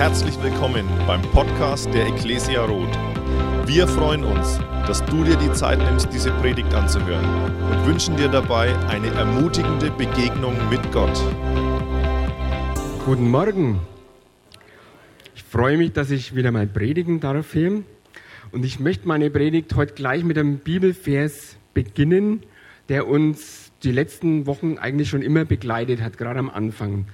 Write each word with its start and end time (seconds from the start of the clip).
Herzlich 0.00 0.42
willkommen 0.42 0.88
beim 1.06 1.20
Podcast 1.20 1.92
der 1.92 2.06
Ecclesia 2.06 2.64
Roth. 2.64 2.98
Wir 3.66 3.86
freuen 3.86 4.24
uns, 4.24 4.58
dass 4.86 5.04
du 5.04 5.24
dir 5.24 5.36
die 5.36 5.52
Zeit 5.52 5.78
nimmst, 5.78 6.10
diese 6.10 6.30
Predigt 6.40 6.72
anzuhören 6.72 7.22
und 7.70 7.86
wünschen 7.86 8.16
dir 8.16 8.28
dabei 8.28 8.74
eine 8.88 9.08
ermutigende 9.08 9.90
Begegnung 9.90 10.54
mit 10.70 10.80
Gott. 10.90 11.22
Guten 13.04 13.30
Morgen. 13.30 13.80
Ich 15.34 15.42
freue 15.42 15.76
mich, 15.76 15.92
dass 15.92 16.10
ich 16.10 16.34
wieder 16.34 16.50
mal 16.50 16.66
predigen 16.66 17.20
darf 17.20 17.52
hier. 17.52 17.82
Und 18.52 18.64
ich 18.64 18.80
möchte 18.80 19.06
meine 19.06 19.28
Predigt 19.28 19.76
heute 19.76 19.92
gleich 19.92 20.24
mit 20.24 20.38
einem 20.38 20.60
Bibelvers 20.60 21.58
beginnen, 21.74 22.42
der 22.88 23.06
uns 23.06 23.70
die 23.82 23.92
letzten 23.92 24.46
Wochen 24.46 24.78
eigentlich 24.78 25.10
schon 25.10 25.20
immer 25.20 25.44
begleitet 25.44 26.00
hat, 26.00 26.16
gerade 26.16 26.38
am 26.38 26.48
Anfang. 26.48 27.04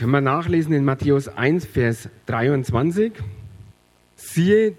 Können 0.00 0.12
wir 0.12 0.22
nachlesen 0.22 0.72
in 0.72 0.82
Matthäus 0.82 1.28
1, 1.28 1.66
Vers 1.66 2.08
23. 2.24 3.12
Siehe, 4.16 4.74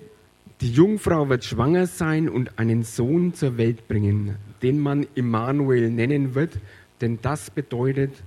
die 0.62 0.72
Jungfrau 0.72 1.30
wird 1.30 1.44
schwanger 1.44 1.86
sein 1.86 2.28
und 2.28 2.58
einen 2.58 2.82
Sohn 2.82 3.36
zur 3.36 3.55
Welt 3.59 3.88
bringen, 3.88 4.38
den 4.64 4.80
man 4.80 5.05
Immanuel 5.14 5.92
nennen 5.92 6.34
wird, 6.34 6.58
denn 7.02 7.20
das 7.22 7.52
bedeutet, 7.52 8.23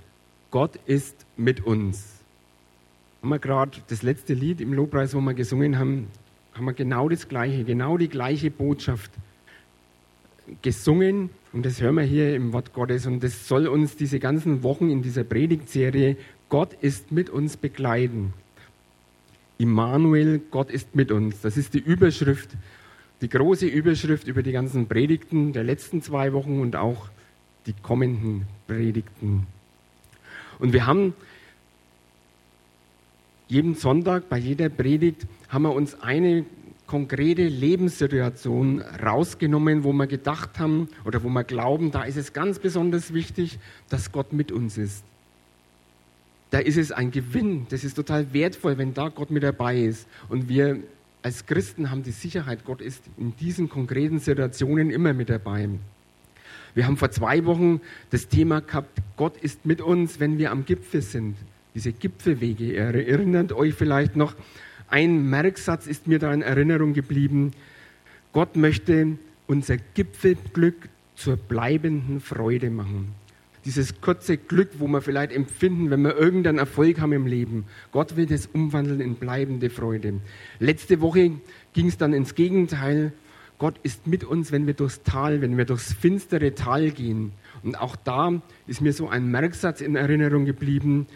Gott 0.51 0.79
ist 0.85 1.25
mit 1.35 1.65
uns. 1.65 2.21
Haben 3.21 3.29
wir 3.29 3.39
gerade 3.39 3.77
das 3.89 4.01
letzte 4.01 4.33
Lied 4.33 4.61
im 4.61 4.71
Lobpreis, 4.71 5.13
wo 5.13 5.19
wir 5.19 5.33
gesungen 5.33 5.77
haben, 5.77 6.07
haben 6.53 6.63
wir 6.63 6.71
genau 6.71 7.09
das 7.09 7.27
Gleiche, 7.27 7.65
genau 7.65 7.97
die 7.97 8.07
gleiche 8.07 8.49
Botschaft 8.49 9.11
gesungen 10.61 11.29
und 11.51 11.65
das 11.65 11.81
hören 11.81 11.95
wir 11.95 12.03
hier 12.03 12.35
im 12.35 12.53
Wort 12.53 12.73
Gottes 12.73 13.05
und 13.05 13.21
das 13.21 13.47
soll 13.47 13.67
uns 13.67 13.95
diese 13.97 14.19
ganzen 14.19 14.63
Wochen 14.63 14.89
in 14.89 15.01
dieser 15.01 15.23
Predigtserie 15.23 16.17
Gott 16.55 16.73
ist 16.79 17.11
mit 17.11 17.29
uns 17.29 17.57
begleiten. 17.57 18.33
Immanuel, 19.57 20.39
Gott 20.51 20.71
ist 20.71 20.95
mit 20.95 21.11
uns. 21.11 21.41
Das 21.41 21.57
ist 21.57 21.73
die 21.73 21.79
Überschrift, 21.79 22.51
die 23.19 23.27
große 23.27 23.65
Überschrift 23.65 24.25
über 24.25 24.41
die 24.41 24.53
ganzen 24.53 24.87
Predigten 24.87 25.51
der 25.51 25.65
letzten 25.65 26.01
zwei 26.01 26.31
Wochen 26.31 26.61
und 26.61 26.77
auch 26.77 27.09
die 27.65 27.73
kommenden 27.73 28.47
Predigten. 28.67 29.47
Und 30.57 30.71
wir 30.71 30.85
haben 30.85 31.13
jeden 33.49 33.75
Sonntag 33.75 34.29
bei 34.29 34.37
jeder 34.37 34.69
Predigt 34.69 35.27
haben 35.49 35.63
wir 35.63 35.73
uns 35.73 36.01
eine 36.01 36.45
konkrete 36.87 37.49
Lebenssituation 37.49 38.81
rausgenommen, 38.81 39.83
wo 39.83 39.91
wir 39.91 40.07
gedacht 40.07 40.57
haben 40.57 40.87
oder 41.03 41.21
wo 41.21 41.27
wir 41.27 41.43
glauben, 41.43 41.91
da 41.91 42.03
ist 42.03 42.15
es 42.15 42.31
ganz 42.31 42.59
besonders 42.59 43.13
wichtig, 43.13 43.59
dass 43.89 44.13
Gott 44.13 44.31
mit 44.31 44.53
uns 44.53 44.77
ist. 44.77 45.03
Da 46.51 46.59
ist 46.59 46.77
es 46.77 46.91
ein 46.91 47.11
Gewinn, 47.11 47.67
das 47.69 47.83
ist 47.83 47.95
total 47.95 48.31
wertvoll, 48.33 48.77
wenn 48.77 48.93
da 48.93 49.09
Gott 49.09 49.31
mit 49.31 49.43
dabei 49.43 49.79
ist. 49.79 50.07
Und 50.29 50.47
wir 50.47 50.79
als 51.21 51.45
Christen 51.45 51.89
haben 51.89 52.03
die 52.03 52.11
Sicherheit, 52.11 52.65
Gott 52.65 52.81
ist 52.81 53.03
in 53.17 53.35
diesen 53.37 53.67
konkreten 53.67 54.19
Situationen 54.19 54.91
immer 54.91 55.13
mit 55.13 55.29
dabei. 55.29 55.69
Wir 56.75 56.85
haben 56.85 56.97
vor 56.97 57.09
zwei 57.09 57.45
Wochen 57.45 57.81
das 58.11 58.27
Thema 58.27 58.59
gehabt, 58.59 59.01
Gott 59.17 59.37
ist 59.37 59.65
mit 59.65 59.81
uns, 59.81 60.19
wenn 60.19 60.37
wir 60.37 60.51
am 60.51 60.65
Gipfel 60.65 61.01
sind. 61.01 61.35
Diese 61.73 61.93
Gipfelwege, 61.93 62.73
ihr 62.73 62.81
erinnert 62.81 63.53
euch 63.53 63.73
vielleicht 63.73 64.15
noch, 64.15 64.35
ein 64.87 65.29
Merksatz 65.29 65.87
ist 65.87 66.05
mir 66.05 66.19
da 66.19 66.31
in 66.33 66.41
Erinnerung 66.41 66.93
geblieben. 66.93 67.51
Gott 68.31 68.55
möchte 68.55 69.17
unser 69.47 69.77
Gipfelglück 69.77 70.89
zur 71.15 71.37
bleibenden 71.37 72.19
Freude 72.19 72.69
machen. 72.69 73.13
Dieses 73.65 73.99
kurze 73.99 74.37
Glück, 74.37 74.69
wo 74.77 74.87
wir 74.87 75.01
vielleicht 75.01 75.31
empfinden, 75.31 75.89
wenn 75.89 76.03
wir 76.03 76.15
irgendeinen 76.15 76.59
Erfolg 76.59 76.99
haben 77.01 77.13
im 77.13 77.25
Leben. 77.25 77.65
Gott 77.91 78.15
will 78.15 78.27
das 78.27 78.45
umwandeln 78.45 79.01
in 79.01 79.15
bleibende 79.15 79.71
Freude. 79.71 80.21
Letzte 80.59 81.01
Woche 81.01 81.31
ging 81.73 81.87
es 81.87 81.97
dann 81.97 82.13
ins 82.13 82.35
Gegenteil. 82.35 83.11
Gott 83.57 83.75
ist 83.81 84.05
mit 84.05 84.23
uns, 84.23 84.51
wenn 84.51 84.67
wir 84.67 84.75
durchs 84.75 85.01
Tal, 85.01 85.41
wenn 85.41 85.57
wir 85.57 85.65
durchs 85.65 85.93
finstere 85.93 86.53
Tal 86.53 86.91
gehen. 86.91 87.31
Und 87.63 87.79
auch 87.79 87.95
da 87.95 88.41
ist 88.67 88.81
mir 88.81 88.93
so 88.93 89.09
ein 89.09 89.31
Merksatz 89.31 89.81
in 89.81 89.95
Erinnerung 89.95 90.45
geblieben. 90.45 91.07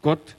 Gott 0.00 0.36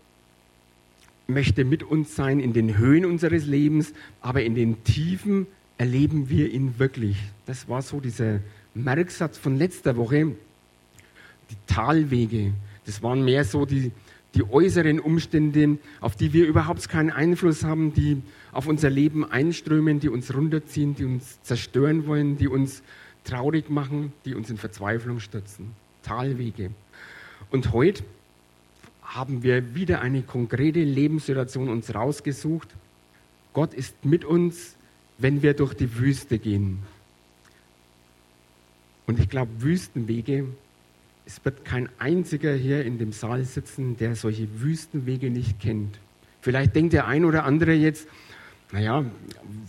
möchte 1.27 1.65
mit 1.65 1.83
uns 1.83 2.15
sein 2.15 2.39
in 2.39 2.53
den 2.53 2.77
Höhen 2.77 3.05
unseres 3.05 3.45
Lebens, 3.45 3.93
aber 4.21 4.41
in 4.41 4.55
den 4.55 4.83
Tiefen 4.83 5.45
erleben 5.77 6.29
wir 6.29 6.51
ihn 6.51 6.79
wirklich. 6.79 7.17
Das 7.45 7.69
war 7.69 7.81
so 7.81 7.99
dieser 7.99 8.39
Merksatz 8.73 9.37
von 9.37 9.57
letzter 9.57 9.95
Woche. 9.95 10.35
Die 11.49 11.55
Talwege, 11.67 12.53
das 12.85 13.01
waren 13.01 13.23
mehr 13.23 13.43
so 13.43 13.65
die, 13.65 13.91
die 14.35 14.43
äußeren 14.43 14.99
Umstände, 14.99 15.77
auf 16.01 16.15
die 16.15 16.33
wir 16.33 16.45
überhaupt 16.45 16.87
keinen 16.89 17.09
Einfluss 17.09 17.63
haben, 17.63 17.93
die 17.93 18.21
auf 18.51 18.67
unser 18.67 18.89
Leben 18.89 19.29
einströmen, 19.29 19.99
die 19.99 20.09
uns 20.09 20.33
runterziehen, 20.33 20.95
die 20.95 21.05
uns 21.05 21.41
zerstören 21.41 22.05
wollen, 22.05 22.37
die 22.37 22.47
uns 22.47 22.83
traurig 23.23 23.69
machen, 23.69 24.13
die 24.25 24.35
uns 24.35 24.49
in 24.49 24.57
Verzweiflung 24.57 25.19
stürzen. 25.19 25.71
Talwege. 26.03 26.71
Und 27.51 27.73
heute 27.73 28.03
haben 29.01 29.41
wir 29.41 29.73
wieder 29.73 30.01
eine 30.01 30.21
konkrete 30.21 30.83
Lebenssituation 30.83 31.69
uns 31.69 31.93
rausgesucht. 31.93 32.69
Gott 33.53 33.73
ist 33.73 34.05
mit 34.05 34.23
uns, 34.23 34.75
wenn 35.17 35.41
wir 35.41 35.53
durch 35.53 35.73
die 35.73 35.97
Wüste 35.97 36.37
gehen. 36.37 36.79
Und 39.07 39.19
ich 39.19 39.27
glaube, 39.27 39.49
Wüstenwege, 39.59 40.45
es 41.29 41.45
wird 41.45 41.63
kein 41.63 41.89
einziger 41.99 42.55
hier 42.55 42.83
in 42.83 42.97
dem 42.97 43.11
Saal 43.11 43.45
sitzen, 43.45 43.95
der 43.97 44.15
solche 44.15 44.47
Wüstenwege 44.61 45.29
nicht 45.29 45.59
kennt. 45.59 45.99
Vielleicht 46.41 46.75
denkt 46.75 46.93
der 46.93 47.05
ein 47.05 47.23
oder 47.23 47.43
andere 47.43 47.73
jetzt, 47.73 48.07
naja, 48.71 49.05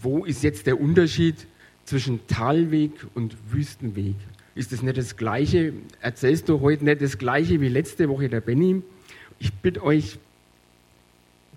wo 0.01 0.25
ist 0.25 0.43
jetzt 0.43 0.67
der 0.67 0.81
Unterschied 0.81 1.47
zwischen 1.85 2.27
Talweg 2.29 2.93
und 3.13 3.37
Wüstenweg? 3.53 4.15
Ist 4.55 4.73
das 4.73 4.81
nicht 4.81 4.97
das 4.97 5.19
Gleiche? 5.19 5.75
Erzählst 6.01 6.49
du 6.49 6.61
heute 6.61 6.87
nicht 6.87 7.03
das 7.03 7.19
Gleiche 7.19 7.61
wie 7.61 7.69
letzte 7.69 8.09
Woche 8.09 8.31
der 8.31 8.41
Benny? 8.41 8.83
Ich 9.39 9.53
bitte 9.53 9.83
euch, 9.83 10.19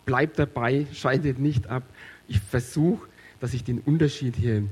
bleibt 0.06 0.38
dabei, 0.38 0.86
schaltet 0.92 1.40
nicht 1.40 1.68
ab. 1.68 1.84
Ich 2.28 2.42
versuche, 2.42 3.08
dass 3.40 3.54
ich 3.54 3.64
den 3.64 3.80
Unterschied 3.80 4.36
hier 4.36 4.64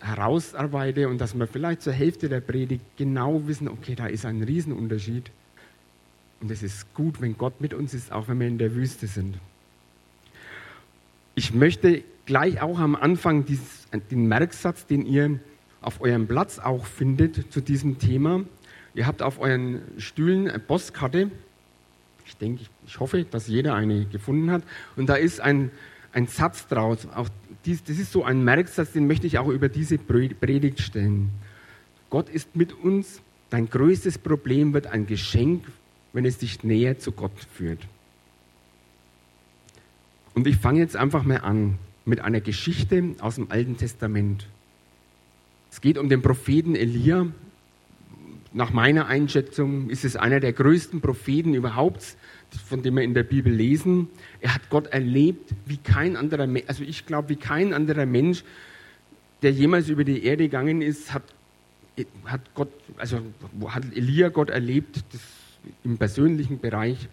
herausarbeite 0.00 1.08
und 1.08 1.20
dass 1.20 1.34
wir 1.34 1.46
vielleicht 1.46 1.82
zur 1.82 1.92
Hälfte 1.92 2.28
der 2.28 2.40
Predigt 2.40 2.84
genau 2.96 3.46
wissen, 3.46 3.68
okay, 3.68 3.94
da 3.94 4.06
ist 4.06 4.24
ein 4.24 4.42
Riesenunterschied. 4.42 5.30
Und 6.40 6.50
es 6.50 6.62
ist 6.62 6.92
gut, 6.94 7.20
wenn 7.20 7.36
Gott 7.36 7.60
mit 7.60 7.74
uns 7.74 7.92
ist, 7.92 8.10
auch 8.12 8.28
wenn 8.28 8.40
wir 8.40 8.48
in 8.48 8.58
der 8.58 8.74
Wüste 8.74 9.06
sind. 9.06 9.36
Ich 11.34 11.52
möchte 11.52 12.02
gleich 12.24 12.62
auch 12.62 12.78
am 12.78 12.96
Anfang 12.96 13.44
dieses, 13.44 13.86
den 14.10 14.26
Merksatz, 14.26 14.86
den 14.86 15.04
ihr 15.04 15.38
auf 15.82 16.00
eurem 16.00 16.26
Platz 16.26 16.58
auch 16.58 16.86
findet 16.86 17.52
zu 17.52 17.60
diesem 17.60 17.98
Thema. 17.98 18.44
Ihr 18.94 19.06
habt 19.06 19.22
auf 19.22 19.38
euren 19.38 19.82
Stühlen 19.98 20.48
eine 20.48 20.58
Postkarte 20.58 21.30
ich 22.30 22.36
denke, 22.36 22.62
ich 22.86 23.00
hoffe, 23.00 23.24
dass 23.24 23.48
jeder 23.48 23.74
eine 23.74 24.06
gefunden 24.06 24.52
hat. 24.52 24.62
Und 24.94 25.08
da 25.08 25.16
ist 25.16 25.40
ein, 25.40 25.72
ein 26.12 26.28
Satz 26.28 26.68
draus. 26.68 27.08
Auch 27.12 27.28
dies, 27.66 27.84
das 27.84 27.98
ist 27.98 28.12
so 28.12 28.24
ein 28.24 28.42
Merksatz, 28.44 28.92
den 28.92 29.06
möchte 29.06 29.26
ich 29.26 29.38
auch 29.38 29.48
über 29.48 29.68
diese 29.68 29.98
Predigt 29.98 30.80
stellen. 30.80 31.30
Gott 32.08 32.28
ist 32.28 32.56
mit 32.56 32.72
uns. 32.72 33.20
Dein 33.50 33.68
größtes 33.68 34.18
Problem 34.18 34.72
wird 34.72 34.86
ein 34.86 35.06
Geschenk, 35.06 35.64
wenn 36.12 36.24
es 36.24 36.38
dich 36.38 36.62
näher 36.62 36.98
zu 36.98 37.12
Gott 37.12 37.32
führt. 37.52 37.80
Und 40.34 40.46
ich 40.46 40.56
fange 40.56 40.80
jetzt 40.80 40.96
einfach 40.96 41.24
mal 41.24 41.38
an 41.38 41.78
mit 42.04 42.20
einer 42.20 42.40
Geschichte 42.40 43.14
aus 43.20 43.34
dem 43.36 43.50
Alten 43.50 43.76
Testament. 43.76 44.46
Es 45.70 45.80
geht 45.80 45.98
um 45.98 46.08
den 46.08 46.22
Propheten 46.22 46.74
Elia 46.74 47.26
nach 48.52 48.72
meiner 48.72 49.06
Einschätzung 49.06 49.90
ist 49.90 50.04
es 50.04 50.16
einer 50.16 50.40
der 50.40 50.52
größten 50.52 51.00
Propheten 51.00 51.54
überhaupt, 51.54 52.16
von 52.66 52.82
dem 52.82 52.96
wir 52.96 53.02
in 53.02 53.14
der 53.14 53.22
Bibel 53.22 53.52
lesen. 53.52 54.08
Er 54.40 54.54
hat 54.54 54.70
Gott 54.70 54.88
erlebt 54.88 55.50
wie 55.66 55.76
kein 55.76 56.16
anderer 56.16 56.48
also 56.66 56.82
ich 56.82 57.06
glaube, 57.06 57.28
wie 57.28 57.36
kein 57.36 57.72
anderer 57.72 58.06
Mensch, 58.06 58.42
der 59.42 59.52
jemals 59.52 59.88
über 59.88 60.04
die 60.04 60.24
Erde 60.24 60.44
gegangen 60.44 60.82
ist, 60.82 61.14
hat, 61.14 61.22
hat 62.24 62.40
Gott, 62.54 62.72
also 62.96 63.20
hat 63.68 63.84
Elia 63.94 64.28
Gott 64.28 64.50
erlebt, 64.50 65.04
das 65.12 65.20
im 65.84 65.98
persönlichen 65.98 66.58
Bereich. 66.58 67.08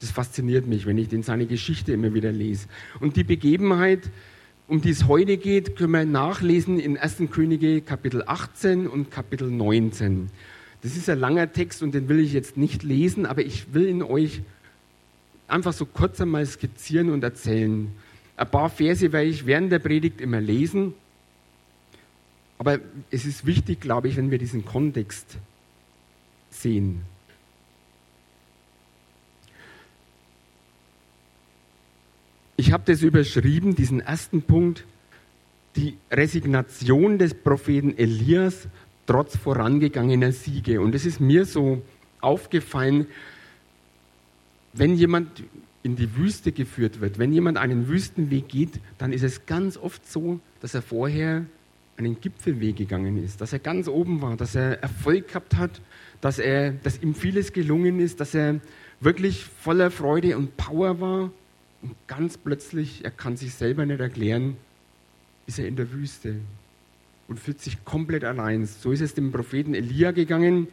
Das 0.00 0.10
fasziniert 0.10 0.66
mich, 0.66 0.86
wenn 0.86 0.98
ich 0.98 1.08
denn 1.08 1.22
seine 1.22 1.46
Geschichte 1.46 1.92
immer 1.92 2.14
wieder 2.14 2.32
lese. 2.32 2.68
Und 3.00 3.16
die 3.16 3.24
Begebenheit, 3.24 4.10
um 4.68 4.82
die 4.82 4.90
es 4.90 5.08
heute 5.08 5.38
geht, 5.38 5.76
können 5.76 5.92
wir 5.92 6.04
nachlesen 6.04 6.78
in 6.78 6.98
1. 6.98 7.22
Könige 7.30 7.80
Kapitel 7.80 8.22
18 8.26 8.86
und 8.86 9.10
Kapitel 9.10 9.50
19. 9.50 10.28
Das 10.82 10.94
ist 10.94 11.08
ein 11.08 11.18
langer 11.18 11.50
Text 11.50 11.82
und 11.82 11.94
den 11.94 12.08
will 12.10 12.20
ich 12.20 12.34
jetzt 12.34 12.58
nicht 12.58 12.82
lesen, 12.82 13.24
aber 13.24 13.40
ich 13.40 13.72
will 13.72 13.88
ihn 13.88 14.02
euch 14.02 14.42
einfach 15.48 15.72
so 15.72 15.86
kurz 15.86 16.20
einmal 16.20 16.44
skizzieren 16.44 17.08
und 17.08 17.24
erzählen. 17.24 17.90
Ein 18.36 18.50
paar 18.50 18.68
Verse 18.68 19.10
werde 19.10 19.28
ich 19.28 19.46
während 19.46 19.72
der 19.72 19.78
Predigt 19.78 20.20
immer 20.20 20.40
lesen, 20.40 20.92
aber 22.58 22.78
es 23.10 23.24
ist 23.24 23.46
wichtig, 23.46 23.80
glaube 23.80 24.08
ich, 24.08 24.16
wenn 24.16 24.30
wir 24.30 24.38
diesen 24.38 24.66
Kontext 24.66 25.38
sehen. 26.50 27.00
Ich 32.58 32.72
habe 32.72 32.82
das 32.86 33.02
überschrieben, 33.02 33.76
diesen 33.76 34.00
ersten 34.00 34.42
Punkt, 34.42 34.84
die 35.76 35.96
Resignation 36.10 37.16
des 37.16 37.32
Propheten 37.32 37.96
Elias 37.96 38.66
trotz 39.06 39.36
vorangegangener 39.36 40.32
Siege. 40.32 40.80
Und 40.80 40.94
es 40.96 41.06
ist 41.06 41.20
mir 41.20 41.46
so 41.46 41.82
aufgefallen, 42.20 43.06
wenn 44.72 44.96
jemand 44.96 45.44
in 45.84 45.94
die 45.94 46.16
Wüste 46.16 46.50
geführt 46.50 47.00
wird, 47.00 47.20
wenn 47.20 47.32
jemand 47.32 47.58
einen 47.58 47.86
Wüstenweg 47.86 48.48
geht, 48.48 48.80
dann 48.98 49.12
ist 49.12 49.22
es 49.22 49.46
ganz 49.46 49.76
oft 49.76 50.10
so, 50.10 50.40
dass 50.60 50.74
er 50.74 50.82
vorher 50.82 51.46
einen 51.96 52.20
Gipfelweg 52.20 52.74
gegangen 52.74 53.22
ist, 53.22 53.40
dass 53.40 53.52
er 53.52 53.60
ganz 53.60 53.86
oben 53.86 54.20
war, 54.20 54.36
dass 54.36 54.56
er 54.56 54.82
Erfolg 54.82 55.28
gehabt 55.28 55.56
hat, 55.56 55.80
dass, 56.20 56.40
er, 56.40 56.72
dass 56.72 57.00
ihm 57.00 57.14
vieles 57.14 57.52
gelungen 57.52 58.00
ist, 58.00 58.18
dass 58.18 58.34
er 58.34 58.60
wirklich 58.98 59.44
voller 59.44 59.92
Freude 59.92 60.36
und 60.36 60.56
Power 60.56 61.00
war. 61.00 61.30
Und 61.82 61.94
ganz 62.06 62.36
plötzlich, 62.36 63.04
er 63.04 63.10
kann 63.10 63.36
sich 63.36 63.54
selber 63.54 63.86
nicht 63.86 64.00
erklären, 64.00 64.56
ist 65.46 65.58
er 65.58 65.68
in 65.68 65.76
der 65.76 65.92
Wüste 65.92 66.36
und 67.28 67.38
fühlt 67.38 67.60
sich 67.60 67.84
komplett 67.84 68.24
allein. 68.24 68.66
So 68.66 68.90
ist 68.90 69.00
es 69.00 69.14
dem 69.14 69.32
Propheten 69.32 69.74
Elia 69.74 70.10
gegangen. 70.10 70.68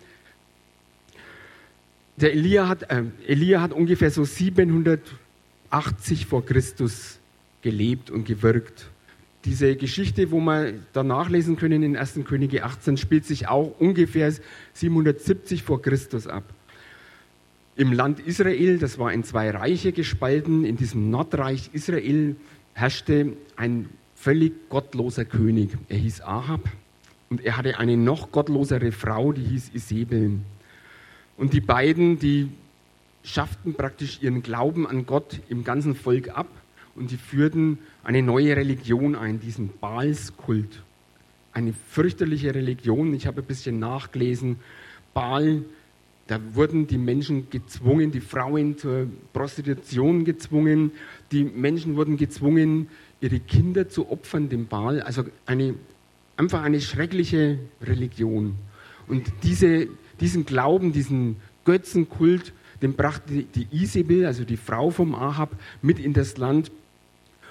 Der 2.17 2.31
Elia 2.31 2.67
hat, 2.67 2.89
äh, 2.89 3.03
Elia 3.27 3.61
hat 3.61 3.73
ungefähr 3.73 4.09
so 4.09 4.23
780 4.23 6.25
vor 6.25 6.45
Christus 6.45 7.19
gelebt 7.61 8.09
und 8.09 8.25
gewirkt. 8.25 8.87
Diese 9.43 9.75
Geschichte, 9.75 10.31
wo 10.31 10.39
wir 10.39 10.73
da 10.93 11.03
nachlesen 11.03 11.55
können 11.55 11.83
in 11.83 11.97
1. 11.97 12.21
Könige 12.25 12.63
18, 12.63 12.97
spielt 12.97 13.25
sich 13.25 13.47
auch 13.47 13.79
ungefähr 13.79 14.33
770 14.73 15.61
vor 15.61 15.81
Christus 15.81 16.25
ab. 16.25 16.45
Im 17.77 17.91
Land 17.91 18.21
Israel, 18.21 18.79
das 18.79 18.99
war 18.99 19.11
in 19.11 19.25
zwei 19.25 19.49
Reiche 19.49 19.91
gespalten, 19.91 20.63
in 20.63 20.77
diesem 20.77 21.09
Nordreich 21.09 21.71
Israel 21.73 22.37
herrschte 22.73 23.33
ein 23.57 23.89
völlig 24.15 24.69
gottloser 24.69 25.25
König. 25.25 25.77
Er 25.89 25.97
hieß 25.97 26.21
Ahab 26.21 26.61
und 27.29 27.43
er 27.43 27.57
hatte 27.57 27.77
eine 27.77 27.97
noch 27.97 28.31
gottlosere 28.31 28.93
Frau, 28.93 29.33
die 29.33 29.43
hieß 29.43 29.71
Isabel. 29.73 30.39
Und 31.35 31.51
die 31.51 31.59
beiden, 31.59 32.17
die 32.17 32.47
schafften 33.23 33.73
praktisch 33.73 34.19
ihren 34.21 34.41
Glauben 34.41 34.87
an 34.87 35.05
Gott 35.05 35.41
im 35.49 35.65
ganzen 35.65 35.95
Volk 35.95 36.29
ab 36.29 36.47
und 36.95 37.11
die 37.11 37.17
führten 37.17 37.79
eine 38.05 38.21
neue 38.21 38.55
Religion 38.55 39.15
ein, 39.15 39.41
diesen 39.41 39.69
Baalskult. 39.81 40.81
Eine 41.51 41.73
fürchterliche 41.73 42.55
Religion. 42.55 43.13
Ich 43.13 43.27
habe 43.27 43.41
ein 43.41 43.47
bisschen 43.47 43.79
nachgelesen. 43.79 44.57
Baal, 45.13 45.63
da 46.27 46.39
wurden 46.53 46.87
die 46.87 46.97
Menschen 46.97 47.49
gezwungen, 47.49 48.11
die 48.11 48.21
Frauen 48.21 48.77
zur 48.77 49.07
Prostitution 49.33 50.25
gezwungen, 50.25 50.91
die 51.31 51.43
Menschen 51.43 51.95
wurden 51.95 52.17
gezwungen, 52.17 52.87
ihre 53.21 53.39
Kinder 53.39 53.89
zu 53.89 54.09
opfern 54.09 54.49
dem 54.49 54.67
Baal. 54.67 55.01
Also 55.01 55.23
eine, 55.45 55.75
einfach 56.35 56.63
eine 56.63 56.81
schreckliche 56.81 57.59
Religion. 57.81 58.55
Und 59.07 59.31
diese 59.43 59.87
diesen 60.19 60.45
Glauben, 60.45 60.91
diesen 60.91 61.37
Götzenkult, 61.65 62.53
den 62.81 62.93
brachte 62.93 63.43
die 63.43 63.67
Isabel, 63.71 64.25
also 64.25 64.43
die 64.43 64.57
Frau 64.57 64.89
vom 64.89 65.15
Ahab, 65.15 65.55
mit 65.81 65.99
in 65.99 66.13
das 66.13 66.37
Land 66.37 66.71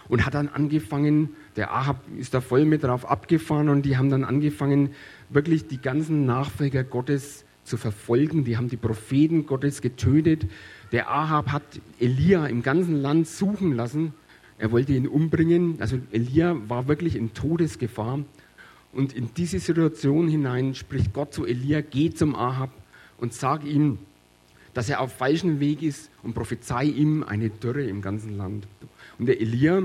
und 0.08 0.26
hat 0.26 0.34
dann 0.34 0.48
angefangen, 0.48 1.30
der 1.56 1.72
Ahab 1.72 2.02
ist 2.18 2.34
da 2.34 2.40
voll 2.40 2.64
mit 2.64 2.84
drauf 2.84 3.08
abgefahren 3.08 3.68
und 3.68 3.82
die 3.82 3.96
haben 3.96 4.10
dann 4.10 4.24
angefangen, 4.24 4.90
wirklich 5.30 5.66
die 5.66 5.80
ganzen 5.80 6.26
Nachfolger 6.26 6.84
Gottes 6.84 7.44
zu 7.64 7.76
verfolgen. 7.76 8.44
Die 8.44 8.56
haben 8.56 8.68
die 8.68 8.76
Propheten 8.76 9.46
Gottes 9.46 9.82
getötet. 9.82 10.46
Der 10.92 11.10
Ahab 11.10 11.52
hat 11.52 11.62
Elia 11.98 12.46
im 12.46 12.62
ganzen 12.62 13.00
Land 13.00 13.26
suchen 13.26 13.72
lassen. 13.72 14.14
Er 14.58 14.70
wollte 14.70 14.92
ihn 14.92 15.08
umbringen. 15.08 15.76
Also 15.80 15.98
Elia 16.12 16.56
war 16.68 16.86
wirklich 16.88 17.16
in 17.16 17.34
Todesgefahr. 17.34 18.20
Und 18.92 19.12
in 19.12 19.30
diese 19.36 19.58
Situation 19.58 20.28
hinein 20.28 20.74
spricht 20.74 21.12
Gott 21.12 21.34
zu 21.34 21.44
Elia, 21.44 21.80
geh 21.80 22.10
zum 22.10 22.36
Ahab 22.36 22.70
und 23.18 23.34
sag 23.34 23.64
ihm, 23.64 23.98
dass 24.72 24.88
er 24.88 25.00
auf 25.00 25.12
falschem 25.12 25.58
Weg 25.60 25.82
ist 25.82 26.10
und 26.22 26.34
prophezei 26.34 26.84
ihm 26.84 27.22
eine 27.22 27.50
Dürre 27.50 27.84
im 27.84 28.02
ganzen 28.02 28.36
Land. 28.36 28.66
Und 29.18 29.26
der 29.26 29.40
Elia 29.40 29.82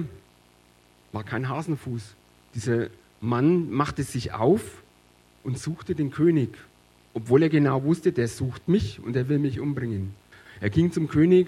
war 1.12 1.24
kein 1.24 1.50
Hasenfuß. 1.50 2.16
Dieser 2.56 2.88
Mann 3.22 3.72
machte 3.72 4.04
sich 4.04 4.34
auf 4.34 4.84
und 5.44 5.58
suchte 5.58 5.96
den 5.96 6.12
König, 6.12 6.50
obwohl 7.20 7.44
er 7.44 7.50
genau 7.50 7.84
wusste, 7.84 8.12
der 8.12 8.28
sucht 8.28 8.68
mich 8.68 9.00
und 9.00 9.16
er 9.16 9.30
will 9.30 9.40
mich 9.40 9.60
umbringen. 9.60 10.14
Er 10.62 10.70
ging 10.70 10.92
zum 10.92 11.08
König 11.08 11.48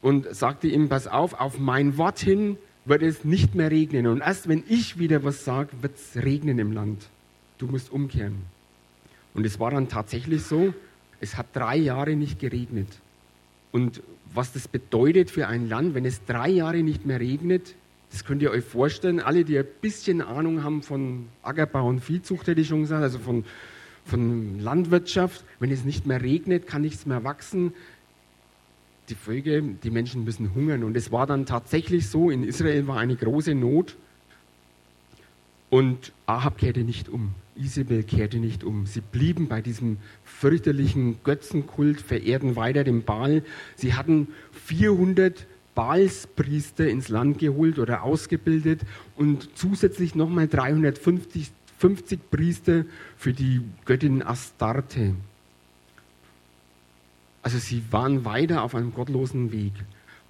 und 0.00 0.32
sagte 0.34 0.68
ihm, 0.68 0.88
pass 0.88 1.06
auf, 1.06 1.34
auf 1.34 1.58
mein 1.58 1.96
Wort 1.98 2.18
hin 2.18 2.56
wird 2.84 3.02
es 3.02 3.24
nicht 3.24 3.54
mehr 3.54 3.70
regnen. 3.70 4.06
Und 4.06 4.20
erst 4.20 4.48
wenn 4.48 4.64
ich 4.68 4.98
wieder 4.98 5.24
was 5.24 5.44
sage, 5.44 5.70
wird 5.80 5.96
es 5.96 6.22
regnen 6.22 6.58
im 6.58 6.72
Land. 6.72 7.08
Du 7.58 7.66
musst 7.66 7.90
umkehren. 7.92 8.36
Und 9.34 9.44
es 9.44 9.60
war 9.60 9.70
dann 9.70 9.88
tatsächlich 9.88 10.42
so, 10.42 10.72
es 11.20 11.36
hat 11.36 11.46
drei 11.52 11.76
Jahre 11.76 12.16
nicht 12.16 12.38
geregnet. 12.38 12.88
Und 13.72 14.02
was 14.32 14.52
das 14.52 14.68
bedeutet 14.68 15.30
für 15.30 15.48
ein 15.48 15.68
Land, 15.68 15.94
wenn 15.94 16.04
es 16.04 16.24
drei 16.24 16.48
Jahre 16.48 16.82
nicht 16.82 17.04
mehr 17.06 17.20
regnet, 17.20 17.74
das 18.10 18.24
könnt 18.24 18.40
ihr 18.40 18.50
euch 18.50 18.64
vorstellen. 18.64 19.20
Alle, 19.20 19.44
die 19.44 19.58
ein 19.58 19.66
bisschen 19.82 20.22
Ahnung 20.22 20.62
haben 20.64 20.82
von 20.82 21.26
Ackerbau 21.42 21.88
und 21.88 22.00
Viehzucht, 22.00 22.46
hätte 22.46 22.60
ich 22.60 22.68
schon 22.68 22.82
gesagt, 22.82 23.02
also 23.02 23.18
von, 23.18 23.44
von 24.08 24.60
Landwirtschaft, 24.60 25.44
wenn 25.60 25.70
es 25.70 25.84
nicht 25.84 26.06
mehr 26.06 26.22
regnet, 26.22 26.66
kann 26.66 26.82
nichts 26.82 27.06
mehr 27.06 27.24
wachsen, 27.24 27.72
die 29.08 29.14
Folge, 29.14 29.62
die 29.62 29.90
Menschen 29.90 30.24
müssen 30.24 30.54
hungern. 30.54 30.84
Und 30.84 30.96
es 30.96 31.12
war 31.12 31.26
dann 31.26 31.46
tatsächlich 31.46 32.08
so, 32.08 32.30
in 32.30 32.42
Israel 32.42 32.86
war 32.86 32.98
eine 32.98 33.16
große 33.16 33.54
Not 33.54 33.96
und 35.70 36.12
Ahab 36.26 36.58
kehrte 36.58 36.80
nicht 36.80 37.08
um. 37.08 37.34
Isabel 37.56 38.02
kehrte 38.02 38.38
nicht 38.38 38.64
um. 38.64 38.86
Sie 38.86 39.00
blieben 39.00 39.48
bei 39.48 39.60
diesem 39.60 39.98
fürchterlichen 40.24 41.18
Götzenkult, 41.24 42.00
verehrten 42.00 42.56
weiter 42.56 42.84
den 42.84 43.02
Baal. 43.02 43.42
Sie 43.76 43.94
hatten 43.94 44.28
400 44.52 45.46
Baalspriester 45.74 46.88
ins 46.88 47.08
Land 47.08 47.38
geholt 47.38 47.78
oder 47.78 48.02
ausgebildet 48.02 48.80
und 49.16 49.50
zusätzlich 49.56 50.14
nochmal 50.14 50.48
350 50.48 51.50
50 51.78 52.30
Priester 52.30 52.84
für 53.16 53.32
die 53.32 53.62
Göttin 53.84 54.22
Astarte. 54.22 55.14
Also 57.42 57.58
sie 57.58 57.82
waren 57.90 58.24
weiter 58.24 58.62
auf 58.62 58.74
einem 58.74 58.92
gottlosen 58.92 59.52
Weg. 59.52 59.72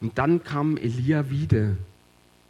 Und 0.01 0.19
dann 0.19 0.45
kam 0.45 0.77
Elia 0.77 1.31
wieder 1.31 1.77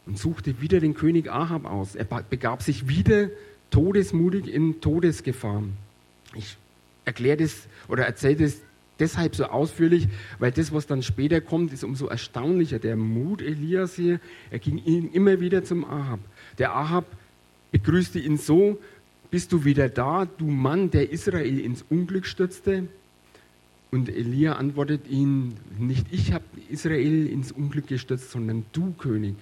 und 0.05 0.17
suchte 0.17 0.61
wieder 0.61 0.79
den 0.79 0.93
König 0.93 1.31
Ahab 1.31 1.65
aus. 1.65 1.95
Er 1.95 2.05
begab 2.05 2.61
sich 2.61 2.87
wieder 2.87 3.29
todesmutig 3.71 4.47
in 4.47 4.81
Todesgefahr. 4.81 5.63
Ich 6.35 6.57
erkläre 7.05 7.37
das 7.37 7.67
oder 7.87 8.05
erzähle 8.05 8.35
das 8.35 8.57
deshalb 8.99 9.35
so 9.35 9.45
ausführlich, 9.45 10.09
weil 10.39 10.51
das, 10.51 10.73
was 10.73 10.85
dann 10.85 11.01
später 11.03 11.41
kommt, 11.41 11.73
ist 11.73 11.83
umso 11.83 12.07
erstaunlicher. 12.07 12.79
Der 12.79 12.97
Mut 12.97 13.41
Elias 13.41 13.95
hier, 13.95 14.19
er 14.51 14.59
ging 14.59 14.77
immer 14.77 15.39
wieder 15.39 15.63
zum 15.63 15.85
Ahab. 15.85 16.19
Der 16.57 16.75
Ahab 16.75 17.05
begrüßte 17.71 18.19
ihn 18.19 18.37
so, 18.37 18.79
bist 19.31 19.51
du 19.51 19.63
wieder 19.63 19.89
da, 19.89 20.25
du 20.25 20.47
Mann, 20.47 20.89
der 20.91 21.11
Israel 21.11 21.59
ins 21.59 21.85
Unglück 21.89 22.25
stürzte? 22.25 22.87
Und 23.91 24.09
Elia 24.09 24.53
antwortet 24.53 25.07
ihn, 25.07 25.55
nicht 25.77 26.07
ich 26.11 26.33
habe 26.33 26.43
Israel 26.69 27.27
ins 27.27 27.51
Unglück 27.51 27.87
gestürzt, 27.87 28.31
sondern 28.31 28.65
du, 28.71 28.93
König. 28.93 29.35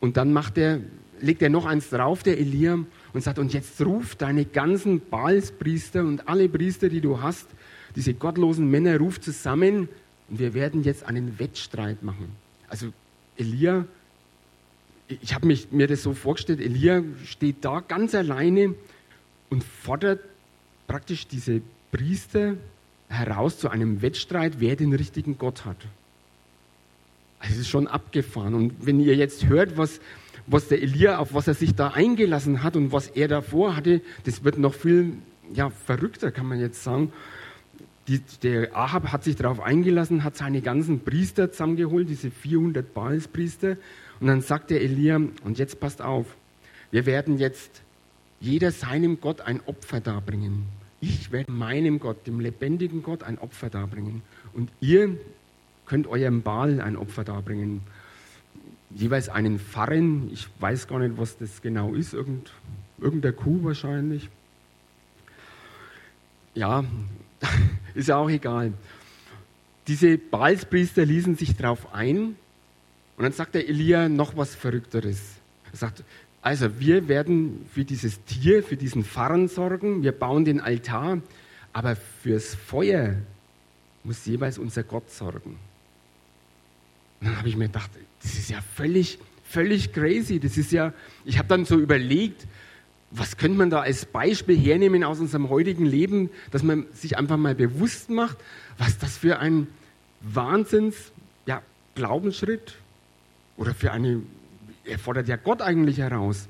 Und 0.00 0.16
dann 0.16 0.32
macht 0.32 0.56
er, 0.58 0.80
legt 1.20 1.42
er 1.42 1.50
noch 1.50 1.66
eins 1.66 1.90
drauf, 1.90 2.22
der 2.22 2.38
Elia, 2.38 2.78
und 3.12 3.22
sagt, 3.22 3.38
und 3.38 3.52
jetzt 3.52 3.80
ruf 3.84 4.16
deine 4.16 4.44
ganzen 4.44 5.00
Baalspriester 5.00 6.04
und 6.04 6.28
alle 6.28 6.48
Priester, 6.48 6.88
die 6.88 7.00
du 7.00 7.20
hast, 7.20 7.46
diese 7.96 8.14
gottlosen 8.14 8.70
Männer, 8.70 8.96
ruf 8.98 9.20
zusammen 9.20 9.88
und 10.28 10.38
wir 10.38 10.54
werden 10.54 10.82
jetzt 10.82 11.04
einen 11.04 11.38
Wettstreit 11.38 12.02
machen. 12.02 12.30
Also 12.68 12.88
Elia, 13.36 13.84
ich 15.20 15.34
habe 15.34 15.46
mir 15.70 15.86
das 15.86 16.02
so 16.02 16.14
vorgestellt, 16.14 16.60
Elia 16.60 17.02
steht 17.24 17.64
da 17.64 17.80
ganz 17.80 18.14
alleine 18.14 18.74
und 19.50 19.64
fordert 19.64 20.20
praktisch 20.86 21.26
diese 21.26 21.60
Priester 21.90 22.54
heraus 23.08 23.58
zu 23.58 23.68
einem 23.68 24.02
Wettstreit, 24.02 24.54
wer 24.58 24.76
den 24.76 24.92
richtigen 24.92 25.38
Gott 25.38 25.64
hat. 25.64 25.76
Also 27.38 27.54
es 27.54 27.60
ist 27.60 27.68
schon 27.68 27.88
abgefahren. 27.88 28.54
Und 28.54 28.86
wenn 28.86 29.00
ihr 29.00 29.16
jetzt 29.16 29.46
hört, 29.46 29.76
was, 29.76 30.00
was 30.46 30.68
der 30.68 30.80
Elia, 30.82 31.18
auf 31.18 31.34
was 31.34 31.48
er 31.48 31.54
sich 31.54 31.74
da 31.74 31.88
eingelassen 31.88 32.62
hat 32.62 32.76
und 32.76 32.92
was 32.92 33.08
er 33.08 33.28
davor 33.28 33.76
hatte, 33.76 34.00
das 34.24 34.44
wird 34.44 34.58
noch 34.58 34.74
viel 34.74 35.14
ja, 35.52 35.70
verrückter, 35.70 36.30
kann 36.30 36.46
man 36.46 36.60
jetzt 36.60 36.82
sagen. 36.82 37.12
Die, 38.08 38.20
der 38.42 38.76
Ahab 38.76 39.12
hat 39.12 39.24
sich 39.24 39.36
darauf 39.36 39.60
eingelassen, 39.60 40.24
hat 40.24 40.36
seine 40.36 40.60
ganzen 40.60 41.00
Priester 41.00 41.52
zusammengeholt, 41.52 42.08
diese 42.08 42.30
400 42.30 42.94
Baalspriester. 42.94 43.76
Und 44.22 44.28
dann 44.28 44.40
sagt 44.40 44.70
der 44.70 44.80
Elia, 44.80 45.16
und 45.16 45.58
jetzt 45.58 45.80
passt 45.80 46.00
auf, 46.00 46.24
wir 46.90 47.04
werden 47.04 47.36
jetzt 47.36 47.82
jeder 48.40 48.70
seinem 48.70 49.20
Gott 49.20 49.42
ein 49.42 49.60
Opfer 49.66 50.00
darbringen 50.00 50.66
ich 51.02 51.32
werde 51.32 51.50
meinem 51.50 51.98
Gott, 51.98 52.28
dem 52.28 52.38
lebendigen 52.38 53.02
Gott, 53.02 53.24
ein 53.24 53.36
Opfer 53.38 53.68
darbringen. 53.68 54.22
Und 54.54 54.70
ihr 54.80 55.18
könnt 55.84 56.06
eurem 56.06 56.42
Baal 56.42 56.80
ein 56.80 56.96
Opfer 56.96 57.24
darbringen. 57.24 57.82
jeweils 58.94 59.28
einen 59.28 59.58
Pfarren. 59.58 60.30
Ich 60.32 60.48
weiß 60.60 60.86
gar 60.86 61.00
nicht, 61.00 61.18
was 61.18 61.36
das 61.38 61.60
genau 61.60 61.94
ist. 61.94 62.14
Irgend, 62.14 62.52
irgendeine 63.00 63.34
Kuh 63.34 63.64
wahrscheinlich. 63.64 64.28
Ja, 66.54 66.84
ist 67.94 68.08
ja 68.08 68.16
auch 68.16 68.30
egal. 68.30 68.72
Diese 69.88 70.18
Baalspriester 70.18 71.04
ließen 71.04 71.34
sich 71.34 71.56
darauf 71.56 71.92
ein 71.92 72.36
und 73.16 73.24
dann 73.24 73.32
sagt 73.32 73.54
der 73.54 73.68
Elia 73.68 74.08
noch 74.08 74.36
was 74.36 74.54
Verrückteres. 74.54 75.20
Er 75.70 75.76
sagt, 75.76 76.02
also 76.40 76.80
wir 76.80 77.08
werden 77.08 77.66
für 77.72 77.84
dieses 77.84 78.22
Tier, 78.24 78.62
für 78.62 78.76
diesen 78.76 79.04
Pfarren 79.04 79.48
sorgen, 79.48 80.02
wir 80.02 80.12
bauen 80.12 80.44
den 80.44 80.60
Altar, 80.60 81.20
aber 81.72 81.96
fürs 81.96 82.54
Feuer 82.54 83.14
muss 84.02 84.26
jeweils 84.26 84.58
unser 84.58 84.82
Gott 84.82 85.10
sorgen. 85.10 85.58
Und 87.20 87.28
dann 87.28 87.38
habe 87.38 87.48
ich 87.48 87.56
mir 87.56 87.66
gedacht, 87.66 87.90
das 88.22 88.34
ist 88.34 88.50
ja 88.50 88.58
völlig, 88.74 89.18
völlig 89.44 89.92
crazy. 89.92 90.40
Das 90.40 90.56
ist 90.56 90.72
ja, 90.72 90.92
ich 91.24 91.38
habe 91.38 91.46
dann 91.46 91.64
so 91.64 91.78
überlegt, 91.78 92.46
was 93.12 93.36
könnte 93.36 93.58
man 93.58 93.70
da 93.70 93.80
als 93.80 94.06
Beispiel 94.06 94.58
hernehmen 94.58 95.04
aus 95.04 95.20
unserem 95.20 95.48
heutigen 95.48 95.86
Leben, 95.86 96.30
dass 96.50 96.62
man 96.62 96.86
sich 96.92 97.16
einfach 97.16 97.36
mal 97.36 97.54
bewusst 97.54 98.10
macht, 98.10 98.38
was 98.78 98.98
das 98.98 99.16
für 99.18 99.38
ein 99.38 99.68
Wahnsinns 100.22 101.12
ja, 101.46 101.62
Glaubensschritt 101.94 102.74
oder 103.56 103.74
für 103.74 103.92
eine, 103.92 104.22
er 104.84 104.98
fordert 104.98 105.28
ja 105.28 105.36
Gott 105.36 105.62
eigentlich 105.62 105.98
heraus. 105.98 106.48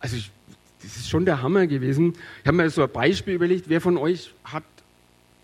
Also 0.00 0.16
ich, 0.16 0.30
das 0.82 0.96
ist 0.96 1.08
schon 1.08 1.24
der 1.24 1.42
Hammer 1.42 1.66
gewesen. 1.66 2.14
Ich 2.42 2.46
habe 2.46 2.56
mir 2.56 2.70
so 2.70 2.82
ein 2.82 2.90
Beispiel 2.90 3.34
überlegt, 3.34 3.68
wer 3.68 3.80
von 3.80 3.96
euch 3.96 4.32
hat 4.44 4.64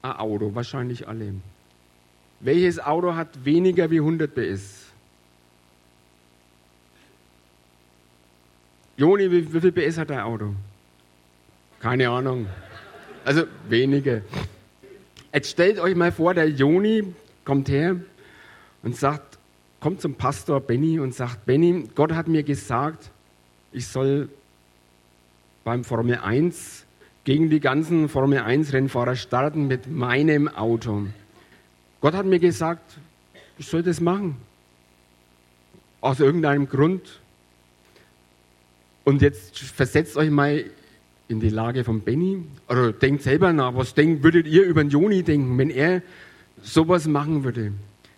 ein 0.02 0.12
Auto? 0.12 0.54
Wahrscheinlich 0.54 1.09
alle. 1.09 1.35
Welches 2.40 2.80
Auto 2.80 3.14
hat 3.14 3.44
weniger 3.44 3.90
wie 3.90 3.99
100 3.99 4.35
PS? 4.35 4.87
Joni, 8.97 9.30
wie, 9.30 9.52
wie 9.52 9.61
viel 9.61 9.73
PS 9.73 9.99
hat 9.99 10.11
dein 10.11 10.21
Auto? 10.21 10.54
Keine 11.80 12.09
Ahnung. 12.09 12.47
Also 13.25 13.44
wenige. 13.68 14.23
Jetzt 15.32 15.50
stellt 15.50 15.78
euch 15.78 15.94
mal 15.94 16.12
vor, 16.12 16.35
der 16.35 16.49
Joni 16.49 17.14
kommt 17.44 17.68
her 17.68 17.97
und 18.82 18.97
sagt, 18.97 19.32
kommt 19.83 20.01
zum 20.01 20.15
Pastor 20.15 20.61
Benny 20.61 21.01
und 21.01 21.12
sagt, 21.12 21.45
Benny, 21.45 21.89
Gott 21.97 22.12
hat 22.12 22.29
mir 22.29 22.45
gesagt, 22.45 23.11
ich 23.73 23.89
soll 23.89 24.29
beim 25.65 25.83
Formel 25.83 26.19
1 26.19 26.87
gegen 27.25 27.51
die 27.51 27.59
ganzen 27.59 28.09
Formel 28.09 28.39
1 28.39 28.73
Rennfahrer 28.73 29.17
starten 29.17 29.67
mit 29.67 29.91
meinem 29.91 30.47
Auto. 30.47 31.09
Gott 32.01 32.15
hat 32.15 32.27
mir 32.27 32.39
gesagt, 32.39 32.97
ich 33.59 33.67
soll 33.67 33.83
das 33.83 34.01
machen. 34.01 34.37
Aus 36.01 36.21
irgendeinem 36.21 36.69
Grund. 36.69 37.21
Und 39.03 39.21
jetzt 39.21 39.59
versetzt 39.59 40.17
euch 40.17 40.31
mal 40.31 40.65
in 41.27 41.41
die 41.41 41.49
Lage 41.49 41.83
von 41.83 42.03
Benny. 42.03 42.45
Oder 42.69 42.93
denkt 42.93 43.23
selber 43.23 43.53
nach, 43.53 43.75
was 43.75 43.95
denkt, 43.95 44.23
würdet 44.23 44.47
ihr 44.47 44.62
über 44.62 44.85
den 44.85 44.91
Joni 44.91 45.25
denken, 45.25 45.59
wenn 45.59 45.71
er 45.71 46.03
sowas 46.62 47.09
machen 47.09 47.43
würde? 47.43 47.73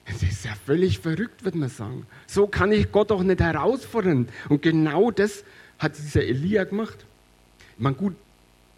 Das 0.06 0.23
ist 0.23 0.44
ja 0.44 0.52
völlig 0.66 0.99
verrückt, 0.99 1.44
würde 1.44 1.58
man 1.58 1.68
sagen. 1.68 2.06
So 2.26 2.46
kann 2.46 2.73
ich 2.73 2.92
Gott 2.92 3.11
doch 3.11 3.23
nicht 3.23 3.40
herausfordern. 3.40 4.28
Und 4.49 4.62
genau 4.62 5.11
das 5.11 5.44
hat 5.78 5.96
dieser 5.96 6.23
Elia 6.23 6.64
gemacht. 6.64 7.06
Ich 7.76 7.82
meine, 7.82 7.96
gut, 7.96 8.14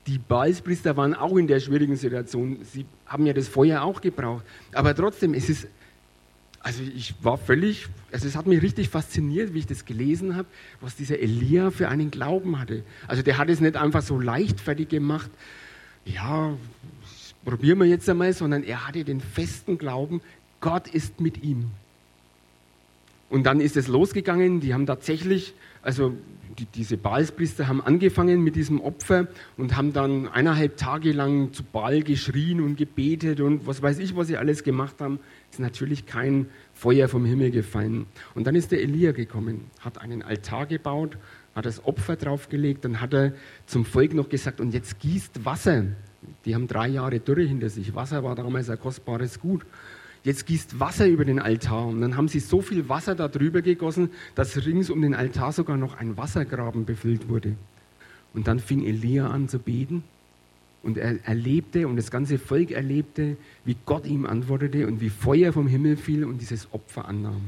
die 0.06 0.18
Baalspriester 0.18 0.97
waren 0.97 1.14
auch 1.14 1.37
in 1.37 1.49
der 1.49 1.59
schwierigen 1.59 1.97
Situation. 1.97 2.59
Sie 2.62 2.87
haben 3.06 3.26
ja 3.26 3.33
das 3.33 3.49
Feuer 3.49 3.83
auch 3.83 4.00
gebraucht. 4.00 4.45
Aber 4.73 4.95
trotzdem, 4.95 5.35
es 5.35 5.49
ist 5.49 5.66
also 6.66 6.83
ich 6.83 7.14
war 7.23 7.38
völlig, 7.38 7.87
also 8.11 8.26
es 8.26 8.35
hat 8.35 8.49
mich 8.49 8.61
richtig 8.61 8.88
fasziniert, 8.88 9.54
wie 9.54 9.61
ich 9.61 9.68
das 9.68 9.85
gelesen 9.85 10.35
habe, 10.35 10.49
was 10.80 10.97
dieser 10.97 11.21
Elia 11.21 11.71
für 11.71 11.88
einen 11.88 12.11
Glauben 12.11 12.59
hatte. 12.59 12.83
Also 13.06 13.23
der 13.23 13.38
hat 13.38 13.49
es 13.49 13.61
nicht 13.61 13.76
einfach 13.76 14.02
so 14.02 14.18
leichtfertig 14.18 14.88
gemacht, 14.88 15.30
ja, 16.04 16.56
probieren 17.45 17.78
wir 17.78 17.87
jetzt 17.87 18.09
einmal, 18.09 18.33
sondern 18.33 18.64
er 18.64 18.88
hatte 18.88 19.04
den 19.04 19.21
festen 19.21 19.78
Glauben, 19.78 20.21
Gott 20.60 20.88
ist 20.88 21.20
mit 21.20 21.42
ihm. 21.42 21.70
Und 23.28 23.44
dann 23.44 23.60
ist 23.60 23.76
es 23.76 23.88
losgegangen, 23.88 24.60
die 24.60 24.72
haben 24.72 24.86
tatsächlich, 24.86 25.54
also 25.82 26.14
die, 26.58 26.66
diese 26.66 26.96
Baalspriester 26.96 27.66
haben 27.66 27.82
angefangen 27.82 28.42
mit 28.42 28.54
diesem 28.54 28.80
Opfer 28.80 29.26
und 29.56 29.76
haben 29.76 29.92
dann 29.92 30.28
eineinhalb 30.28 30.76
Tage 30.76 31.12
lang 31.12 31.52
zu 31.52 31.64
Baal 31.64 32.02
geschrien 32.02 32.60
und 32.60 32.76
gebetet 32.76 33.40
und 33.40 33.66
was 33.66 33.82
weiß 33.82 33.98
ich, 33.98 34.14
was 34.16 34.28
sie 34.28 34.36
alles 34.36 34.62
gemacht 34.62 35.00
haben 35.00 35.18
ist 35.56 35.60
natürlich 35.60 36.04
kein 36.04 36.50
Feuer 36.75 37.08
vom 37.08 37.25
Himmel 37.25 37.50
gefallen. 37.50 38.06
Und 38.34 38.46
dann 38.46 38.54
ist 38.54 38.72
der 38.72 38.82
Elia 38.82 39.12
gekommen, 39.12 39.70
hat 39.80 39.98
einen 39.98 40.22
Altar 40.22 40.66
gebaut, 40.66 41.16
hat 41.54 41.64
das 41.64 41.82
Opfer 41.86 42.16
draufgelegt, 42.16 42.84
dann 42.84 43.00
hat 43.00 43.14
er 43.14 43.32
zum 43.64 43.86
Volk 43.86 44.12
noch 44.12 44.28
gesagt, 44.28 44.60
und 44.60 44.75
jetzt 44.75 44.98
gießt 45.00 45.46
Wasser. 45.46 45.84
Die 46.44 46.54
haben 46.54 46.66
drei 46.66 46.88
Jahre 46.88 47.20
Dürre 47.20 47.42
hinter 47.42 47.70
sich. 47.70 47.94
Wasser 47.94 48.22
war 48.22 48.34
damals 48.34 48.68
ein 48.68 48.78
kostbares 48.78 49.40
Gut. 49.40 49.64
Jetzt 50.26 50.47
gießt 50.47 50.80
Wasser 50.80 51.06
über 51.06 51.25
den 51.25 51.38
Altar. 51.38 51.87
Und 51.87 52.00
dann 52.00 52.16
haben 52.16 52.26
sie 52.26 52.40
so 52.40 52.61
viel 52.61 52.88
Wasser 52.88 53.14
da 53.14 53.28
drüber 53.28 53.62
gegossen, 53.62 54.11
dass 54.35 54.56
rings 54.56 54.90
um 54.90 55.00
den 55.00 55.14
Altar 55.14 55.52
sogar 55.52 55.76
noch 55.76 55.99
ein 55.99 56.16
Wassergraben 56.16 56.85
befüllt 56.85 57.28
wurde. 57.28 57.54
Und 58.35 58.49
dann 58.49 58.59
fing 58.59 58.85
Elia 58.85 59.28
an 59.28 59.49
zu 59.49 59.61
beten 59.61 60.02
und 60.83 60.99
er 60.99 61.25
erlebte 61.25 61.87
und 61.87 61.95
das 61.95 62.11
ganze 62.11 62.38
Volk 62.38 62.73
erlebte, 62.73 63.37
wie 63.64 63.76
Gott 63.87 64.04
ihm 64.04 64.26
antwortete 64.26 64.88
und 64.88 65.00
wie 65.00 65.11
Feuer 65.11 65.52
vom 65.52 65.68
Himmel 65.68 65.97
fiel 65.97 66.25
und 66.25 66.40
dieses 66.40 66.73
Opfer 66.73 67.06
annahm. 67.06 67.42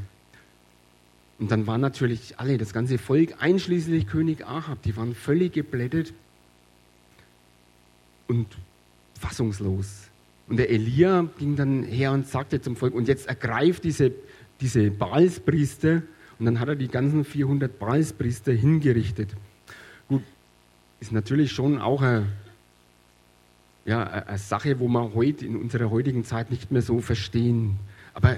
Und 1.40 1.50
dann 1.50 1.66
waren 1.66 1.80
natürlich 1.80 2.38
alle, 2.38 2.58
das 2.58 2.72
ganze 2.72 2.98
Volk, 2.98 3.34
einschließlich 3.40 4.06
König 4.06 4.46
Ahab, 4.46 4.82
die 4.82 4.96
waren 4.96 5.16
völlig 5.16 5.52
geblättet 5.52 6.14
und 8.28 8.46
fassungslos. 9.18 10.07
Und 10.48 10.56
der 10.56 10.70
Elia 10.70 11.28
ging 11.38 11.56
dann 11.56 11.82
her 11.82 12.12
und 12.12 12.26
sagte 12.26 12.60
zum 12.60 12.76
Volk, 12.76 12.94
und 12.94 13.08
jetzt 13.08 13.28
ergreift 13.28 13.84
diese, 13.84 14.12
diese 14.60 14.90
Baalspriester, 14.90 16.02
und 16.38 16.46
dann 16.46 16.60
hat 16.60 16.68
er 16.68 16.76
die 16.76 16.88
ganzen 16.88 17.24
400 17.24 17.78
Baalspriester 17.78 18.52
hingerichtet. 18.52 19.34
Gut, 20.08 20.22
ist 21.00 21.12
natürlich 21.12 21.52
schon 21.52 21.78
auch 21.78 22.00
ein 22.02 22.28
ja, 23.88 24.02
eine 24.02 24.36
Sache, 24.36 24.78
wo 24.80 24.88
wir 24.88 25.14
heute 25.14 25.46
in 25.46 25.56
unserer 25.56 25.90
heutigen 25.90 26.22
Zeit 26.22 26.50
nicht 26.50 26.70
mehr 26.70 26.82
so 26.82 27.00
verstehen. 27.00 27.78
Aber 28.12 28.36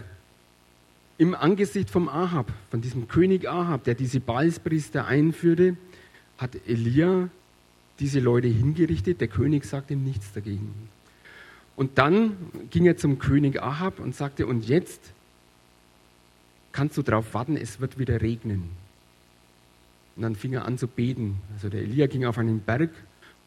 im 1.19 1.35
Angesicht 1.35 1.91
vom 1.91 2.09
Ahab, 2.09 2.53
von 2.71 2.81
diesem 2.81 3.09
König 3.09 3.49
Ahab, 3.49 3.83
der 3.83 3.97
diese 3.97 4.21
Baalspriester 4.21 5.07
einführte, 5.07 5.77
hat 6.39 6.57
Elia 6.69 7.29
diese 7.99 8.21
Leute 8.21 8.47
hingerichtet. 8.47 9.21
Der 9.21 9.27
König 9.27 9.65
sagte 9.65 9.97
nichts 9.97 10.33
dagegen. 10.33 10.73
Und 11.81 11.97
dann 11.97 12.37
ging 12.69 12.85
er 12.85 12.99
zum 12.99 13.19
König 13.19 13.63
Ahab 13.63 14.01
und 14.01 14.15
sagte, 14.15 14.47
und 14.47 14.69
jetzt 14.69 15.01
kannst 16.73 16.99
du 16.99 17.03
darauf 17.03 17.33
warten, 17.33 17.57
es 17.57 17.81
wird 17.81 17.99
wieder 17.99 18.21
regnen. 18.21 18.69
Und 20.15 20.23
dann 20.23 20.37
fing 20.37 20.53
er 20.53 20.67
an 20.67 20.77
zu 20.77 20.87
beten. 20.87 21.39
Also 21.55 21.71
der 21.71 21.81
Elia 21.81 22.07
ging 22.07 22.27
auf 22.27 22.37
einen 22.37 22.61
Berg 22.61 22.91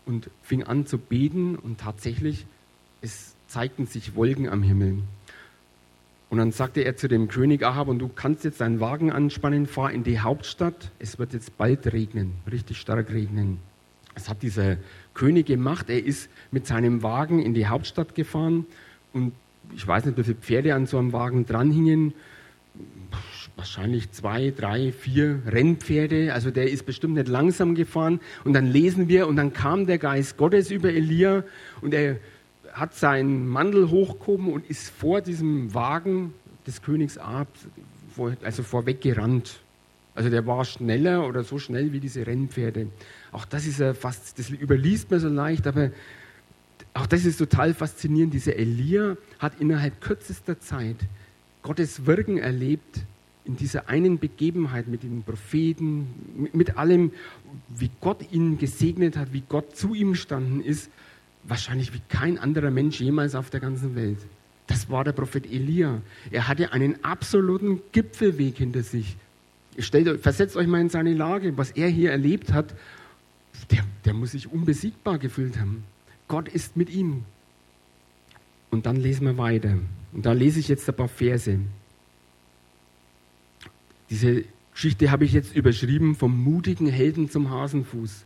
und 0.08 0.32
fing 0.42 0.64
an 0.64 0.88
zu 0.88 0.98
beten 0.98 1.56
und 1.56 1.80
tatsächlich, 1.80 2.48
es 3.02 3.36
zeigten 3.46 3.86
sich 3.86 4.16
Wolken 4.16 4.50
am 4.50 4.64
Himmel. 4.64 5.04
Und 6.32 6.40
dann 6.40 6.52
sagte 6.52 6.82
er 6.82 6.98
zu 6.98 7.08
dem 7.08 7.28
König 7.28 7.62
Ahab, 7.62 7.88
und 7.88 8.00
du 8.00 8.08
kannst 8.08 8.46
jetzt 8.46 8.62
deinen 8.62 8.80
Wagen 8.80 9.12
anspannen, 9.12 9.68
fahr 9.68 9.92
in 9.92 10.04
die 10.04 10.22
Hauptstadt, 10.22 10.90
es 10.98 11.20
wird 11.20 11.34
jetzt 11.34 11.56
bald 11.60 11.94
regnen, 11.94 12.34
richtig 12.52 12.80
stark 12.80 13.12
regnen. 13.12 13.60
Das 14.16 14.28
hat 14.28 14.42
dieser 14.42 14.78
König 15.14 15.46
gemacht, 15.48 15.90
er 15.90 16.04
ist 16.04 16.30
mit 16.52 16.68
seinem 16.68 17.04
Wagen 17.04 17.40
in 17.40 17.54
die 17.54 17.68
Hauptstadt 17.68 18.16
gefahren 18.16 18.66
und 19.14 19.34
ich 19.76 19.88
weiß 19.88 20.06
nicht, 20.06 20.18
wie 20.18 20.24
viele 20.24 20.36
Pferde 20.36 20.76
an 20.76 20.86
so 20.86 20.98
einem 20.98 21.14
Wagen 21.14 21.46
dranhingen, 21.46 22.14
wahrscheinlich 23.56 24.12
zwei, 24.12 24.52
drei, 24.56 24.92
vier 24.92 25.42
Rennpferde. 25.46 26.34
Also 26.34 26.52
der 26.52 26.70
ist 26.70 26.86
bestimmt 26.86 27.16
nicht 27.16 27.28
langsam 27.28 27.76
gefahren. 27.76 28.20
Und 28.44 28.54
dann 28.54 28.66
lesen 28.66 29.08
wir, 29.08 29.28
und 29.28 29.36
dann 29.36 29.54
kam 29.54 29.86
der 29.86 30.00
Geist 30.00 30.38
Gottes 30.38 30.72
über 30.72 30.90
Elia 30.90 31.44
und 31.82 31.94
er 31.94 32.18
hat 32.72 32.96
seinen 32.96 33.48
Mantel 33.48 33.92
hochgehoben 33.92 34.52
und 34.52 34.68
ist 34.70 34.90
vor 34.90 35.22
diesem 35.22 35.74
Wagen 35.74 36.34
des 36.66 36.82
Königs 36.82 37.18
Ab, 37.18 37.48
also 38.44 38.64
vorweg 38.64 39.02
gerannt. 39.02 39.60
Also 40.16 40.30
der 40.30 40.46
war 40.46 40.66
schneller 40.66 41.28
oder 41.28 41.44
so 41.44 41.60
schnell 41.60 41.94
wie 41.94 42.00
diese 42.00 42.26
Rennpferde. 42.26 42.88
Auch 43.34 43.46
das 43.46 43.66
ist 43.66 43.80
ja 43.80 43.94
fast, 43.94 44.40
das 44.40 44.50
überliest 44.50 45.12
man 45.12 45.20
so 45.20 45.28
leicht, 45.28 45.68
aber 45.68 45.90
auch 46.94 47.08
das 47.08 47.26
ist 47.26 47.38
total 47.38 47.74
faszinierend. 47.74 48.34
Dieser 48.34 48.56
Elia 48.56 49.18
hat 49.40 49.60
innerhalb 49.60 50.00
kürzester 50.00 50.60
Zeit 50.60 50.98
Gottes 51.64 52.06
Wirken 52.06 52.38
erlebt 52.38 53.02
in 53.46 53.58
dieser 53.58 53.90
einen 53.90 54.20
Begebenheit 54.20 54.88
mit 54.88 55.04
den 55.04 55.24
Propheten, 55.24 56.08
mit, 56.54 56.78
allem, 56.78 57.12
wie 57.70 57.90
Gott 58.00 58.32
ihn 58.32 58.58
gesegnet 58.58 59.18
hat, 59.18 59.34
wie 59.34 59.44
Gott 59.50 59.76
zu 59.76 59.94
ihm 59.94 60.12
gestanden 60.12 60.64
ist, 60.64 60.90
wahrscheinlich 61.44 61.94
wie 61.94 62.02
kein 62.08 62.38
anderer 62.38 62.72
Mensch 62.72 63.02
jemals 63.02 63.36
auf 63.36 63.50
der 63.50 63.60
ganzen 63.60 63.96
Welt. 63.96 64.20
Das 64.68 64.90
war 64.90 65.04
der 65.04 65.12
Prophet 65.12 65.46
Elia. 65.46 66.02
Er 66.32 66.48
hatte 66.48 66.72
einen 66.72 67.04
absoluten 67.04 67.82
Gipfelweg 67.92 68.58
hinter 68.58 68.84
sich. 68.84 69.18
stellt, 69.78 70.22
versetzt 70.22 70.56
euch 70.56 70.68
mal 70.68 70.80
in 70.80 70.90
seine 70.90 71.14
Lage, 71.14 71.58
was 71.58 71.72
er 71.72 71.90
hier 71.90 72.12
erlebt 72.12 72.54
hat, 72.54 72.74
der, 73.72 73.84
der 74.06 74.14
muss 74.14 74.32
sich 74.32 74.52
unbesiegbar 74.52 75.18
gefühlt 75.18 75.60
haben. 75.60 75.84
Gott 76.28 76.48
ist 76.48 76.78
mit 76.78 76.90
ihm. 76.90 77.26
Und 78.72 78.86
dann 78.86 78.96
lesen 78.96 79.26
wir 79.26 79.38
weiter. 79.38 79.78
Und 80.14 80.26
da 80.26 80.32
lese 80.32 80.60
ich 80.60 80.68
jetzt 80.68 80.88
ein 80.90 80.96
paar 80.96 81.08
Verse. 81.08 81.60
Diese 84.10 84.46
Geschichte 84.74 85.12
habe 85.12 85.26
ich 85.26 85.34
jetzt 85.34 85.56
überschrieben 85.56 86.16
vom 86.16 86.44
mutigen 86.44 86.88
Helden 86.88 87.30
zum 87.30 87.50
Hasenfuß. 87.50 88.26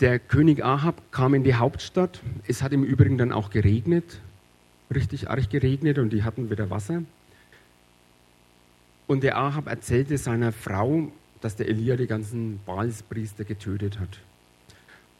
Der 0.00 0.18
König 0.18 0.64
Ahab 0.64 1.12
kam 1.12 1.34
in 1.34 1.44
die 1.44 1.54
Hauptstadt. 1.54 2.22
Es 2.46 2.62
hat 2.62 2.72
im 2.72 2.84
Übrigen 2.84 3.18
dann 3.18 3.32
auch 3.32 3.50
geregnet, 3.50 4.20
richtig 4.94 5.28
arg 5.28 5.50
geregnet 5.50 5.98
und 5.98 6.10
die 6.10 6.22
hatten 6.24 6.50
wieder 6.50 6.70
Wasser. 6.70 7.02
Und 9.06 9.22
der 9.22 9.36
Ahab 9.36 9.66
erzählte 9.66 10.16
seiner 10.16 10.52
Frau, 10.52 11.12
dass 11.40 11.56
der 11.56 11.68
Elia 11.68 11.96
die 11.96 12.06
ganzen 12.06 12.60
Baalspriester 12.66 13.44
getötet 13.44 13.98
hat. 13.98 14.20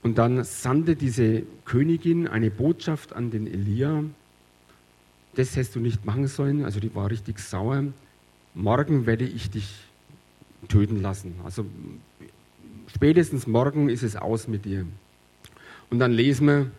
Und 0.03 0.19
dann 0.19 0.45
sandte 0.45 0.97
diese 0.97 1.43
Königin 1.65 2.27
eine 2.27 2.51
Botschaft 2.51 3.13
an 3.13 3.31
den 3.31 3.47
Elia. 3.47 4.05
Das 5.35 5.57
hättest 5.57 5.77
du 5.77 5.81
nicht 5.81 6.05
machen 6.07 6.27
sollen. 6.27 6.65
Also 6.65 6.81
die 6.81 6.95
war 6.95 7.11
richtig 7.11 7.39
sauer. 7.39 7.85
Morgen 8.55 9.07
werde 9.07 9.25
ich 9.25 9.51
dich 9.51 9.75
töten 10.69 11.01
lassen. 11.03 11.35
Also 11.45 11.67
spätestens 12.95 13.47
morgen 13.47 13.89
ist 13.89 14.03
es 14.03 14.17
aus 14.17 14.49
mit 14.49 14.65
dir. 14.65 14.87
Und 15.91 15.99
dann 15.99 16.13
lesen 16.13 16.47
wir 16.47 16.71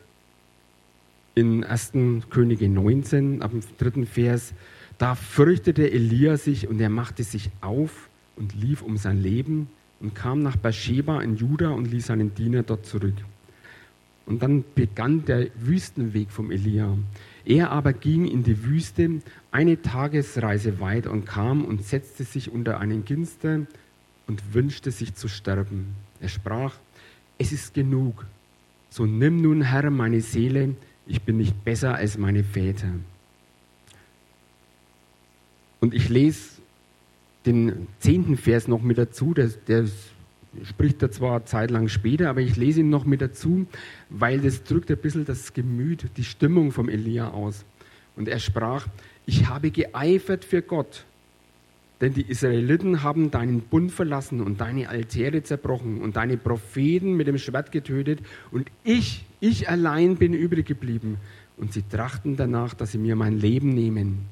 in 1.35 1.63
1. 1.63 1.93
Könige 2.29 2.67
19, 2.69 3.41
ab 3.41 3.51
dem 3.51 3.61
dritten 3.77 4.05
Vers, 4.05 4.53
da 4.97 5.15
fürchtete 5.15 5.89
Elia 5.89 6.37
sich 6.37 6.67
und 6.67 6.79
er 6.79 6.89
machte 6.89 7.23
sich 7.23 7.49
auf 7.61 8.09
und 8.35 8.55
lief 8.55 8.81
um 8.81 8.97
sein 8.97 9.21
Leben 9.21 9.69
und 9.99 10.15
kam 10.15 10.41
nach 10.41 10.55
Beersheba 10.55 11.21
in 11.21 11.35
Juda 11.35 11.69
und 11.69 11.85
ließ 11.85 12.07
seinen 12.07 12.33
Diener 12.33 12.63
dort 12.63 12.85
zurück. 12.85 13.15
Und 14.25 14.41
dann 14.41 14.63
begann 14.75 15.25
der 15.25 15.47
Wüstenweg 15.55 16.31
vom 16.31 16.51
Elia. 16.51 16.97
Er 17.43 17.71
aber 17.71 17.93
ging 17.93 18.25
in 18.25 18.43
die 18.43 18.63
Wüste 18.63 19.21
eine 19.51 19.81
Tagesreise 19.81 20.79
weit 20.79 21.07
und 21.07 21.25
kam 21.25 21.65
und 21.65 21.83
setzte 21.83 22.23
sich 22.23 22.51
unter 22.51 22.79
einen 22.79 23.03
Ginster 23.03 23.65
und 24.27 24.53
wünschte 24.53 24.91
sich 24.91 25.15
zu 25.15 25.27
sterben. 25.27 25.95
Er 26.19 26.29
sprach, 26.29 26.75
es 27.37 27.51
ist 27.51 27.73
genug, 27.73 28.25
so 28.89 29.05
nimm 29.05 29.41
nun 29.41 29.63
Herr 29.63 29.89
meine 29.89 30.21
Seele, 30.21 30.75
ich 31.07 31.21
bin 31.23 31.37
nicht 31.37 31.63
besser 31.65 31.95
als 31.95 32.17
meine 32.17 32.43
Väter. 32.43 32.91
Und 35.79 35.95
ich 35.95 36.09
lese 36.09 36.60
den 37.45 37.87
zehnten 37.99 38.37
Vers 38.37 38.67
noch 38.67 38.81
mit 38.81 38.97
dazu, 38.97 39.33
der, 39.33 39.49
der 39.67 39.85
spricht 40.63 41.01
er 41.01 41.11
zwar 41.11 41.45
zeitlang 41.45 41.87
später, 41.87 42.29
aber 42.29 42.41
ich 42.41 42.55
lese 42.55 42.81
ihn 42.81 42.89
noch 42.89 43.05
mit 43.05 43.21
dazu, 43.21 43.65
weil 44.09 44.39
das 44.39 44.63
drückt 44.63 44.91
ein 44.91 44.97
bisschen 44.97 45.25
das 45.25 45.53
Gemüt, 45.53 46.05
die 46.17 46.23
Stimmung 46.23 46.71
vom 46.71 46.89
Elia 46.89 47.29
aus. 47.29 47.65
Und 48.15 48.27
er 48.27 48.39
sprach, 48.39 48.87
ich 49.25 49.47
habe 49.47 49.71
geeifert 49.71 50.43
für 50.43 50.61
Gott, 50.61 51.05
denn 52.01 52.13
die 52.13 52.23
Israeliten 52.23 53.03
haben 53.03 53.31
deinen 53.31 53.61
Bund 53.61 53.91
verlassen 53.91 54.41
und 54.41 54.59
deine 54.59 54.89
Altäre 54.89 55.43
zerbrochen 55.43 56.01
und 56.01 56.15
deine 56.15 56.35
Propheten 56.35 57.15
mit 57.15 57.27
dem 57.27 57.37
Schwert 57.37 57.71
getötet 57.71 58.19
und 58.51 58.69
ich, 58.83 59.23
ich 59.39 59.69
allein 59.69 60.17
bin 60.17 60.33
übrig 60.33 60.65
geblieben. 60.65 61.17
Und 61.57 61.73
sie 61.73 61.83
trachten 61.83 62.37
danach, 62.37 62.73
dass 62.73 62.91
sie 62.91 62.97
mir 62.97 63.15
mein 63.15 63.37
Leben 63.37 63.69
nehmen. 63.69 64.25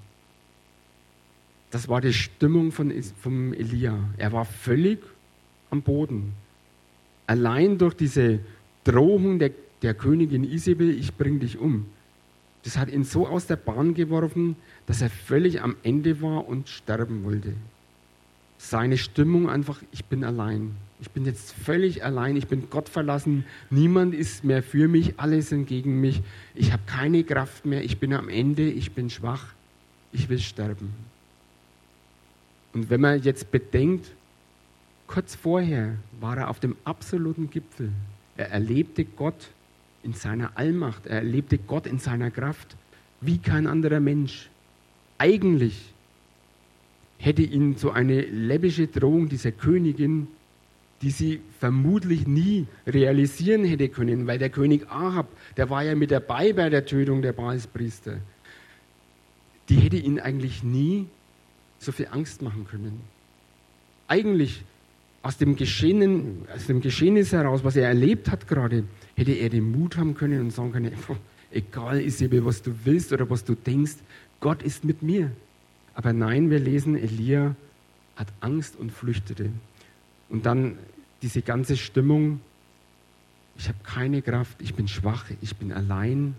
Das 1.71 1.87
war 1.87 2.01
die 2.01 2.13
Stimmung 2.13 2.71
von, 2.71 2.91
vom 3.21 3.53
Elia. 3.53 3.97
Er 4.17 4.31
war 4.31 4.45
völlig 4.45 4.99
am 5.69 5.81
Boden. 5.81 6.33
Allein 7.27 7.77
durch 7.77 7.93
diese 7.93 8.39
Drohung 8.83 9.37
der, 9.37 9.51
der 9.81 9.93
Königin 9.93 10.43
Isabel, 10.43 10.89
ich 10.89 11.13
bring 11.15 11.39
dich 11.39 11.59
um. 11.59 11.85
Das 12.63 12.77
hat 12.77 12.89
ihn 12.89 13.03
so 13.03 13.27
aus 13.27 13.45
der 13.45 13.55
Bahn 13.55 13.93
geworfen, 13.93 14.55
dass 14.85 15.01
er 15.01 15.09
völlig 15.09 15.61
am 15.61 15.75
Ende 15.83 16.21
war 16.21 16.47
und 16.47 16.69
sterben 16.69 17.23
wollte. 17.23 17.53
Seine 18.57 18.97
Stimmung 18.97 19.49
einfach, 19.49 19.81
ich 19.91 20.05
bin 20.05 20.23
allein. 20.23 20.75
Ich 21.01 21.11
bin 21.11 21.25
jetzt 21.25 21.53
völlig 21.53 22.03
allein, 22.03 22.35
ich 22.35 22.47
bin 22.47 22.69
Gott 22.69 22.89
verlassen, 22.89 23.45
niemand 23.69 24.13
ist 24.13 24.43
mehr 24.43 24.61
für 24.61 24.89
mich, 24.89 25.17
alle 25.17 25.41
sind 25.41 25.65
gegen 25.65 26.01
mich, 26.01 26.21
ich 26.55 26.73
habe 26.73 26.83
keine 26.85 27.23
Kraft 27.23 27.65
mehr, 27.65 27.85
ich 27.85 27.99
bin 27.99 28.11
am 28.11 28.27
Ende, 28.27 28.63
ich 28.63 28.91
bin 28.91 29.09
schwach, 29.09 29.53
ich 30.11 30.27
will 30.27 30.39
sterben. 30.39 30.93
Und 32.79 32.89
wenn 32.89 33.01
man 33.01 33.21
jetzt 33.21 33.51
bedenkt, 33.51 34.09
kurz 35.05 35.35
vorher 35.35 35.97
war 36.21 36.37
er 36.37 36.49
auf 36.49 36.61
dem 36.61 36.77
absoluten 36.85 37.49
Gipfel. 37.49 37.91
Er 38.37 38.51
erlebte 38.51 39.03
Gott 39.03 39.49
in 40.01 40.13
seiner 40.13 40.57
Allmacht, 40.57 41.05
er 41.05 41.17
erlebte 41.17 41.57
Gott 41.57 41.85
in 41.85 41.99
seiner 41.99 42.31
Kraft, 42.31 42.77
wie 43.19 43.37
kein 43.37 43.67
anderer 43.67 43.99
Mensch. 43.99 44.49
Eigentlich 45.17 45.93
hätte 47.17 47.41
ihn 47.41 47.75
so 47.75 47.91
eine 47.91 48.21
läppische 48.21 48.87
Drohung 48.87 49.27
dieser 49.27 49.51
Königin, 49.51 50.29
die 51.01 51.11
sie 51.11 51.41
vermutlich 51.59 52.27
nie 52.27 52.65
realisieren 52.87 53.65
hätte 53.65 53.89
können, 53.89 54.25
weil 54.25 54.39
der 54.39 54.51
König 54.51 54.89
Ahab, 54.89 55.27
der 55.57 55.69
war 55.69 55.83
ja 55.83 55.95
mit 55.95 56.11
dabei 56.11 56.53
bei 56.53 56.69
der 56.69 56.85
Tötung 56.85 57.21
der 57.23 57.33
Baalspriester, 57.33 58.19
die 59.67 59.75
hätte 59.75 59.97
ihn 59.97 60.21
eigentlich 60.21 60.63
nie 60.63 61.07
so 61.79 61.91
viel 61.91 62.07
Angst 62.11 62.41
machen 62.41 62.65
können. 62.65 63.01
Eigentlich 64.07 64.63
aus 65.21 65.37
dem, 65.37 65.55
Geschehen, 65.55 66.45
aus 66.53 66.67
dem 66.67 66.81
Geschehnis 66.81 67.31
heraus, 67.31 67.63
was 67.63 67.75
er 67.75 67.87
erlebt 67.87 68.29
hat 68.29 68.47
gerade, 68.47 68.83
hätte 69.15 69.31
er 69.31 69.49
den 69.49 69.71
Mut 69.71 69.97
haben 69.97 70.13
können 70.13 70.39
und 70.39 70.51
sagen 70.51 70.71
können, 70.71 70.93
egal 71.51 72.01
Isabel, 72.01 72.45
was 72.45 72.61
du 72.61 72.73
willst 72.83 73.11
oder 73.11 73.29
was 73.29 73.43
du 73.43 73.55
denkst, 73.55 73.95
Gott 74.39 74.63
ist 74.63 74.83
mit 74.85 75.01
mir. 75.01 75.31
Aber 75.93 76.13
nein, 76.13 76.49
wir 76.49 76.59
lesen, 76.59 76.95
Elia 76.95 77.55
hat 78.15 78.27
Angst 78.39 78.77
und 78.77 78.91
flüchtete. 78.91 79.49
Und 80.29 80.45
dann 80.45 80.77
diese 81.21 81.41
ganze 81.41 81.75
Stimmung, 81.75 82.39
ich 83.57 83.67
habe 83.67 83.79
keine 83.83 84.21
Kraft, 84.21 84.61
ich 84.61 84.73
bin 84.73 84.87
schwach, 84.87 85.25
ich 85.41 85.55
bin 85.57 85.73
allein, 85.73 86.35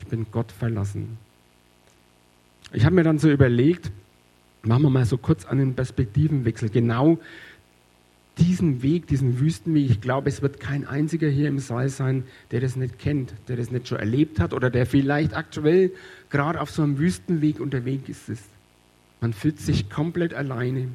ich 0.00 0.06
bin 0.06 0.26
Gott 0.30 0.52
verlassen. 0.52 1.18
Ich 2.72 2.84
habe 2.84 2.94
mir 2.94 3.02
dann 3.02 3.18
so 3.18 3.28
überlegt, 3.28 3.90
machen 4.62 4.82
wir 4.82 4.90
mal 4.90 5.04
so 5.04 5.18
kurz 5.18 5.44
einen 5.44 5.74
Perspektivenwechsel. 5.74 6.70
Genau 6.70 7.18
diesen 8.38 8.82
Weg, 8.82 9.06
diesen 9.06 9.40
Wüstenweg, 9.40 9.90
ich 9.90 10.00
glaube, 10.00 10.28
es 10.28 10.40
wird 10.40 10.58
kein 10.58 10.86
einziger 10.86 11.28
hier 11.28 11.48
im 11.48 11.58
Saal 11.58 11.88
sein, 11.88 12.24
der 12.50 12.60
das 12.60 12.76
nicht 12.76 12.98
kennt, 12.98 13.34
der 13.48 13.56
das 13.56 13.70
nicht 13.70 13.88
schon 13.88 13.98
erlebt 13.98 14.40
hat 14.40 14.54
oder 14.54 14.70
der 14.70 14.86
vielleicht 14.86 15.34
aktuell 15.34 15.92
gerade 16.30 16.60
auf 16.60 16.70
so 16.70 16.82
einem 16.82 16.98
Wüstenweg 16.98 17.60
unterwegs 17.60 18.28
ist. 18.28 18.44
Man 19.20 19.32
fühlt 19.32 19.60
sich 19.60 19.90
komplett 19.90 20.34
alleine. 20.34 20.88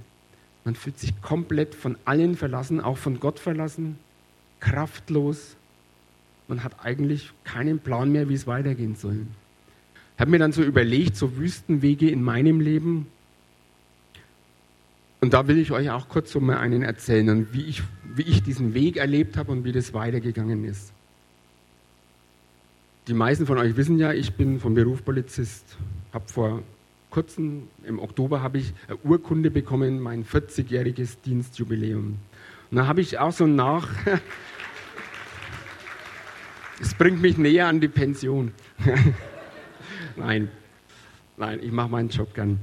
Man 0.66 0.76
fühlt 0.76 1.00
sich 1.00 1.22
komplett 1.22 1.76
von 1.76 1.98
allen 2.06 2.36
verlassen, 2.36 2.82
auch 2.82 2.98
von 2.98 3.20
Gott 3.20 3.40
verlassen, 3.40 3.98
kraftlos. 4.60 5.56
Man 6.48 6.64
hat 6.64 6.84
eigentlich 6.84 7.32
keinen 7.44 7.80
Plan 7.80 8.12
mehr, 8.12 8.28
wie 8.28 8.34
es 8.34 8.48
weitergehen 8.48 8.96
soll. 8.96 9.28
Ich 10.16 10.20
habe 10.20 10.32
mir 10.32 10.40
dann 10.40 10.52
so 10.52 10.64
überlegt, 10.64 11.16
so 11.16 11.38
Wüstenwege 11.38 12.10
in 12.10 12.24
meinem 12.24 12.60
Leben, 12.60 13.06
und 15.20 15.34
da 15.34 15.48
will 15.48 15.58
ich 15.58 15.72
euch 15.72 15.90
auch 15.90 16.10
kurz 16.10 16.32
so 16.32 16.40
mal 16.40 16.58
einen 16.58 16.84
erzählen, 16.84 17.48
wie 17.52 17.66
ich, 17.66 17.84
wie 18.04 18.24
ich 18.24 18.44
diesen 18.44 18.74
Weg 18.74 18.98
erlebt 18.98 19.38
habe 19.38 19.52
und 19.52 19.64
wie 19.64 19.72
das 19.72 19.94
weitergegangen 19.94 20.64
ist. 20.64 20.92
Die 23.08 23.14
meisten 23.14 23.46
von 23.46 23.58
euch 23.58 23.76
wissen 23.78 23.98
ja, 23.98 24.12
ich 24.12 24.34
bin 24.34 24.60
vom 24.60 24.74
Beruf 24.74 25.04
Polizist. 25.04 25.78
Habe 26.14 26.28
vor 26.28 26.62
kurzem, 27.10 27.64
im 27.86 28.00
Oktober, 28.00 28.42
habe 28.44 28.60
ich 28.60 28.74
eine 28.88 28.98
Urkunde 28.98 29.50
bekommen, 29.50 30.00
mein 30.00 30.26
40-jähriges 30.26 31.18
Dienstjubiläum. 31.26 32.18
Und 32.70 32.78
da 32.78 32.86
habe 32.86 33.02
ich 33.02 33.18
auch 33.18 33.32
so 33.32 33.48
nach. 33.48 33.90
Es 36.80 36.94
bringt 36.94 37.20
mich 37.24 37.40
näher 37.40 37.66
an 37.66 37.82
die 37.82 37.88
Pension. 37.88 38.52
nein, 40.16 40.48
nein, 41.36 41.60
ich 41.60 41.72
mache 41.72 41.90
meinen 41.90 42.10
Job 42.10 42.36
gern. 42.36 42.60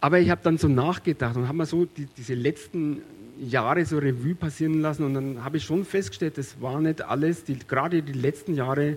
Aber 0.00 0.20
ich 0.20 0.30
habe 0.30 0.40
dann 0.44 0.58
so 0.58 0.68
nachgedacht 0.68 1.36
und 1.36 1.48
habe 1.48 1.58
mir 1.58 1.66
so 1.66 1.84
die, 1.84 2.06
diese 2.16 2.34
letzten 2.34 3.02
Jahre 3.40 3.84
so 3.84 3.98
Revue 3.98 4.34
passieren 4.34 4.80
lassen 4.80 5.04
und 5.04 5.14
dann 5.14 5.44
habe 5.44 5.56
ich 5.56 5.64
schon 5.64 5.84
festgestellt, 5.84 6.38
das 6.38 6.60
war 6.60 6.80
nicht 6.80 7.02
alles, 7.02 7.44
die, 7.44 7.58
gerade 7.58 8.02
die 8.02 8.12
letzten 8.12 8.54
Jahre 8.54 8.96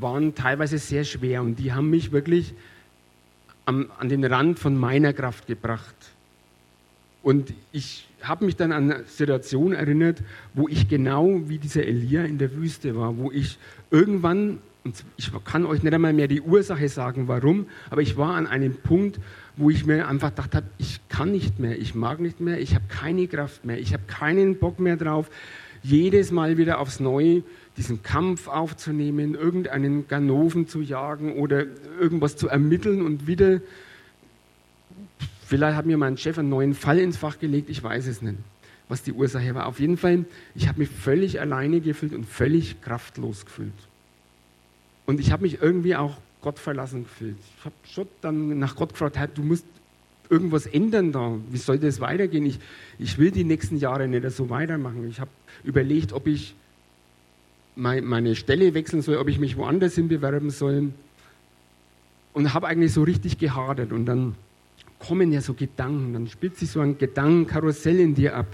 waren 0.00 0.34
teilweise 0.34 0.78
sehr 0.78 1.04
schwer 1.04 1.42
und 1.42 1.58
die 1.58 1.72
haben 1.72 1.90
mich 1.90 2.12
wirklich 2.12 2.54
am, 3.64 3.90
an 3.98 4.08
den 4.08 4.24
Rand 4.24 4.58
von 4.58 4.76
meiner 4.76 5.12
Kraft 5.12 5.46
gebracht. 5.46 5.94
Und 7.22 7.52
ich 7.72 8.08
habe 8.22 8.44
mich 8.44 8.56
dann 8.56 8.72
an 8.72 8.90
eine 8.90 9.04
Situation 9.04 9.72
erinnert, 9.72 10.22
wo 10.54 10.68
ich 10.68 10.88
genau 10.88 11.48
wie 11.48 11.58
dieser 11.58 11.84
Elia 11.84 12.24
in 12.24 12.38
der 12.38 12.54
Wüste 12.54 12.96
war, 12.96 13.16
wo 13.16 13.30
ich 13.30 13.58
irgendwann 13.90 14.58
Und 14.86 15.04
ich 15.16 15.32
kann 15.44 15.66
euch 15.66 15.82
nicht 15.82 15.92
einmal 15.92 16.12
mehr 16.12 16.28
die 16.28 16.40
Ursache 16.40 16.88
sagen, 16.88 17.26
warum, 17.26 17.66
aber 17.90 18.02
ich 18.02 18.16
war 18.16 18.36
an 18.36 18.46
einem 18.46 18.76
Punkt, 18.76 19.18
wo 19.56 19.70
ich 19.70 19.86
mir 19.86 20.06
einfach 20.06 20.30
gedacht 20.30 20.54
habe, 20.54 20.66
ich 20.78 21.00
kann 21.08 21.32
nicht 21.32 21.58
mehr, 21.58 21.78
ich 21.78 21.94
mag 21.94 22.20
nicht 22.20 22.40
mehr, 22.40 22.60
ich 22.60 22.74
habe 22.74 22.84
keine 22.88 23.26
Kraft 23.26 23.64
mehr, 23.64 23.78
ich 23.78 23.92
habe 23.92 24.02
keinen 24.06 24.58
Bock 24.58 24.78
mehr 24.78 24.96
drauf, 24.96 25.30
jedes 25.82 26.30
Mal 26.30 26.58
wieder 26.58 26.78
aufs 26.78 27.00
Neue 27.00 27.42
diesen 27.76 28.02
Kampf 28.02 28.48
aufzunehmen, 28.48 29.34
irgendeinen 29.34 30.08
Ganoven 30.08 30.66
zu 30.66 30.80
jagen 30.80 31.34
oder 31.34 31.64
irgendwas 32.00 32.36
zu 32.36 32.48
ermitteln 32.48 33.02
und 33.02 33.26
wieder, 33.26 33.60
vielleicht 35.46 35.76
hat 35.76 35.86
mir 35.86 35.98
mein 35.98 36.16
Chef 36.16 36.38
einen 36.38 36.48
neuen 36.48 36.74
Fall 36.74 36.98
ins 36.98 37.16
Fach 37.16 37.38
gelegt, 37.38 37.68
ich 37.70 37.82
weiß 37.82 38.06
es 38.06 38.22
nicht, 38.22 38.38
was 38.88 39.02
die 39.02 39.12
Ursache 39.12 39.54
war. 39.54 39.66
Auf 39.66 39.78
jeden 39.78 39.96
Fall, 39.96 40.24
ich 40.54 40.68
habe 40.68 40.80
mich 40.80 40.88
völlig 40.88 41.40
alleine 41.40 41.80
gefühlt 41.80 42.14
und 42.14 42.24
völlig 42.24 42.80
kraftlos 42.80 43.44
gefühlt. 43.44 43.72
Und 45.04 45.20
ich 45.20 45.30
habe 45.30 45.42
mich 45.42 45.60
irgendwie 45.62 45.96
auch 45.96 46.16
Gott 46.46 46.60
verlassen 46.60 47.02
gefühlt. 47.02 47.34
Ich 47.58 47.64
habe 47.64 47.74
schon 47.82 48.06
dann 48.20 48.60
nach 48.60 48.76
Gott 48.76 48.90
gefragt, 48.90 49.18
hey, 49.18 49.26
du 49.34 49.42
musst 49.42 49.64
irgendwas 50.30 50.64
ändern 50.66 51.10
da. 51.10 51.36
Wie 51.50 51.56
soll 51.56 51.76
das 51.76 51.98
weitergehen? 51.98 52.46
Ich, 52.46 52.60
ich 53.00 53.18
will 53.18 53.32
die 53.32 53.42
nächsten 53.42 53.78
Jahre 53.78 54.06
nicht 54.06 54.30
so 54.30 54.48
weitermachen. 54.48 55.08
Ich 55.08 55.18
habe 55.18 55.30
überlegt, 55.64 56.12
ob 56.12 56.28
ich 56.28 56.54
meine 57.74 58.36
Stelle 58.36 58.74
wechseln 58.74 59.02
soll, 59.02 59.16
ob 59.16 59.26
ich 59.26 59.40
mich 59.40 59.56
woanders 59.56 59.96
hin 59.96 60.06
bewerben 60.06 60.50
soll. 60.50 60.92
Und 62.32 62.54
habe 62.54 62.68
eigentlich 62.68 62.92
so 62.92 63.02
richtig 63.02 63.38
gehadert. 63.38 63.90
Und 63.92 64.06
dann 64.06 64.36
kommen 65.00 65.32
ja 65.32 65.40
so 65.40 65.52
Gedanken, 65.52 66.12
dann 66.12 66.28
spielt 66.28 66.56
sich 66.56 66.70
so 66.70 66.78
ein 66.78 66.96
Gedankenkarussell 66.96 67.98
in 67.98 68.14
dir 68.14 68.36
ab. 68.36 68.46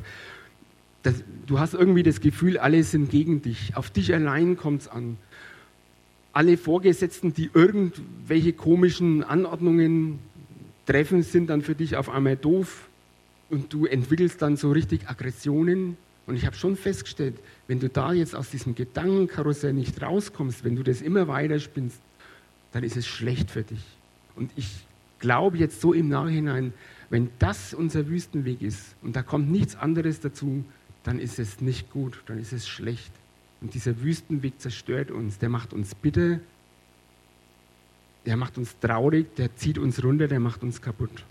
Das, 1.02 1.22
du 1.44 1.59
hast 1.59 1.74
irgendwie 1.74 2.02
das 2.02 2.22
Gefühl, 2.22 2.57
alle 2.57 2.85
sind 2.85 3.11
gegen 3.11 3.42
dich. 3.42 3.76
Auf 3.76 3.90
dich 3.90 4.14
allein 4.14 4.57
kommt 4.57 4.81
es 4.81 4.88
an. 4.88 5.18
Alle 6.33 6.57
Vorgesetzten, 6.57 7.35
die 7.35 7.51
irgendwelche 7.53 8.53
komischen 8.53 9.23
Anordnungen 9.23 10.18
treffen, 10.87 11.23
sind 11.23 11.49
dann 11.49 11.62
für 11.62 11.75
dich 11.75 11.97
auf 11.97 12.09
einmal 12.09 12.37
doof. 12.37 12.88
Und 13.51 13.73
du 13.73 13.85
entwickelst 13.85 14.40
dann 14.40 14.57
so 14.57 14.71
richtig 14.73 15.09
Aggressionen 15.09 15.97
und 16.27 16.37
ich 16.37 16.47
habe 16.47 16.57
schon 16.57 16.77
festgestellt, 16.77 17.35
wenn 17.66 17.81
du 17.81 17.88
da 17.88 18.12
jetzt 18.12 18.35
aus 18.35 18.51
diesem 18.51 18.75
Gedankenkarussell 18.75 19.73
nicht 19.73 20.01
rauskommst, 20.01 20.64
wenn 20.64 20.77
du 20.77 20.83
das 20.83 21.03
immer 21.03 21.29
weiter 21.29 21.59
spinnst, 21.59 22.01
dann 22.73 22.85
ist 22.85 22.97
es 22.97 23.07
schlecht 23.07 23.51
für 23.51 23.62
dich. 23.62 23.85
Und 24.37 24.51
ich 24.57 24.87
glaube 25.18 25.59
jetzt 25.59 25.81
so 25.81 25.92
im 25.92 26.09
Nachhinein, 26.09 26.73
wenn 27.11 27.31
das 27.38 27.75
unser 27.75 28.09
Wüstenweg 28.09 28.62
ist 28.62 28.95
und 29.03 29.16
da 29.16 29.23
kommt 29.23 29.51
nichts 29.51 29.77
anderes 29.77 30.21
dazu, 30.21 30.64
dann 31.03 31.18
ist 31.18 31.38
es 31.38 31.61
nicht 31.61 31.90
gut, 31.90 32.23
dann 32.27 32.38
ist 32.38 32.53
es 32.53 32.68
schlecht. 32.68 33.12
Und 33.62 33.75
dieser 33.75 34.03
Wüstenweg 34.03 34.61
zerstört 34.61 35.11
uns, 35.12 35.38
der 35.38 35.48
macht 35.48 35.72
uns 35.72 35.94
bitter, 35.94 36.40
der 38.27 38.37
macht 38.37 38.59
uns 38.59 38.79
traurig, 38.81 39.35
der 39.37 39.55
zieht 39.57 39.79
uns 39.79 40.03
runter, 40.03 40.27
der 40.29 40.40
macht 40.40 40.62
uns 40.62 40.83
kaputt. 40.83 41.25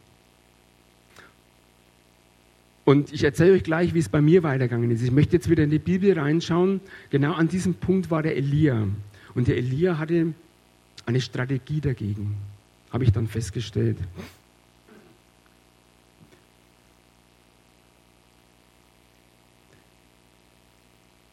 Und 2.84 3.14
ich 3.14 3.24
erzähle 3.24 3.54
euch 3.54 3.64
gleich, 3.64 3.94
wie 3.94 4.00
es 4.00 4.10
bei 4.10 4.22
mir 4.22 4.44
weitergegangen 4.44 4.90
ist. 4.92 5.02
Ich 5.02 5.12
möchte 5.12 5.36
jetzt 5.36 5.50
wieder 5.50 5.64
in 5.64 5.70
die 5.70 5.80
Bibel 5.80 6.18
reinschauen. 6.18 6.80
Genau 7.10 7.34
an 7.34 7.48
diesem 7.48 7.76
Punkt 7.76 8.10
war 8.10 8.24
der 8.24 8.36
Elia. 8.36 8.88
Und 9.36 9.48
der 9.48 9.58
Elia 9.58 9.98
hatte 9.98 10.34
eine 11.06 11.22
Strategie 11.22 11.82
dagegen, 11.82 12.36
habe 12.92 13.04
ich 13.04 13.12
dann 13.12 13.28
festgestellt. 13.28 13.98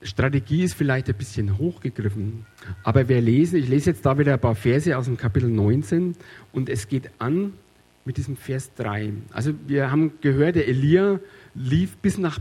Strategie 0.08 0.64
ist 0.64 0.74
vielleicht 0.74 1.08
ein 1.08 1.14
bisschen 1.14 1.58
hochgegriffen, 1.58 2.46
aber 2.82 3.08
wir 3.08 3.20
lesen, 3.20 3.58
ich 3.58 3.68
lese 3.68 3.90
jetzt 3.90 4.04
da 4.06 4.18
wieder 4.18 4.34
ein 4.34 4.40
paar 4.40 4.54
Verse 4.54 4.96
aus 4.96 5.04
dem 5.04 5.16
Kapitel 5.16 5.50
19 5.50 6.16
und 6.52 6.68
es 6.68 6.88
geht 6.88 7.10
an 7.18 7.52
mit 8.04 8.16
diesem 8.16 8.36
Vers 8.36 8.72
3. 8.74 9.12
Also 9.32 9.52
wir 9.66 9.90
haben 9.90 10.12
gehört, 10.22 10.56
der 10.56 10.66
Elia 10.66 11.20
lief 11.54 11.96
bis 11.98 12.16
nach 12.16 12.38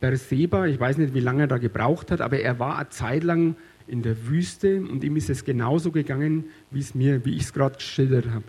Berseba. 0.00 0.66
Ich 0.66 0.78
weiß 0.78 0.98
nicht, 0.98 1.12
wie 1.12 1.20
lange 1.20 1.42
er 1.42 1.48
da 1.48 1.58
gebraucht 1.58 2.12
hat, 2.12 2.20
aber 2.20 2.38
er 2.38 2.58
war 2.60 2.78
eine 2.78 2.88
Zeit 2.90 3.24
lang 3.24 3.56
in 3.88 4.02
der 4.02 4.28
Wüste 4.28 4.80
und 4.80 5.02
ihm 5.02 5.16
ist 5.16 5.28
es 5.28 5.44
genauso 5.44 5.90
gegangen, 5.90 6.44
wie 6.70 6.78
es 6.78 6.94
mir, 6.94 7.24
wie 7.24 7.34
ich 7.34 7.42
es 7.42 7.52
gerade 7.52 7.74
geschildert 7.74 8.30
habe. 8.30 8.44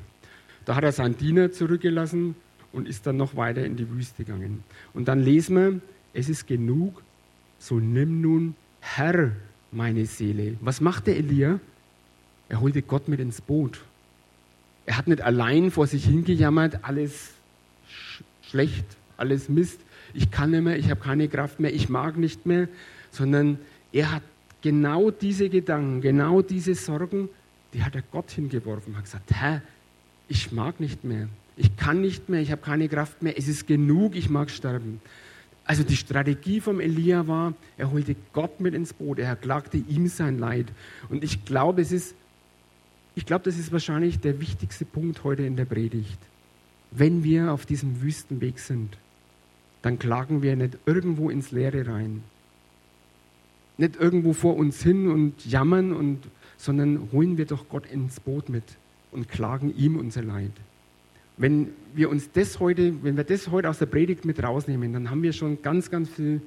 Da 0.65 0.75
hat 0.75 0.83
er 0.83 0.91
seinen 0.91 1.17
Diener 1.17 1.51
zurückgelassen 1.51 2.35
und 2.71 2.87
ist 2.87 3.07
dann 3.07 3.17
noch 3.17 3.35
weiter 3.35 3.65
in 3.65 3.75
die 3.75 3.89
Wüste 3.89 4.23
gegangen. 4.23 4.63
Und 4.93 5.07
dann 5.07 5.19
lesen 5.19 5.55
wir, 5.55 5.81
es 6.13 6.29
ist 6.29 6.45
genug, 6.45 7.01
so 7.61 7.79
nimm 7.79 8.21
nun 8.21 8.55
Herr 8.79 9.31
meine 9.71 10.05
Seele. 10.05 10.57
Was 10.61 10.81
macht 10.81 11.07
der 11.07 11.17
Elia? 11.17 11.59
Er 12.49 12.59
holte 12.59 12.81
Gott 12.81 13.07
mit 13.07 13.19
ins 13.19 13.39
Boot. 13.39 13.81
Er 14.85 14.97
hat 14.97 15.07
nicht 15.07 15.21
allein 15.21 15.71
vor 15.71 15.87
sich 15.87 16.05
hingejammert, 16.05 16.83
alles 16.83 17.31
sch 17.87 18.23
schlecht, 18.41 18.85
alles 19.15 19.47
Mist, 19.47 19.79
ich 20.13 20.31
kann 20.31 20.51
nicht 20.51 20.63
mehr, 20.63 20.77
ich 20.77 20.89
habe 20.89 20.99
keine 20.99 21.29
Kraft 21.29 21.59
mehr, 21.59 21.73
ich 21.73 21.87
mag 21.87 22.17
nicht 22.17 22.45
mehr, 22.45 22.67
sondern 23.11 23.59
er 23.93 24.11
hat 24.11 24.23
genau 24.61 25.11
diese 25.11 25.47
Gedanken, 25.47 26.01
genau 26.01 26.41
diese 26.41 26.75
Sorgen, 26.75 27.29
die 27.73 27.83
hat 27.83 27.95
er 27.95 28.01
Gott 28.11 28.31
hingeworfen, 28.31 28.97
hat 28.97 29.05
gesagt, 29.05 29.31
Herr, 29.31 29.61
ich 30.27 30.51
mag 30.51 30.79
nicht 30.79 31.03
mehr, 31.03 31.29
ich 31.55 31.77
kann 31.77 32.01
nicht 32.01 32.27
mehr, 32.27 32.41
ich 32.41 32.51
habe 32.51 32.61
keine 32.61 32.89
Kraft 32.89 33.21
mehr, 33.21 33.37
es 33.37 33.47
ist 33.47 33.67
genug, 33.67 34.15
ich 34.15 34.29
mag 34.29 34.49
sterben. 34.49 34.99
Also 35.71 35.83
die 35.83 35.95
Strategie 35.95 36.59
vom 36.59 36.81
Elia 36.81 37.29
war, 37.29 37.53
er 37.77 37.91
holte 37.93 38.17
Gott 38.33 38.59
mit 38.59 38.73
ins 38.73 38.91
Boot, 38.91 39.19
er 39.19 39.37
klagte 39.37 39.77
ihm 39.77 40.07
sein 40.07 40.37
Leid. 40.37 40.65
Und 41.07 41.23
ich 41.23 41.45
glaube, 41.45 41.81
es 41.81 41.93
ist, 41.93 42.13
ich 43.15 43.25
glaube, 43.25 43.45
das 43.45 43.57
ist 43.57 43.71
wahrscheinlich 43.71 44.19
der 44.19 44.41
wichtigste 44.41 44.83
Punkt 44.83 45.23
heute 45.23 45.43
in 45.43 45.55
der 45.55 45.63
Predigt. 45.63 46.19
Wenn 46.91 47.23
wir 47.23 47.53
auf 47.53 47.65
diesem 47.65 48.01
Wüstenweg 48.01 48.59
sind, 48.59 48.97
dann 49.81 49.97
klagen 49.97 50.41
wir 50.41 50.57
nicht 50.57 50.77
irgendwo 50.85 51.29
ins 51.29 51.51
Leere 51.51 51.87
rein. 51.87 52.21
Nicht 53.77 53.95
irgendwo 53.95 54.33
vor 54.33 54.57
uns 54.57 54.83
hin 54.83 55.07
und 55.07 55.45
jammern, 55.45 55.93
und, 55.93 56.19
sondern 56.57 57.13
holen 57.13 57.37
wir 57.37 57.45
doch 57.45 57.69
Gott 57.69 57.89
ins 57.89 58.19
Boot 58.19 58.49
mit 58.49 58.65
und 59.13 59.29
klagen 59.29 59.73
ihm 59.77 59.95
unser 59.95 60.21
Leid. 60.21 60.51
Wenn 61.41 61.69
wir 61.95 62.11
uns 62.11 62.29
das 62.31 62.59
heute, 62.59 63.03
wenn 63.03 63.17
wir 63.17 63.23
das 63.23 63.49
heute 63.49 63.67
aus 63.67 63.79
der 63.79 63.87
Predigt 63.87 64.25
mit 64.25 64.43
rausnehmen, 64.43 64.93
dann 64.93 65.09
haben 65.09 65.23
wir 65.23 65.33
schon 65.33 65.59
ganz, 65.63 65.89
ganz 65.89 66.07
viel, 66.07 66.39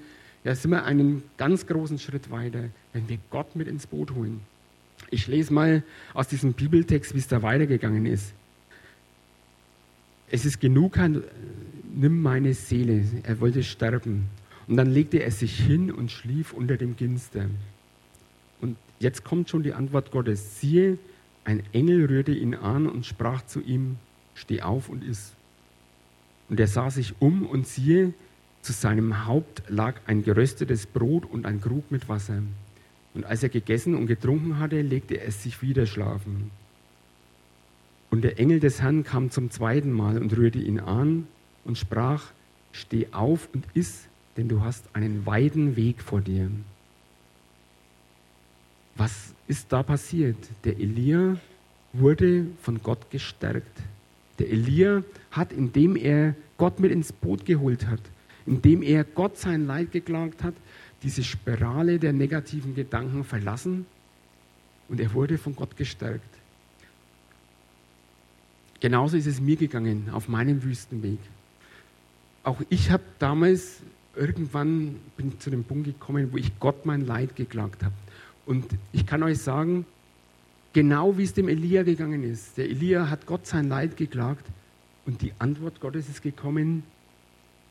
ja, 0.44 0.54
sind 0.54 0.70
wir 0.70 0.84
einen 0.84 1.24
ganz 1.36 1.66
großen 1.66 1.98
Schritt 1.98 2.30
weiter, 2.30 2.68
wenn 2.92 3.08
wir 3.08 3.18
Gott 3.28 3.56
mit 3.56 3.66
ins 3.66 3.88
Boot 3.88 4.12
holen. 4.12 4.42
Ich 5.10 5.26
lese 5.26 5.52
mal 5.52 5.82
aus 6.14 6.28
diesem 6.28 6.52
Bibeltext, 6.52 7.12
wie 7.12 7.18
es 7.18 7.26
da 7.26 7.42
weitergegangen 7.42 8.06
ist. 8.06 8.34
Es 10.30 10.44
ist 10.44 10.60
genug, 10.60 10.96
nimm 11.92 12.22
meine 12.22 12.54
Seele. 12.54 13.02
Er 13.24 13.40
wollte 13.40 13.64
sterben. 13.64 14.26
Und 14.68 14.76
dann 14.76 14.92
legte 14.92 15.24
er 15.24 15.32
sich 15.32 15.58
hin 15.58 15.90
und 15.90 16.12
schlief 16.12 16.52
unter 16.52 16.76
dem 16.76 16.94
Ginster. 16.94 17.46
Und 18.60 18.76
jetzt 19.00 19.24
kommt 19.24 19.50
schon 19.50 19.64
die 19.64 19.72
Antwort 19.72 20.12
Gottes. 20.12 20.60
Siehe, 20.60 20.98
ein 21.44 21.64
Engel 21.72 22.06
rührte 22.06 22.32
ihn 22.32 22.54
an 22.54 22.86
und 22.86 23.04
sprach 23.06 23.44
zu 23.44 23.60
ihm, 23.60 23.96
steh 24.34 24.62
auf 24.62 24.88
und 24.88 25.04
iss. 25.04 25.32
Und 26.48 26.60
er 26.60 26.66
sah 26.66 26.90
sich 26.90 27.14
um 27.20 27.46
und 27.46 27.66
siehe, 27.66 28.12
zu 28.62 28.72
seinem 28.72 29.26
Haupt 29.26 29.62
lag 29.68 30.00
ein 30.06 30.22
geröstetes 30.22 30.86
Brot 30.86 31.26
und 31.26 31.46
ein 31.46 31.60
Krug 31.60 31.90
mit 31.90 32.08
Wasser. 32.08 32.42
Und 33.12 33.24
als 33.24 33.42
er 33.42 33.48
gegessen 33.48 33.94
und 33.94 34.06
getrunken 34.06 34.58
hatte, 34.58 34.80
legte 34.80 35.20
er 35.20 35.30
sich 35.30 35.62
wieder 35.62 35.86
schlafen. 35.86 36.50
Und 38.10 38.22
der 38.22 38.38
Engel 38.38 38.60
des 38.60 38.80
Herrn 38.80 39.04
kam 39.04 39.30
zum 39.30 39.50
zweiten 39.50 39.92
Mal 39.92 40.18
und 40.18 40.36
rührte 40.36 40.58
ihn 40.58 40.80
an 40.80 41.26
und 41.64 41.78
sprach, 41.78 42.32
steh 42.72 43.08
auf 43.12 43.48
und 43.52 43.64
iss, 43.74 44.06
denn 44.36 44.48
du 44.48 44.62
hast 44.62 44.84
einen 44.94 45.26
weiten 45.26 45.76
Weg 45.76 46.00
vor 46.00 46.20
dir. 46.20 46.50
Was 48.96 49.34
ist 49.48 49.72
da 49.72 49.82
passiert? 49.82 50.36
Der 50.64 50.78
Elia 50.78 51.36
wurde 51.92 52.46
von 52.62 52.82
Gott 52.82 53.10
gestärkt. 53.10 53.80
Der 54.38 54.50
Elia 54.50 55.02
hat, 55.30 55.52
indem 55.52 55.96
er 55.96 56.34
Gott 56.56 56.80
mit 56.80 56.92
ins 56.92 57.12
Boot 57.12 57.44
geholt 57.44 57.86
hat, 57.86 58.00
indem 58.46 58.82
er 58.82 59.04
Gott 59.04 59.38
sein 59.38 59.66
Leid 59.66 59.92
geklagt 59.92 60.42
hat, 60.42 60.54
diese 61.02 61.22
Spirale 61.22 61.98
der 61.98 62.12
negativen 62.12 62.74
Gedanken 62.74 63.24
verlassen 63.24 63.86
und 64.88 65.00
er 65.00 65.12
wurde 65.12 65.38
von 65.38 65.54
Gott 65.54 65.76
gestärkt. 65.76 66.22
Genauso 68.80 69.16
ist 69.16 69.26
es 69.26 69.40
mir 69.40 69.56
gegangen 69.56 70.10
auf 70.10 70.28
meinem 70.28 70.62
Wüstenweg 70.62 71.18
auch 72.44 72.60
ich 72.68 72.90
habe 72.90 73.02
damals 73.18 73.80
irgendwann 74.14 75.00
bin 75.16 75.40
zu 75.40 75.50
dem 75.50 75.64
Punkt 75.64 75.86
gekommen, 75.86 76.28
wo 76.30 76.36
ich 76.36 76.58
Gott 76.60 76.86
mein 76.86 77.06
Leid 77.06 77.34
geklagt 77.34 77.82
habe. 77.82 77.94
Und 78.46 78.66
ich 78.92 79.06
kann 79.06 79.22
euch 79.22 79.38
sagen, 79.38 79.86
genau 80.74 81.16
wie 81.16 81.22
es 81.22 81.32
dem 81.32 81.48
Elia 81.48 81.82
gegangen 81.84 82.22
ist. 82.22 82.58
Der 82.58 82.66
Elia 82.66 83.08
hat 83.08 83.24
Gott 83.24 83.46
sein 83.46 83.68
Leid 83.68 83.96
geklagt 83.96 84.44
und 85.06 85.22
die 85.22 85.32
Antwort 85.38 85.80
Gottes 85.80 86.10
ist 86.10 86.22
gekommen. 86.22 86.82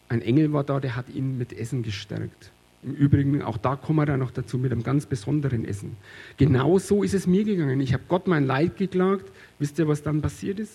Ein 0.10 0.22
Engel 0.22 0.52
war 0.52 0.63
da, 0.63 0.80
der 0.80 0.96
hat 0.96 1.10
ihn 1.10 1.38
mit 1.38 1.54
Essen 1.54 1.84
gestärkt. 1.84 2.52
Im 2.82 2.96
Übrigen, 2.96 3.42
auch 3.42 3.58
da 3.58 3.76
kommen 3.76 4.00
wir 4.00 4.06
dann 4.06 4.20
noch 4.20 4.32
dazu 4.32 4.58
mit 4.58 4.72
einem 4.72 4.84
ganz 4.84 5.06
besonderen 5.06 5.63
Essen. 5.63 5.96
Genau 6.38 6.80
so 6.80 7.04
ist 7.04 7.13
es 7.13 7.28
mir 7.28 7.44
gegangen. 7.44 7.80
Ich 7.80 7.94
habe 7.94 8.04
Gott 8.08 8.28
mein 8.28 8.46
Leid 8.46 8.78
geklagt. 8.78 9.32
Wisst 9.60 9.80
ihr, 9.80 9.88
was 9.88 10.02
dann 10.02 10.22
passiert 10.22 10.60
ist? 10.60 10.74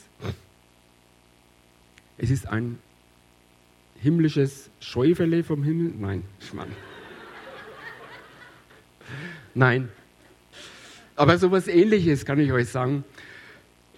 Es 2.16 2.30
ist 2.30 2.48
ein 2.48 2.78
himmlisches 4.00 4.70
Schäufele 4.80 5.44
vom 5.44 5.62
Himmel. 5.62 5.92
Nein, 5.98 6.22
Schmarrn. 6.40 6.72
Nein. 9.54 9.88
Aber 11.18 11.36
so 11.36 11.48
etwas 11.48 11.66
ähnliches 11.66 12.24
kann 12.24 12.38
ich 12.38 12.52
euch 12.52 12.68
sagen. 12.68 13.04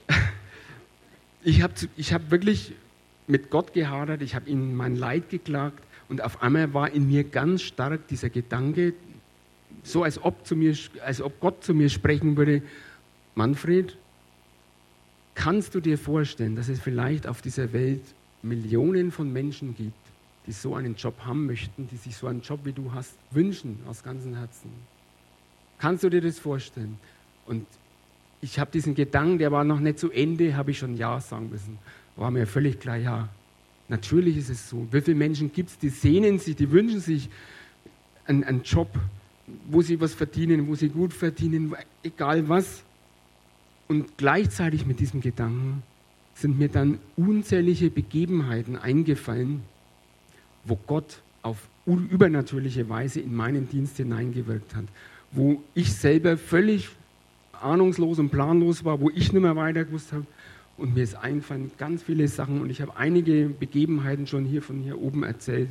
Ich 1.43 1.63
habe 1.63 1.73
ich 1.97 2.13
hab 2.13 2.31
wirklich 2.31 2.75
mit 3.27 3.49
Gott 3.49 3.73
gehadert, 3.73 4.21
ich 4.21 4.35
habe 4.35 4.51
ihm 4.51 4.77
mein 4.77 4.95
Leid 4.95 5.31
geklagt 5.31 5.83
und 6.11 6.23
auf 6.23 6.43
einmal 6.43 6.75
war 6.75 6.91
in 6.91 7.07
mir 7.09 7.25
ganz 7.25 7.63
stark 7.63 8.07
dieser 8.09 8.29
Gedanke, 8.29 8.93
so 9.83 10.03
als 10.03 10.23
ob, 10.23 10.47
zu 10.47 10.55
mir, 10.55 10.77
als 11.03 11.23
ob 11.23 11.41
Gott 11.41 11.65
zu 11.65 11.73
mir 11.73 11.89
sprechen 11.89 12.37
würde, 12.37 12.61
Manfred, 13.35 13.97
kannst 15.35 15.75
du 15.75 15.81
dir 15.81 15.97
vorstellen, 15.97 16.57
dass 16.57 16.69
es 16.69 16.79
vielleicht 16.79 17.27
auf 17.27 17.41
dieser 17.41 17.73
Welt 17.73 18.03
Millionen 18.43 19.11
von 19.11 19.33
Menschen 19.33 19.75
gibt, 19.75 19.97
die 20.47 20.53
so 20.53 20.75
einen 20.75 20.95
Job 20.95 21.15
haben 21.25 21.47
möchten, 21.47 21.89
die 21.89 21.97
sich 21.97 22.17
so 22.17 22.27
einen 22.27 22.43
Job 22.43 22.61
wie 22.65 22.73
du 22.75 22.93
hast, 22.93 23.15
wünschen 23.31 23.79
aus 23.89 24.03
ganzem 24.03 24.37
Herzen? 24.37 24.71
Kannst 25.81 26.05
du 26.05 26.11
dir 26.11 26.21
das 26.21 26.39
vorstellen? 26.39 26.99
Und 27.47 27.67
ich 28.41 28.59
habe 28.59 28.71
diesen 28.71 28.95
Gedanken, 28.95 29.39
der 29.39 29.51
war 29.51 29.65
noch 29.65 29.81
nicht 29.81 29.99
zu 29.99 30.11
Ende, 30.11 30.57
habe 30.57 30.71
ich 30.71 30.79
schon 30.79 30.97
Ja 30.97 31.21
sagen 31.21 31.51
müssen. 31.51 31.79
War 32.17 32.31
mir 32.31 32.47
völlig 32.47 32.79
klar, 32.81 32.97
ja, 32.97 33.29
Natürlich 33.91 34.37
ist 34.37 34.51
es 34.51 34.71
so. 34.71 34.87
Wie 34.93 35.01
viele 35.01 35.17
Menschen 35.17 35.53
gibt 35.53 35.71
es, 35.71 35.79
die 35.79 35.89
sehnen 35.89 36.39
sich, 36.39 36.55
die 36.55 36.71
wünschen 36.71 37.01
sich 37.01 37.29
einen, 38.25 38.45
einen 38.45 38.63
Job, 38.63 38.89
wo 39.69 39.83
sie 39.83 40.01
was 40.01 40.15
verdienen, 40.15 40.69
wo 40.69 40.77
sie 40.77 40.89
gut 40.89 41.13
verdienen, 41.13 41.75
egal 42.05 42.49
was. 42.49 42.85
Und 43.89 44.17
gleichzeitig 44.17 44.87
mit 44.87 45.01
diesem 45.01 45.21
Gedanken 45.21 45.83
sind 46.35 46.57
mir 46.57 46.69
dann 46.69 47.01
unzählige 47.17 47.91
Begebenheiten 47.91 48.77
eingefallen, 48.77 49.63
wo 50.65 50.79
Gott 50.87 51.21
auf 51.43 51.69
übernatürliche 51.85 52.89
Weise 52.89 53.19
in 53.19 53.35
meinen 53.35 53.69
Dienst 53.69 53.97
hineingewirkt 53.97 54.77
hat, 54.77 54.85
wo 55.33 55.63
ich 55.75 55.93
selber 55.95 56.37
völlig 56.37 56.89
ahnungslos 57.53 58.19
und 58.19 58.31
planlos 58.31 58.85
war, 58.85 59.01
wo 59.01 59.11
ich 59.11 59.33
nicht 59.33 59.43
mehr 59.43 59.57
weiter 59.57 59.85
gewusst 59.85 60.13
habe, 60.13 60.27
und 60.81 60.95
mir 60.95 61.03
ist 61.03 61.15
eingefallen 61.15 61.71
ganz 61.77 62.03
viele 62.03 62.27
Sachen 62.27 62.63
und 62.63 62.71
ich 62.71 62.81
habe 62.81 62.97
einige 62.97 63.51
Begebenheiten 63.51 64.27
schon 64.27 64.47
hier 64.47 64.63
von 64.63 64.79
hier 64.79 64.99
oben 64.99 65.25
erzählt, 65.25 65.69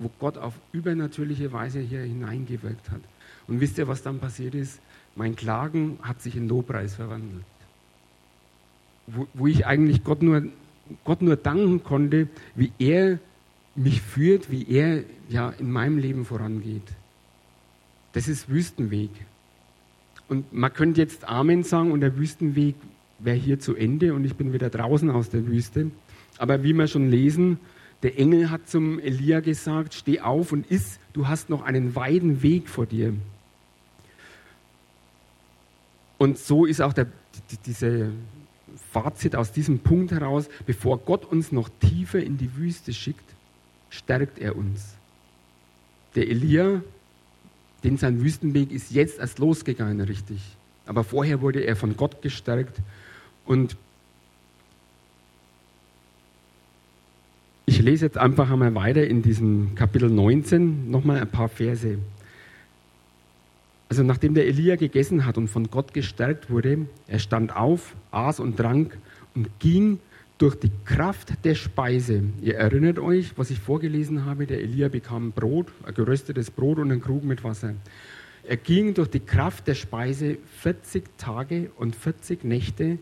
wo 0.00 0.10
Gott 0.18 0.38
auf 0.38 0.54
übernatürliche 0.72 1.52
Weise 1.52 1.78
hier 1.78 2.00
hineingewirkt 2.00 2.90
hat. 2.90 3.00
Und 3.46 3.60
wisst 3.60 3.78
ihr, 3.78 3.86
was 3.86 4.02
dann 4.02 4.18
passiert 4.18 4.56
ist? 4.56 4.80
Mein 5.14 5.36
Klagen 5.36 5.98
hat 6.02 6.20
sich 6.20 6.34
in 6.34 6.48
Lobpreis 6.48 6.94
verwandelt. 6.94 7.44
Wo, 9.06 9.28
wo 9.34 9.46
ich 9.46 9.66
eigentlich 9.66 10.02
Gott 10.02 10.20
nur, 10.20 10.42
Gott 11.04 11.22
nur 11.22 11.36
danken 11.36 11.84
konnte, 11.84 12.28
wie 12.56 12.72
er 12.80 13.20
mich 13.76 14.02
führt, 14.02 14.50
wie 14.50 14.68
er 14.68 15.04
ja 15.28 15.50
in 15.50 15.70
meinem 15.70 15.98
Leben 15.98 16.24
vorangeht. 16.24 16.82
Das 18.12 18.28
ist 18.28 18.48
Wüstenweg. 18.48 19.10
Und 20.28 20.52
man 20.52 20.72
könnte 20.72 21.00
jetzt 21.00 21.24
Amen 21.28 21.62
sagen 21.62 21.92
und 21.92 22.00
der 22.00 22.16
Wüstenweg 22.16 22.76
wäre 23.18 23.36
hier 23.36 23.60
zu 23.60 23.74
Ende 23.74 24.14
und 24.14 24.24
ich 24.24 24.36
bin 24.36 24.52
wieder 24.52 24.70
draußen 24.70 25.10
aus 25.10 25.30
der 25.30 25.46
Wüste. 25.46 25.90
Aber 26.38 26.62
wie 26.62 26.72
wir 26.72 26.86
schon 26.86 27.10
lesen, 27.10 27.58
der 28.02 28.18
Engel 28.18 28.50
hat 28.50 28.68
zum 28.68 28.98
Elia 28.98 29.40
gesagt, 29.40 29.94
steh 29.94 30.20
auf 30.20 30.52
und 30.52 30.70
iss, 30.70 30.98
du 31.12 31.28
hast 31.28 31.50
noch 31.50 31.62
einen 31.62 31.94
weiten 31.94 32.42
Weg 32.42 32.68
vor 32.68 32.86
dir. 32.86 33.12
Und 36.16 36.38
so 36.38 36.64
ist 36.64 36.80
auch 36.80 36.92
der, 36.92 37.06
diese 37.66 38.10
Fazit 38.92 39.36
aus 39.36 39.52
diesem 39.52 39.80
Punkt 39.80 40.12
heraus, 40.12 40.48
bevor 40.66 40.98
Gott 40.98 41.24
uns 41.24 41.52
noch 41.52 41.68
tiefer 41.80 42.20
in 42.20 42.38
die 42.38 42.56
Wüste 42.56 42.92
schickt, 42.92 43.24
stärkt 43.90 44.38
er 44.38 44.56
uns. 44.56 44.94
Der 46.14 46.28
Elia, 46.28 46.82
den 47.84 47.96
sein 47.96 48.20
Wüstenweg 48.20 48.70
ist 48.70 48.90
jetzt 48.90 49.18
erst 49.18 49.38
losgegangen, 49.38 50.00
richtig. 50.00 50.40
Aber 50.86 51.04
vorher 51.04 51.40
wurde 51.40 51.60
er 51.60 51.76
von 51.76 51.96
Gott 51.96 52.22
gestärkt 52.22 52.80
und 53.46 53.76
ich 57.66 57.80
lese 57.80 58.06
jetzt 58.06 58.18
einfach 58.18 58.50
einmal 58.50 58.74
weiter 58.74 59.06
in 59.06 59.22
diesem 59.22 59.74
Kapitel 59.74 60.10
19 60.10 60.90
nochmal 60.90 61.20
ein 61.20 61.30
paar 61.30 61.48
Verse. 61.48 61.98
Also 63.88 64.02
nachdem 64.02 64.34
der 64.34 64.46
Elia 64.46 64.76
gegessen 64.76 65.24
hat 65.24 65.38
und 65.38 65.48
von 65.48 65.70
Gott 65.70 65.94
gestärkt 65.94 66.50
wurde, 66.50 66.86
er 67.06 67.18
stand 67.18 67.54
auf, 67.54 67.94
aß 68.10 68.40
und 68.40 68.56
trank 68.56 68.96
und 69.34 69.48
ging 69.58 69.98
durch 70.40 70.54
die 70.54 70.70
Kraft 70.86 71.44
der 71.44 71.54
Speise. 71.54 72.22
Ihr 72.40 72.56
erinnert 72.56 72.98
euch, 72.98 73.36
was 73.36 73.50
ich 73.50 73.60
vorgelesen 73.60 74.24
habe, 74.24 74.46
der 74.46 74.62
Elia 74.62 74.88
bekam 74.88 75.32
Brot, 75.32 75.66
ein 75.84 75.92
geröstetes 75.92 76.50
Brot 76.50 76.78
und 76.78 76.90
einen 76.90 77.02
Krug 77.02 77.24
mit 77.24 77.44
Wasser. 77.44 77.74
Er 78.44 78.56
ging 78.56 78.94
durch 78.94 79.08
die 79.08 79.20
Kraft 79.20 79.68
der 79.68 79.74
Speise 79.74 80.38
40 80.60 81.04
Tage 81.18 81.70
und 81.76 81.94
40 81.94 82.42
Nächte 82.44 82.98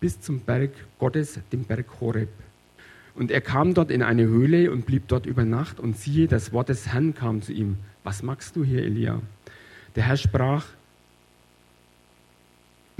bis 0.00 0.20
zum 0.20 0.40
Berg 0.40 0.72
Gottes, 0.98 1.38
dem 1.52 1.62
Berg 1.62 1.86
Horeb. 2.00 2.28
Und 3.14 3.30
er 3.30 3.40
kam 3.40 3.72
dort 3.72 3.92
in 3.92 4.02
eine 4.02 4.24
Höhle 4.24 4.72
und 4.72 4.84
blieb 4.84 5.06
dort 5.06 5.26
über 5.26 5.44
Nacht. 5.44 5.78
Und 5.78 5.96
siehe, 5.96 6.26
das 6.26 6.52
Wort 6.52 6.70
des 6.70 6.88
Herrn 6.88 7.14
kam 7.14 7.40
zu 7.40 7.52
ihm. 7.52 7.76
Was 8.02 8.24
magst 8.24 8.56
du 8.56 8.64
hier, 8.64 8.82
Elia? 8.82 9.20
Der 9.94 10.04
Herr 10.04 10.16
sprach, 10.16 10.66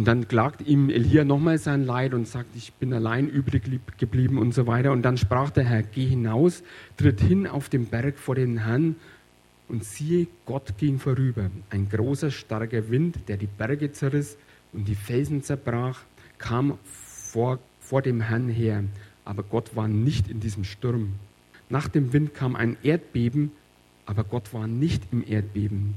und 0.01 0.07
dann 0.07 0.29
klagt 0.29 0.67
ihm 0.67 0.89
Elia 0.89 1.25
nochmal 1.25 1.59
sein 1.59 1.85
Leid 1.85 2.15
und 2.15 2.27
sagt, 2.27 2.57
ich 2.57 2.73
bin 2.73 2.95
allein 2.95 3.29
übrig 3.29 3.65
geblieben 3.99 4.39
und 4.39 4.55
so 4.55 4.67
weiter. 4.67 4.93
Und 4.93 5.03
dann 5.03 5.19
sprach 5.19 5.51
der 5.51 5.65
Herr, 5.65 5.83
geh 5.83 6.07
hinaus, 6.07 6.63
tritt 6.97 7.21
hin 7.21 7.47
auf 7.47 7.69
den 7.69 7.85
Berg 7.85 8.19
vor 8.19 8.35
den 8.35 8.65
Herrn. 8.65 8.97
Und 9.69 9.85
siehe, 9.85 10.27
Gott 10.47 10.79
ging 10.79 10.99
vorüber. 10.99 11.51
Ein 11.69 11.91
großer, 11.91 12.31
starker 12.31 12.89
Wind, 12.89 13.29
der 13.29 13.37
die 13.37 13.47
Berge 13.47 13.93
zerriss 13.93 14.39
und 14.73 14.89
die 14.89 14.95
Felsen 14.95 15.43
zerbrach 15.43 16.01
kam 16.39 16.79
vor, 16.83 17.59
vor 17.81 18.01
dem 18.01 18.23
Herrn 18.23 18.49
her, 18.49 18.83
aber 19.27 19.43
Gott 19.43 19.77
war 19.77 19.87
nicht 19.87 20.29
in 20.29 20.41
diesem 20.41 20.65
Sturm. 20.65 21.13
Nach 21.69 21.89
dem 21.89 22.15
Wind 22.15 22.33
kam 22.33 22.57
ein 22.57 22.79
Erdbeben, 22.83 23.53
aber 24.07 24.25
Gott 24.25 24.55
war 24.55 24.67
nicht 24.67 25.03
im 25.13 25.23
Erdbeben. 25.29 25.93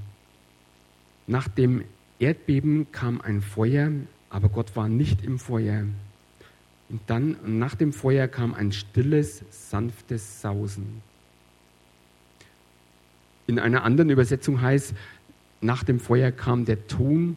Nach 1.26 1.48
dem 1.48 1.86
Erdbeben 2.24 2.90
kam 2.94 3.20
ein 3.20 3.42
Feuer, 3.42 3.92
aber 4.30 4.48
Gott 4.48 4.78
war 4.78 4.88
nicht 4.88 5.26
im 5.26 5.40
Feuer. 5.40 5.84
Und 6.88 7.02
dann 7.08 7.36
nach 7.60 7.76
dem 7.76 7.92
Feuer 7.92 8.30
kam 8.30 8.54
ein 8.54 8.72
stilles, 8.72 9.44
sanftes 9.50 10.40
Sausen. 10.40 11.02
In 13.46 13.60
einer 13.60 13.84
anderen 13.84 14.10
Übersetzung 14.10 14.62
heißt, 14.62 14.94
nach 15.60 15.84
dem 15.84 16.00
Feuer 16.00 16.32
kam 16.32 16.64
der 16.64 16.88
Ton, 16.88 17.36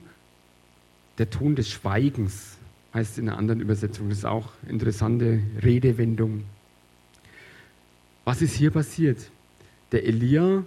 der 1.19 1.31
Ton 1.31 1.57
des 1.57 1.69
Schweigens 1.69 2.57
heißt 2.95 3.19
in 3.19 3.29
einer 3.29 3.39
anderen 3.39 3.61
Übersetzung. 3.61 4.09
Das 4.09 4.19
ist 4.19 4.25
auch 4.25 4.53
eine 4.63 4.71
interessante 4.73 5.41
Redewendung. 5.65 6.45
Was 8.25 8.41
ist 8.41 8.55
hier 8.55 8.71
passiert? 8.71 9.19
Der 9.91 10.05
Elia 10.07 10.63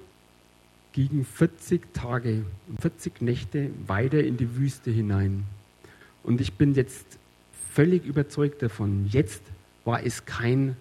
ging 1.08 1.24
40 1.24 1.94
Tage 1.94 2.44
und 2.68 2.82
40 2.82 3.22
Nächte 3.22 3.70
weiter 3.88 4.22
in 4.22 4.38
die 4.38 4.58
Wüste 4.58 4.92
hinein. 4.92 5.46
Und 6.24 6.42
ich 6.42 6.54
bin 6.54 6.74
jetzt 6.74 7.18
völlig 7.72 8.06
überzeugt 8.06 8.62
davon, 8.62 9.08
jetzt 9.08 9.42
war 9.86 10.04
es 10.04 10.26
kein 10.26 10.76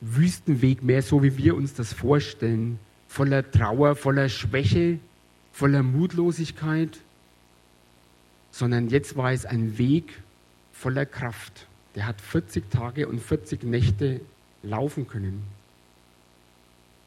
Wüstenweg 0.00 0.82
mehr, 0.82 1.02
so 1.02 1.22
wie 1.22 1.36
wir 1.36 1.56
uns 1.56 1.74
das 1.74 1.92
vorstellen, 1.92 2.78
voller 3.08 3.50
Trauer, 3.50 3.96
voller 3.96 4.28
Schwäche, 4.28 4.98
voller 5.52 5.82
Mutlosigkeit, 5.82 6.98
sondern 8.50 8.88
jetzt 8.88 9.16
war 9.16 9.32
es 9.32 9.44
ein 9.44 9.78
Weg 9.78 10.22
voller 10.72 11.06
Kraft. 11.06 11.66
Der 11.94 12.06
hat 12.06 12.20
40 12.20 12.70
Tage 12.70 13.08
und 13.08 13.20
40 13.20 13.62
Nächte 13.64 14.20
laufen 14.62 15.06
können. 15.06 15.42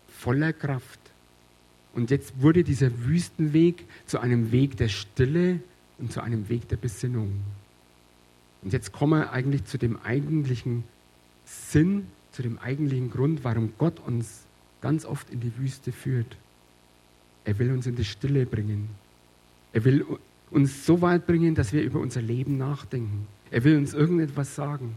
Voller 0.07 0.53
Kraft. 0.53 0.98
Und 1.93 2.11
jetzt 2.11 2.41
wurde 2.41 2.63
dieser 2.63 3.05
Wüstenweg 3.05 3.85
zu 4.05 4.19
einem 4.19 4.51
Weg 4.51 4.77
der 4.77 4.89
Stille 4.89 5.59
und 5.97 6.11
zu 6.11 6.21
einem 6.21 6.49
Weg 6.49 6.67
der 6.69 6.77
Besinnung. 6.77 7.41
Und 8.61 8.73
jetzt 8.73 8.91
kommen 8.91 9.19
wir 9.19 9.31
eigentlich 9.31 9.65
zu 9.65 9.77
dem 9.77 9.97
eigentlichen 10.01 10.83
Sinn, 11.45 12.07
zu 12.31 12.41
dem 12.41 12.59
eigentlichen 12.59 13.09
Grund, 13.09 13.43
warum 13.43 13.73
Gott 13.77 13.99
uns 14.05 14.43
ganz 14.81 15.05
oft 15.05 15.29
in 15.29 15.39
die 15.39 15.57
Wüste 15.57 15.91
führt. 15.91 16.37
Er 17.45 17.57
will 17.57 17.71
uns 17.71 17.87
in 17.87 17.95
die 17.95 18.05
Stille 18.05 18.45
bringen. 18.45 18.89
Er 19.73 19.83
will 19.85 20.05
uns 20.51 20.85
so 20.85 21.01
weit 21.01 21.25
bringen, 21.25 21.55
dass 21.55 21.73
wir 21.73 21.81
über 21.81 21.99
unser 21.99 22.21
Leben 22.21 22.57
nachdenken. 22.57 23.27
Er 23.51 23.63
will 23.63 23.77
uns 23.77 23.93
irgendetwas 23.93 24.55
sagen. 24.55 24.95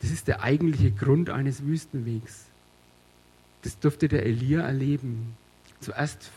Das 0.00 0.10
ist 0.10 0.28
der 0.28 0.42
eigentliche 0.42 0.90
Grund 0.90 1.30
eines 1.30 1.64
Wüstenwegs. 1.64 2.46
Das 3.62 3.78
durfte 3.78 4.08
der 4.08 4.26
Elia 4.26 4.62
erleben. 4.62 5.36
Zuerst 5.82 6.30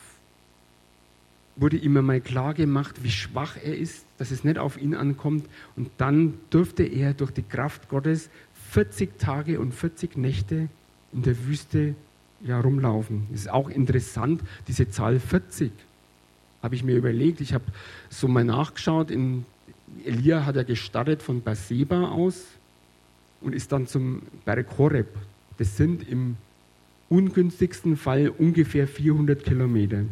wurde 1.56 1.78
ihm 1.78 1.96
einmal 1.96 2.20
klar 2.20 2.54
gemacht, 2.54 3.04
wie 3.04 3.12
schwach 3.12 3.56
er 3.64 3.78
ist, 3.78 4.06
dass 4.18 4.32
es 4.32 4.44
nicht 4.44 4.58
auf 4.58 4.78
ihn 4.78 4.94
ankommt. 4.94 5.48
Und 5.76 5.90
dann 5.98 6.34
durfte 6.50 6.84
er 6.84 7.14
durch 7.14 7.32
die 7.32 7.44
Kraft 7.44 7.88
Gottes 7.88 8.30
40 8.72 9.18
Tage 9.18 9.60
und 9.60 9.74
40 9.74 10.18
Nächte 10.18 10.68
in 11.14 11.22
der 11.22 11.46
Wüste 11.46 11.96
ja, 12.42 12.60
rumlaufen. 12.60 13.28
Das 13.32 13.42
ist 13.42 13.50
auch 13.52 13.70
interessant, 13.70 14.42
diese 14.68 14.90
Zahl 14.90 15.20
40. 15.20 15.72
Habe 16.62 16.76
ich 16.76 16.84
mir 16.84 16.96
überlegt, 16.96 17.40
ich 17.40 17.54
habe 17.54 17.66
so 18.10 18.28
mal 18.28 18.44
nachgeschaut. 18.44 19.12
In, 19.12 19.46
Elia 20.04 20.46
hat 20.46 20.56
er 20.56 20.64
gestartet 20.66 21.22
von 21.22 21.42
Berseba 21.42 22.10
aus 22.10 22.46
und 23.40 23.54
ist 23.54 23.72
dann 23.72 23.88
zum 23.88 24.24
Berg 24.44 24.78
Horeb. 24.78 25.16
Das 25.58 25.78
sind 25.78 26.08
im 26.10 26.36
ungünstigsten 27.10 27.98
Fall 27.98 28.30
ungefähr 28.30 28.88
400 28.88 29.44
Kilometer. 29.44 30.04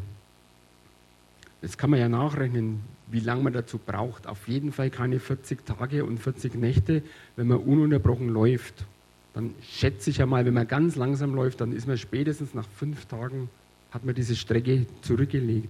Jetzt 1.61 1.77
kann 1.77 1.89
man 1.89 1.99
ja 1.99 2.09
nachrechnen, 2.09 2.81
wie 3.07 3.19
lange 3.19 3.43
man 3.43 3.53
dazu 3.53 3.77
braucht. 3.77 4.27
Auf 4.27 4.47
jeden 4.47 4.71
Fall 4.71 4.89
keine 4.89 5.19
40 5.19 5.65
Tage 5.65 6.05
und 6.05 6.19
40 6.19 6.55
Nächte, 6.55 7.03
wenn 7.35 7.47
man 7.47 7.59
ununterbrochen 7.59 8.29
läuft. 8.29 8.85
Dann 9.33 9.55
schätze 9.61 10.09
ich 10.09 10.17
ja 10.17 10.25
mal, 10.25 10.45
wenn 10.45 10.53
man 10.53 10.67
ganz 10.67 10.95
langsam 10.95 11.33
läuft, 11.33 11.61
dann 11.61 11.71
ist 11.71 11.87
man 11.87 11.97
spätestens 11.97 12.53
nach 12.53 12.67
fünf 12.67 13.05
Tagen, 13.05 13.49
hat 13.91 14.05
man 14.05 14.13
diese 14.13 14.35
Strecke 14.35 14.85
zurückgelegt. 15.01 15.69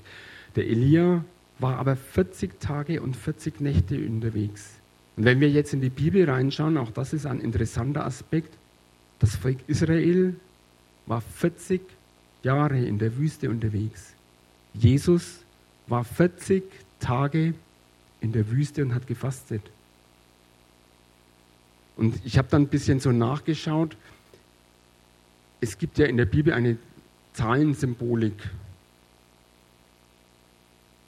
Der 0.55 0.67
Elia 0.67 1.23
war 1.59 1.77
aber 1.77 1.95
40 1.95 2.59
Tage 2.59 3.01
und 3.01 3.15
40 3.15 3.61
Nächte 3.61 3.97
unterwegs. 3.97 4.79
Und 5.15 5.25
wenn 5.25 5.39
wir 5.39 5.49
jetzt 5.49 5.73
in 5.73 5.81
die 5.81 5.89
Bibel 5.89 6.29
reinschauen, 6.29 6.77
auch 6.77 6.91
das 6.91 7.13
ist 7.13 7.25
ein 7.25 7.39
interessanter 7.39 8.05
Aspekt, 8.05 8.53
das 9.19 9.35
Volk 9.35 9.57
Israel 9.67 10.35
war 11.05 11.21
40 11.21 11.81
Jahre 12.43 12.79
in 12.79 12.99
der 12.99 13.17
Wüste 13.17 13.49
unterwegs. 13.49 14.13
Jesus 14.73 15.43
war 15.87 16.03
40 16.03 16.63
Tage 16.99 17.53
in 18.21 18.31
der 18.31 18.49
Wüste 18.49 18.83
und 18.83 18.93
hat 18.93 19.07
gefastet. 19.07 19.61
Und 21.95 22.19
ich 22.25 22.37
habe 22.37 22.47
dann 22.49 22.63
ein 22.63 22.67
bisschen 22.67 22.99
so 22.99 23.11
nachgeschaut. 23.11 23.95
Es 25.61 25.77
gibt 25.77 25.97
ja 25.97 26.05
in 26.05 26.17
der 26.17 26.25
Bibel 26.25 26.53
eine 26.53 26.77
Zahlensymbolik. 27.33 28.49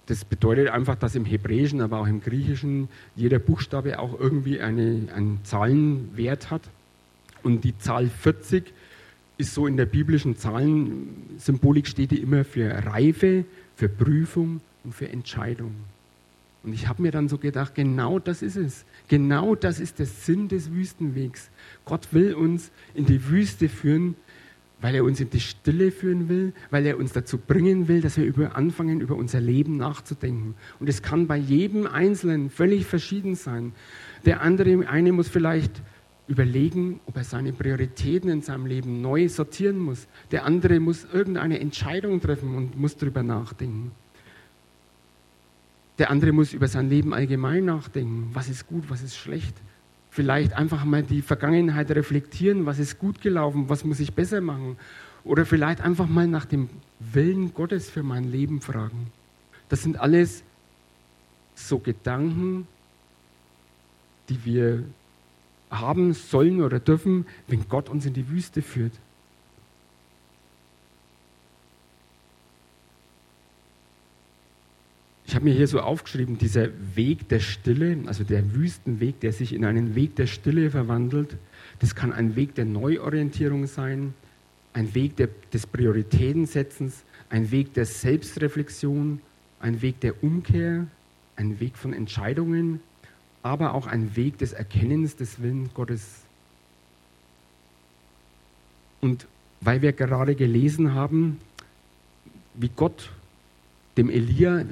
Das 0.07 0.23
bedeutet 0.23 0.69
einfach, 0.69 0.95
dass 0.95 1.15
im 1.15 1.25
Hebräischen, 1.25 1.81
aber 1.81 1.99
auch 1.99 2.07
im 2.07 2.21
Griechischen 2.21 2.89
jeder 3.15 3.39
Buchstabe 3.39 3.97
auch 3.97 4.19
irgendwie 4.19 4.59
eine, 4.59 5.07
einen 5.13 5.39
Zahlenwert 5.43 6.51
hat. 6.51 6.61
Und 7.41 7.63
die 7.63 7.77
Zahl 7.77 8.07
40 8.07 8.71
ist 9.37 9.53
so 9.53 9.67
in 9.67 9.77
der 9.77 9.85
biblischen 9.85 10.37
Zahlensymbolik 10.37 11.87
steht 11.87 12.11
die 12.11 12.21
immer 12.21 12.45
für 12.45 12.69
Reife, 12.85 13.45
für 13.75 13.89
Prüfung 13.89 14.61
und 14.83 14.93
für 14.93 15.09
Entscheidung. 15.09 15.75
Und 16.63 16.73
ich 16.73 16.87
habe 16.87 17.03
mir 17.03 17.11
dann 17.11 17.29
so 17.29 17.37
gedacht, 17.37 17.75
genau 17.75 18.17
das 18.17 18.41
ist 18.41 18.55
es. 18.55 18.85
Genau 19.07 19.53
das 19.53 19.79
ist 19.79 19.99
der 19.99 20.07
Sinn 20.07 20.47
des 20.47 20.71
Wüstenwegs. 20.71 21.49
Gott 21.85 22.07
will 22.11 22.33
uns 22.33 22.71
in 22.95 23.05
die 23.05 23.29
Wüste 23.29 23.69
führen, 23.69 24.15
weil 24.81 24.95
er 24.95 25.03
uns 25.03 25.19
in 25.19 25.29
die 25.29 25.39
Stille 25.39 25.91
führen 25.91 26.27
will, 26.27 26.53
weil 26.71 26.85
er 26.85 26.97
uns 26.97 27.13
dazu 27.13 27.37
bringen 27.37 27.87
will, 27.87 28.01
dass 28.01 28.17
wir 28.17 28.25
über 28.25 28.55
anfangen, 28.55 28.99
über 28.99 29.15
unser 29.15 29.41
Leben 29.41 29.77
nachzudenken. 29.77 30.55
Und 30.79 30.89
es 30.89 31.03
kann 31.03 31.27
bei 31.27 31.37
jedem 31.37 31.85
Einzelnen 31.85 32.49
völlig 32.49 32.85
verschieden 32.85 33.35
sein. 33.35 33.73
Der 34.25 34.41
andere, 34.41 34.87
eine 34.87 35.11
muss 35.11 35.27
vielleicht 35.27 35.83
überlegen, 36.27 36.99
ob 37.05 37.17
er 37.17 37.23
seine 37.23 37.53
Prioritäten 37.53 38.29
in 38.29 38.41
seinem 38.41 38.65
Leben 38.65 39.01
neu 39.01 39.29
sortieren 39.29 39.77
muss. 39.77 40.07
Der 40.31 40.45
andere 40.45 40.79
muss 40.79 41.05
irgendeine 41.11 41.59
Entscheidung 41.59 42.19
treffen 42.19 42.55
und 42.55 42.77
muss 42.77 42.97
darüber 42.97 43.23
nachdenken. 43.23 43.91
Der 45.97 46.09
andere 46.09 46.31
muss 46.31 46.53
über 46.53 46.67
sein 46.67 46.89
Leben 46.89 47.13
allgemein 47.13 47.65
nachdenken. 47.65 48.31
Was 48.33 48.49
ist 48.49 48.67
gut, 48.67 48.89
was 48.89 49.01
ist 49.01 49.15
schlecht? 49.15 49.55
Vielleicht 50.09 50.53
einfach 50.53 50.83
mal 50.83 51.03
die 51.03 51.21
Vergangenheit 51.21 51.91
reflektieren. 51.91 52.65
Was 52.65 52.79
ist 52.79 52.99
gut 52.99 53.21
gelaufen? 53.21 53.69
Was 53.69 53.83
muss 53.83 53.99
ich 53.99 54.13
besser 54.13 54.41
machen? 54.41 54.77
Oder 55.23 55.45
vielleicht 55.45 55.81
einfach 55.81 56.07
mal 56.07 56.27
nach 56.27 56.45
dem 56.45 56.69
Willen 56.99 57.53
Gottes 57.53 57.89
für 57.89 58.03
mein 58.03 58.31
Leben 58.31 58.61
fragen. 58.61 59.11
Das 59.69 59.83
sind 59.83 59.99
alles 59.99 60.43
so 61.55 61.79
Gedanken, 61.79 62.67
die 64.29 64.43
wir 64.45 64.83
haben 65.79 66.13
sollen 66.13 66.61
oder 66.61 66.79
dürfen, 66.79 67.25
wenn 67.47 67.67
Gott 67.69 67.89
uns 67.89 68.05
in 68.05 68.13
die 68.13 68.29
Wüste 68.29 68.61
führt. 68.61 68.93
Ich 75.27 75.33
habe 75.33 75.45
mir 75.45 75.55
hier 75.55 75.67
so 75.67 75.81
aufgeschrieben, 75.81 76.37
dieser 76.37 76.69
Weg 76.95 77.27
der 77.29 77.39
Stille, 77.39 77.97
also 78.05 78.23
der 78.23 78.53
Wüstenweg, 78.53 79.19
der 79.19 79.33
sich 79.33 79.53
in 79.53 79.65
einen 79.65 79.95
Weg 79.95 80.15
der 80.15 80.27
Stille 80.27 80.69
verwandelt, 80.69 81.35
das 81.79 81.95
kann 81.95 82.13
ein 82.13 82.35
Weg 82.35 82.55
der 82.55 82.65
Neuorientierung 82.65 83.65
sein, 83.65 84.13
ein 84.73 84.93
Weg 84.93 85.15
der, 85.15 85.29
des 85.51 85.65
Prioritätensetzens, 85.67 87.03
ein 87.29 87.49
Weg 87.51 87.73
der 87.73 87.85
Selbstreflexion, 87.85 89.19
ein 89.59 89.81
Weg 89.81 89.99
der 90.01 90.23
Umkehr, 90.23 90.87
ein 91.35 91.59
Weg 91.59 91.75
von 91.75 91.91
Entscheidungen, 91.91 92.79
aber 93.45 93.75
auch 93.75 93.85
ein 93.85 94.15
Weg 94.15 94.39
des 94.39 94.53
Erkennens 94.53 95.17
des 95.17 95.39
Willens 95.39 95.71
Gottes. 95.75 96.23
Und 99.01 99.27
weil 99.61 99.83
wir 99.83 99.93
gerade 99.93 100.33
gelesen 100.33 100.95
haben, 100.95 101.39
wie 102.55 102.71
Gott 102.75 103.11
dem 103.97 104.09
Elia 104.09 104.65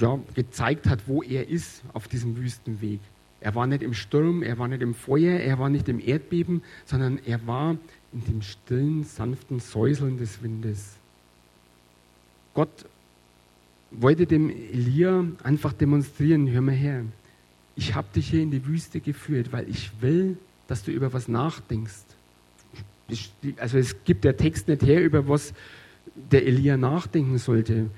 ja, 0.00 0.18
gezeigt 0.34 0.88
hat, 0.88 1.06
wo 1.06 1.22
er 1.22 1.48
ist 1.48 1.82
auf 1.92 2.08
diesem 2.08 2.36
Wüstenweg. 2.36 2.98
Er 3.40 3.54
war 3.54 3.68
nicht 3.68 3.84
im 3.84 3.94
Sturm, 3.94 4.42
er 4.42 4.58
war 4.58 4.66
nicht 4.66 4.82
im 4.82 4.96
Feuer, 4.96 5.38
er 5.38 5.60
war 5.60 5.68
nicht 5.68 5.88
im 5.88 6.00
Erdbeben, 6.00 6.64
sondern 6.86 7.20
er 7.24 7.46
war 7.46 7.76
in 8.12 8.24
dem 8.24 8.42
stillen, 8.42 9.04
sanften 9.04 9.60
Säuseln 9.60 10.18
des 10.18 10.42
Windes. 10.42 10.96
Gott 12.52 12.84
wollte 13.92 14.26
dem 14.26 14.50
Elia 14.50 15.24
einfach 15.44 15.72
demonstrieren, 15.72 16.50
hör 16.50 16.62
mal 16.62 16.74
her, 16.74 17.04
ich 17.78 17.94
habe 17.94 18.08
dich 18.12 18.28
hier 18.30 18.42
in 18.42 18.50
die 18.50 18.66
Wüste 18.66 18.98
geführt, 18.98 19.52
weil 19.52 19.68
ich 19.70 19.92
will, 20.00 20.36
dass 20.66 20.82
du 20.82 20.90
über 20.90 21.12
was 21.12 21.28
nachdenkst. 21.28 22.04
Also 23.56 23.78
es 23.78 24.04
gibt 24.04 24.24
der 24.24 24.36
Text 24.36 24.66
nicht 24.66 24.82
her, 24.82 25.02
über 25.02 25.28
was 25.28 25.54
der 26.32 26.44
Elia 26.44 26.76
nachdenken 26.76 27.38
sollte. 27.38 27.88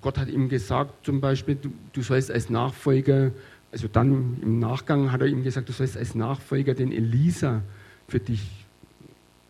Gott 0.00 0.18
hat 0.18 0.28
ihm 0.28 0.48
gesagt, 0.48 1.06
zum 1.06 1.20
Beispiel, 1.20 1.54
du, 1.54 1.70
du 1.92 2.02
sollst 2.02 2.32
als 2.32 2.50
Nachfolger, 2.50 3.30
also 3.70 3.86
dann 3.86 4.38
im 4.42 4.58
Nachgang 4.58 5.12
hat 5.12 5.20
er 5.20 5.28
ihm 5.28 5.44
gesagt, 5.44 5.68
du 5.68 5.72
sollst 5.72 5.96
als 5.96 6.16
Nachfolger 6.16 6.74
den 6.74 6.90
Elisa 6.90 7.62
für 8.08 8.18
dich 8.18 8.66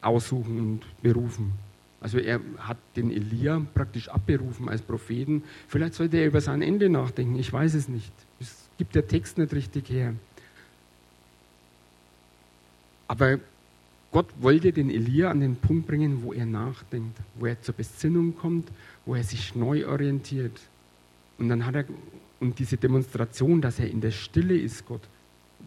aussuchen 0.03 0.59
und 0.59 0.81
berufen. 1.03 1.53
Also 2.03 2.19
er 2.19 2.41
hat 2.59 2.77
den 2.97 3.11
Elia 3.11 3.63
praktisch 3.73 4.11
abberufen 4.11 4.69
als 4.69 4.83
Propheten. 4.83 5.43
Vielleicht 5.69 5.95
sollte 5.95 6.19
er 6.19 6.27
über 6.27 6.43
sein 6.43 6.61
Ende 6.61 6.91
nachdenken, 6.91 7.39
ich 7.39 7.51
weiß 7.51 7.73
es 7.73 7.89
nicht 7.89 8.13
gibt 8.81 8.95
der 8.95 9.07
Text 9.07 9.37
nicht 9.37 9.53
richtig 9.53 9.91
her. 9.91 10.15
Aber 13.07 13.39
Gott 14.11 14.29
wollte 14.41 14.73
den 14.73 14.89
Elia 14.89 15.31
an 15.31 15.41
den 15.41 15.57
Punkt 15.57 15.87
bringen, 15.87 16.23
wo 16.23 16.33
er 16.33 16.47
nachdenkt, 16.47 17.15
wo 17.35 17.45
er 17.45 17.61
zur 17.61 17.75
Besinnung 17.75 18.35
kommt, 18.35 18.69
wo 19.05 19.15
er 19.15 19.23
sich 19.23 19.55
neu 19.55 19.87
orientiert. 19.87 20.59
Und 21.37 21.51
dann 21.51 21.67
hat 21.67 21.75
er, 21.75 21.85
und 22.41 22.59
diese 22.59 22.79
Demonstration, 22.79 23.61
dass 23.61 23.79
er 23.79 23.91
in 23.91 24.01
der 24.01 24.13
Stille 24.13 24.57
ist, 24.57 24.87
Gott, 24.87 25.03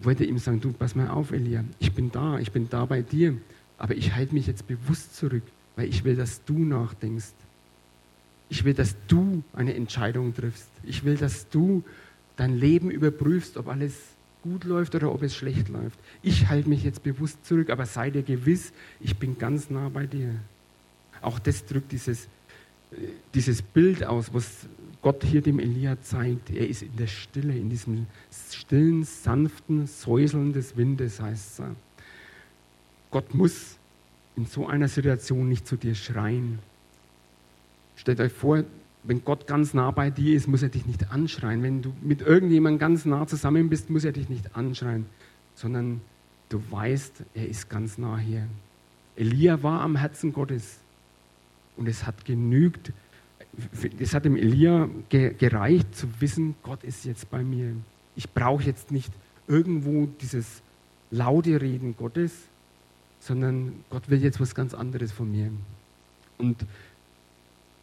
wollte 0.02 0.26
ihm 0.26 0.40
sagen, 0.40 0.60
du, 0.60 0.74
pass 0.74 0.96
mal 0.96 1.10
auf, 1.10 1.32
Elia, 1.32 1.64
ich 1.78 1.94
bin 1.94 2.12
da, 2.12 2.40
ich 2.40 2.52
bin 2.52 2.68
da 2.68 2.86
bei 2.86 3.04
dir, 3.04 3.38
aber 3.78 3.96
ich 3.96 4.16
halte 4.16 4.34
mich 4.34 4.48
jetzt 4.48 4.66
bewusst 4.66 5.16
zurück, 5.16 5.44
weil 5.76 5.88
ich 5.88 6.04
will, 6.04 6.16
dass 6.16 6.44
du 6.46 6.58
nachdenkst. 6.58 7.34
Ich 8.50 8.64
will, 8.64 8.74
dass 8.74 8.96
du 9.08 9.44
eine 9.54 9.76
Entscheidung 9.76 10.34
triffst. 10.34 10.72
Ich 10.82 11.04
will, 11.04 11.16
dass 11.16 11.48
du 11.50 11.84
dein 12.36 12.58
Leben 12.58 12.92
überprüfst, 12.92 13.58
ob 13.58 13.68
alles 13.68 13.94
gut 14.42 14.66
läuft 14.66 14.94
oder 14.96 15.12
ob 15.12 15.24
es 15.24 15.36
schlecht 15.36 15.70
läuft. 15.70 15.98
Ich 16.22 16.50
halte 16.50 16.70
mich 16.70 16.84
jetzt 16.84 17.04
bewusst 17.04 17.46
zurück, 17.46 17.70
aber 17.70 17.86
sei 17.86 18.10
dir 18.10 18.24
gewiss, 18.24 18.74
ich 19.00 19.18
bin 19.18 19.38
ganz 19.38 19.70
nah 19.70 19.90
bei 19.90 20.06
dir. 20.06 20.36
Auch 21.22 21.40
das 21.40 21.66
drückt 21.66 21.92
dieses, 21.92 22.28
dieses 23.34 23.62
Bild 23.62 24.04
aus, 24.04 24.34
was 24.34 24.68
Gott 25.02 25.24
hier 25.24 25.42
dem 25.42 25.60
Elia 25.60 26.02
zeigt. 26.02 26.50
Er 26.50 26.68
ist 26.68 26.82
in 26.82 26.96
der 26.98 27.08
Stille, 27.08 27.56
in 27.56 27.70
diesem 27.70 28.08
stillen, 28.52 29.04
sanften 29.04 29.88
Säuseln 29.88 30.54
des 30.54 30.76
Windes, 30.76 31.22
heißt 31.22 31.60
es. 31.60 31.66
Gott 33.12 33.34
muss 33.34 33.78
in 34.36 34.46
so 34.46 34.68
einer 34.68 34.88
Situation 34.88 35.48
nicht 35.48 35.68
zu 35.68 35.78
dir 35.78 35.96
schreien. 35.96 36.60
Stellt 37.96 38.20
euch 38.20 38.34
vor, 38.34 38.64
wenn 39.04 39.24
Gott 39.26 39.48
ganz 39.48 39.74
nah 39.74 39.92
bei 39.92 40.10
dir 40.10 40.36
ist, 40.36 40.48
muss 40.48 40.64
er 40.64 40.70
dich 40.70 40.86
nicht 40.86 41.12
anschreien. 41.12 41.62
Wenn 41.62 41.82
du 41.82 41.94
mit 42.02 42.22
irgendjemandem 42.22 42.80
ganz 42.80 43.06
nah 43.06 43.28
zusammen 43.28 43.70
bist, 43.70 43.90
muss 43.90 44.06
er 44.06 44.14
dich 44.14 44.30
nicht 44.30 44.56
anschreien, 44.56 45.06
sondern 45.56 46.02
du 46.50 46.62
weißt, 46.70 47.24
er 47.34 47.48
ist 47.48 47.70
ganz 47.70 47.98
nah 47.98 48.18
hier. 48.18 48.48
Elia 49.16 49.62
war 49.62 49.82
am 49.82 49.96
Herzen 49.96 50.34
Gottes. 50.34 50.80
Und 51.76 51.88
es 51.88 52.06
hat 52.06 52.24
genügt, 52.26 52.94
es 54.00 54.14
hat 54.14 54.26
dem 54.26 54.36
Elia 54.36 54.90
gereicht 55.10 55.96
zu 55.96 56.08
wissen, 56.20 56.56
Gott 56.64 56.84
ist 56.84 57.04
jetzt 57.06 57.30
bei 57.30 57.44
mir. 57.44 57.76
Ich 58.16 58.30
brauche 58.30 58.64
jetzt 58.64 58.92
nicht 58.92 59.12
irgendwo 59.48 60.08
dieses 60.22 60.62
laute 61.12 61.60
Reden 61.62 61.96
Gottes, 61.98 62.34
sondern 63.20 63.84
Gott 63.90 64.10
will 64.10 64.22
jetzt 64.22 64.40
was 64.40 64.54
ganz 64.56 64.74
anderes 64.74 65.12
von 65.12 65.32
mir. 65.32 65.52
Und 66.38 66.66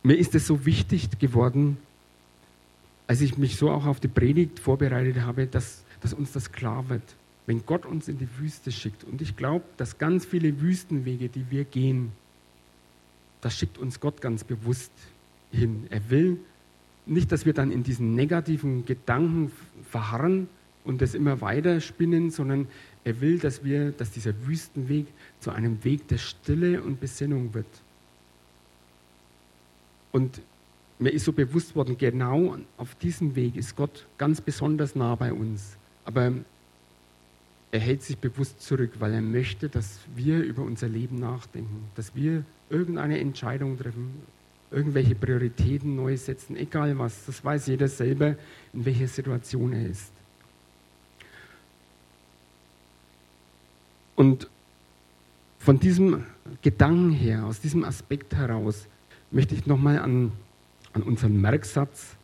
mir 0.03 0.17
ist 0.17 0.35
es 0.35 0.47
so 0.47 0.65
wichtig 0.65 1.19
geworden, 1.19 1.77
als 3.07 3.21
ich 3.21 3.37
mich 3.37 3.57
so 3.57 3.71
auch 3.71 3.87
auf 3.87 4.01
die 4.01 4.09
Predigt 4.09 4.61
vorbereitet 4.61 5.21
habe, 5.21 5.47
dass, 5.47 5.85
dass 6.01 6.15
uns 6.15 6.33
das 6.33 6.53
klar 6.53 6.89
wird. 6.89 7.03
Wenn 7.47 7.67
Gott 7.67 7.85
uns 7.85 8.09
in 8.09 8.19
die 8.19 8.29
Wüste 8.39 8.71
schickt, 8.71 9.05
und 9.05 9.21
ich 9.21 9.37
glaube, 9.37 9.65
dass 9.77 9.99
ganz 9.99 10.25
viele 10.25 10.61
Wüstenwege, 10.61 11.29
die 11.29 11.51
wir 11.51 11.65
gehen, 11.65 12.13
das 13.41 13.59
schickt 13.59 13.79
uns 13.79 14.01
Gott 14.01 14.21
ganz 14.21 14.45
bewusst 14.45 14.93
hin. 15.51 15.87
Er 15.91 16.09
will 16.11 16.39
nicht, 17.07 17.33
dass 17.33 17.47
wir 17.47 17.53
dann 17.53 17.73
in 17.73 17.83
diesen 17.83 18.15
negativen 18.15 18.85
Gedanken 18.85 19.51
verharren 19.91 20.49
und 20.85 21.03
das 21.03 21.15
immer 21.15 21.41
weiter 21.41 21.81
spinnen, 21.81 22.31
sondern 22.31 22.69
er 23.05 23.21
will, 23.21 23.39
dass 23.39 23.65
wir, 23.65 23.93
dass 23.93 24.11
dieser 24.11 24.47
Wüstenweg 24.47 25.07
zu 25.41 25.51
einem 25.51 25.83
Weg 25.85 26.07
der 26.09 26.19
Stille 26.19 26.83
und 26.83 27.01
Besinnung 27.01 27.55
wird. 27.55 27.67
Und 30.13 30.41
mir 30.99 31.11
ist 31.11 31.25
so 31.25 31.33
bewusst 31.33 31.75
worden, 31.75 31.97
genau 31.97 32.59
auf 32.77 32.95
diesem 32.97 33.35
Weg 33.35 33.57
ist 33.57 33.77
Gott 33.77 34.07
ganz 34.19 34.41
besonders 34.41 34.95
nah 34.95 35.15
bei 35.15 35.33
uns. 35.33 35.77
Aber 36.05 36.33
er 37.73 37.81
hält 37.81 38.03
sich 38.03 38.19
bewusst 38.19 38.61
zurück, 38.61 38.93
weil 38.99 39.15
er 39.15 39.23
möchte, 39.23 39.69
dass 39.69 40.01
wir 40.15 40.43
über 40.43 40.63
unser 40.63 40.89
Leben 40.89 41.17
nachdenken, 41.19 41.85
dass 41.95 42.15
wir 42.15 42.45
irgendeine 42.69 43.19
Entscheidung 43.21 43.79
treffen, 43.79 44.23
irgendwelche 44.71 45.15
Prioritäten 45.15 45.97
neu 45.97 46.17
setzen, 46.17 46.57
egal 46.57 46.99
was. 46.99 47.27
Das 47.27 47.45
weiß 47.45 47.67
jeder 47.67 47.89
selber, 47.89 48.37
in 48.73 48.85
welcher 48.85 49.09
Situation 49.09 49.73
er 49.73 49.89
ist. 49.89 50.13
Und 54.17 54.49
von 55.59 55.79
diesem 55.79 56.25
Gedanken 56.63 57.11
her, 57.11 57.45
aus 57.47 57.61
diesem 57.61 57.85
Aspekt 57.85 58.35
heraus, 58.35 58.87
möchte 59.31 59.55
ich 59.55 59.67
nochmal 59.67 59.99
an, 59.99 60.33
an 60.93 61.03
unseren 61.03 61.41
Merksatz 61.41 62.17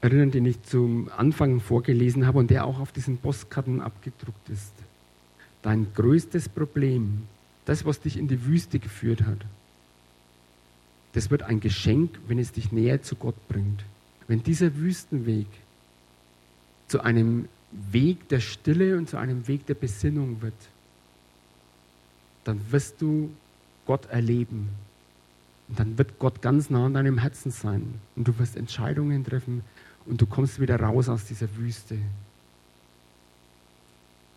erinnern, 0.00 0.30
den 0.30 0.46
ich 0.46 0.62
zum 0.62 1.08
Anfang 1.16 1.60
vorgelesen 1.60 2.26
habe 2.26 2.38
und 2.38 2.50
der 2.50 2.66
auch 2.66 2.80
auf 2.80 2.92
diesen 2.92 3.18
Postkarten 3.18 3.80
abgedruckt 3.80 4.48
ist. 4.48 4.72
Dein 5.62 5.86
größtes 5.94 6.48
Problem, 6.48 7.22
das, 7.64 7.84
was 7.84 8.00
dich 8.00 8.16
in 8.16 8.26
die 8.26 8.44
Wüste 8.44 8.78
geführt 8.78 9.22
hat, 9.22 9.38
das 11.12 11.30
wird 11.30 11.42
ein 11.42 11.60
Geschenk, 11.60 12.18
wenn 12.26 12.38
es 12.38 12.52
dich 12.52 12.72
näher 12.72 13.02
zu 13.02 13.14
Gott 13.16 13.36
bringt. 13.48 13.84
Wenn 14.26 14.42
dieser 14.42 14.76
Wüstenweg 14.76 15.46
zu 16.88 17.00
einem 17.00 17.48
Weg 17.70 18.28
der 18.28 18.40
Stille 18.40 18.98
und 18.98 19.08
zu 19.08 19.18
einem 19.18 19.46
Weg 19.46 19.66
der 19.66 19.74
Besinnung 19.74 20.42
wird, 20.42 20.54
dann 22.44 22.60
wirst 22.70 23.00
du 23.00 23.30
Gott 23.86 24.06
erleben. 24.06 24.68
Und 25.68 25.78
dann 25.78 25.98
wird 25.98 26.18
Gott 26.18 26.42
ganz 26.42 26.70
nah 26.70 26.86
an 26.86 26.94
deinem 26.94 27.18
Herzen 27.18 27.50
sein. 27.50 27.94
Und 28.16 28.28
du 28.28 28.38
wirst 28.38 28.56
Entscheidungen 28.56 29.24
treffen 29.24 29.62
und 30.06 30.20
du 30.20 30.26
kommst 30.26 30.60
wieder 30.60 30.78
raus 30.80 31.08
aus 31.08 31.24
dieser 31.24 31.56
Wüste. 31.56 31.98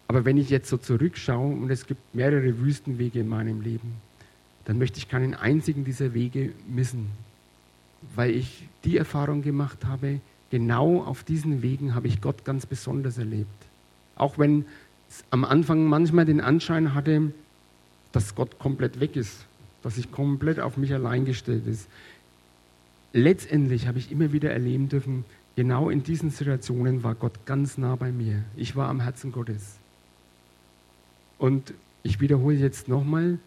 Aber 0.07 0.23
wenn 0.23 0.37
ich 0.37 0.49
jetzt 0.49 0.69
so 0.69 0.77
zurückschaue 0.77 1.53
und 1.53 1.69
es 1.69 1.87
gibt 1.87 2.13
mehrere 2.13 2.59
Wüstenwege 2.59 3.19
in 3.19 3.27
meinem 3.27 3.61
Leben, 3.61 3.93
dann 4.65 4.77
möchte 4.77 4.97
ich 4.97 5.09
keinen 5.09 5.33
einzigen 5.33 5.83
dieser 5.83 6.13
Wege 6.13 6.53
missen, 6.67 7.07
weil 8.15 8.31
ich 8.31 8.67
die 8.83 8.97
Erfahrung 8.97 9.41
gemacht 9.41 9.85
habe, 9.85 10.19
genau 10.51 11.03
auf 11.03 11.23
diesen 11.23 11.61
Wegen 11.61 11.95
habe 11.95 12.07
ich 12.07 12.21
Gott 12.21 12.45
ganz 12.45 12.65
besonders 12.65 13.17
erlebt. 13.17 13.47
Auch 14.15 14.37
wenn 14.37 14.65
es 15.09 15.23
am 15.31 15.43
Anfang 15.43 15.85
manchmal 15.85 16.25
den 16.25 16.41
Anschein 16.41 16.93
hatte, 16.93 17.31
dass 18.11 18.35
Gott 18.35 18.59
komplett 18.59 18.99
weg 18.99 19.15
ist, 19.15 19.45
dass 19.85 19.97
sich 19.97 20.11
komplett 20.11 20.59
auf 20.59 20.77
mich 20.77 20.91
allein 20.95 21.25
gestellt 21.25 21.67
ist. 21.67 21.87
Letztendlich 23.13 23.85
habe 23.87 23.99
ich 23.99 24.11
immer 24.11 24.33
wieder 24.33 24.49
erleben 24.49 24.89
dürfen, 24.89 25.25
genau 25.55 25.91
in 25.91 26.01
diesen 26.01 26.31
Situationen 26.31 27.03
war 27.03 27.13
Gott 27.13 27.45
ganz 27.45 27.77
nah 27.77 27.95
bei 27.95 28.11
mir. 28.11 28.43
Ich 28.55 28.75
war 28.75 28.89
am 28.89 28.99
Herzen 28.99 29.31
Gottes. 29.31 29.77
Und 31.37 31.75
ich 32.01 32.19
wiederhole 32.19 32.55
jetzt 32.55 32.87
nochmal, 32.87 33.37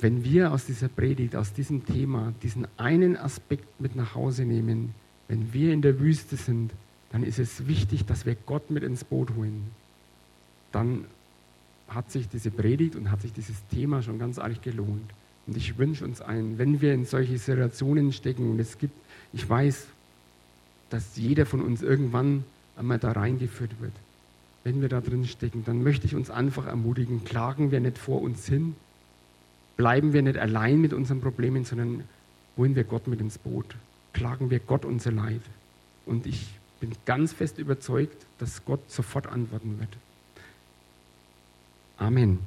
wenn 0.00 0.24
wir 0.24 0.50
aus 0.52 0.66
dieser 0.66 0.88
Predigt, 0.88 1.36
aus 1.36 1.52
diesem 1.52 1.86
Thema, 1.86 2.34
diesen 2.42 2.66
einen 2.76 3.16
Aspekt 3.16 3.80
mit 3.80 3.94
nach 3.94 4.16
Hause 4.16 4.44
nehmen, 4.44 4.96
wenn 5.28 5.52
wir 5.52 5.72
in 5.72 5.82
der 5.82 6.00
Wüste 6.00 6.34
sind, 6.34 6.72
dann 7.12 7.22
ist 7.22 7.38
es 7.38 7.68
wichtig, 7.68 8.04
dass 8.04 8.26
wir 8.26 8.34
Gott 8.34 8.68
mit 8.68 8.82
ins 8.82 9.04
Boot 9.04 9.36
holen. 9.36 9.62
Dann 10.72 11.04
hat 11.94 12.10
sich 12.10 12.28
diese 12.28 12.50
Predigt 12.50 12.96
und 12.96 13.10
hat 13.10 13.22
sich 13.22 13.32
dieses 13.32 13.56
Thema 13.68 14.02
schon 14.02 14.18
ganz 14.18 14.38
arg 14.38 14.62
gelohnt. 14.62 15.10
Und 15.46 15.56
ich 15.56 15.78
wünsche 15.78 16.04
uns 16.04 16.20
allen, 16.20 16.58
wenn 16.58 16.80
wir 16.80 16.94
in 16.94 17.04
solche 17.04 17.36
Situationen 17.38 18.12
stecken, 18.12 18.50
und 18.50 18.60
es 18.60 18.78
gibt, 18.78 18.94
ich 19.32 19.48
weiß, 19.48 19.86
dass 20.90 21.16
jeder 21.16 21.46
von 21.46 21.60
uns 21.60 21.82
irgendwann 21.82 22.44
einmal 22.76 22.98
da 22.98 23.12
reingeführt 23.12 23.72
wird, 23.80 23.92
wenn 24.64 24.80
wir 24.80 24.88
da 24.88 25.00
drin 25.00 25.26
stecken, 25.26 25.64
dann 25.64 25.82
möchte 25.82 26.06
ich 26.06 26.14
uns 26.14 26.30
einfach 26.30 26.66
ermutigen, 26.66 27.24
klagen 27.24 27.72
wir 27.72 27.80
nicht 27.80 27.98
vor 27.98 28.22
uns 28.22 28.46
hin, 28.46 28.76
bleiben 29.76 30.12
wir 30.12 30.22
nicht 30.22 30.38
allein 30.38 30.80
mit 30.80 30.92
unseren 30.92 31.20
Problemen, 31.20 31.64
sondern 31.64 32.04
holen 32.56 32.76
wir 32.76 32.84
Gott 32.84 33.08
mit 33.08 33.20
ins 33.20 33.38
Boot, 33.38 33.74
klagen 34.12 34.50
wir 34.50 34.60
Gott 34.60 34.84
unser 34.84 35.10
Leid. 35.10 35.40
Und 36.06 36.26
ich 36.26 36.46
bin 36.78 36.92
ganz 37.04 37.32
fest 37.32 37.58
überzeugt, 37.58 38.26
dass 38.38 38.64
Gott 38.64 38.90
sofort 38.90 39.26
antworten 39.26 39.80
wird. 39.80 39.90
Amen. 41.96 42.38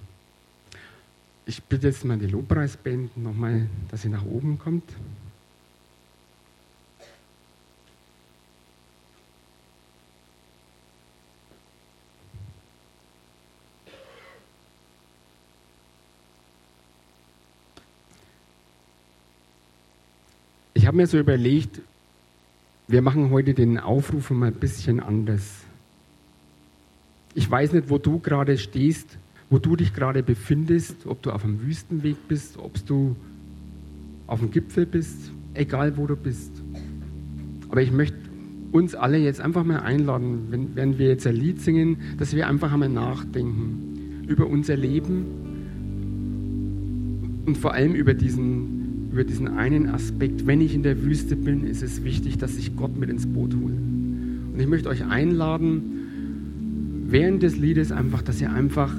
Ich 1.45 1.61
bitte 1.63 1.87
jetzt 1.87 2.03
mal 2.03 2.17
die 2.17 2.27
Lobpreisband 2.27 3.15
nochmal, 3.17 3.69
dass 3.91 4.01
sie 4.01 4.09
nach 4.09 4.25
oben 4.25 4.57
kommt. 4.57 4.83
Ich 20.73 20.87
habe 20.87 20.97
mir 20.97 21.07
so 21.07 21.17
überlegt, 21.17 21.81
wir 22.87 23.01
machen 23.01 23.31
heute 23.31 23.53
den 23.53 23.79
Aufruf 23.79 24.29
mal 24.29 24.47
ein 24.47 24.53
bisschen 24.53 24.99
anders. 24.99 25.43
Ich 27.33 27.49
weiß 27.49 27.73
nicht, 27.73 27.89
wo 27.89 27.97
du 27.97 28.19
gerade 28.19 28.57
stehst, 28.57 29.17
wo 29.49 29.59
du 29.59 29.75
dich 29.75 29.93
gerade 29.93 30.23
befindest, 30.23 31.05
ob 31.05 31.21
du 31.21 31.31
auf 31.31 31.43
einem 31.43 31.61
Wüstenweg 31.61 32.15
bist, 32.27 32.57
ob 32.57 32.85
du 32.85 33.15
auf 34.27 34.39
dem 34.39 34.51
Gipfel 34.51 34.85
bist, 34.85 35.31
egal 35.53 35.97
wo 35.97 36.07
du 36.07 36.15
bist. 36.15 36.51
Aber 37.69 37.81
ich 37.81 37.91
möchte 37.91 38.17
uns 38.71 38.95
alle 38.95 39.17
jetzt 39.17 39.39
einfach 39.39 39.63
mal 39.63 39.79
einladen, 39.79 40.47
wenn, 40.49 40.75
wenn 40.75 40.97
wir 40.97 41.07
jetzt 41.07 41.27
ein 41.27 41.35
Lied 41.35 41.61
singen, 41.61 41.97
dass 42.17 42.35
wir 42.35 42.47
einfach 42.47 42.73
einmal 42.73 42.89
nachdenken 42.89 44.23
über 44.27 44.47
unser 44.47 44.75
Leben 44.75 45.25
und 47.45 47.57
vor 47.57 47.73
allem 47.73 47.93
über 47.93 48.13
diesen, 48.13 49.09
über 49.11 49.23
diesen 49.23 49.47
einen 49.47 49.87
Aspekt. 49.87 50.47
Wenn 50.47 50.61
ich 50.61 50.73
in 50.73 50.83
der 50.83 51.03
Wüste 51.03 51.35
bin, 51.35 51.65
ist 51.65 51.83
es 51.83 52.03
wichtig, 52.03 52.37
dass 52.37 52.57
ich 52.57 52.75
Gott 52.75 52.97
mit 52.97 53.09
ins 53.09 53.27
Boot 53.27 53.53
hole. 53.53 53.75
Und 53.75 54.59
ich 54.59 54.67
möchte 54.67 54.89
euch 54.89 55.05
einladen, 55.05 57.03
während 57.07 57.43
des 57.43 57.55
Liedes 57.55 57.91
einfach, 57.91 58.23
dass 58.23 58.41
ihr 58.41 58.51
einfach 58.51 58.93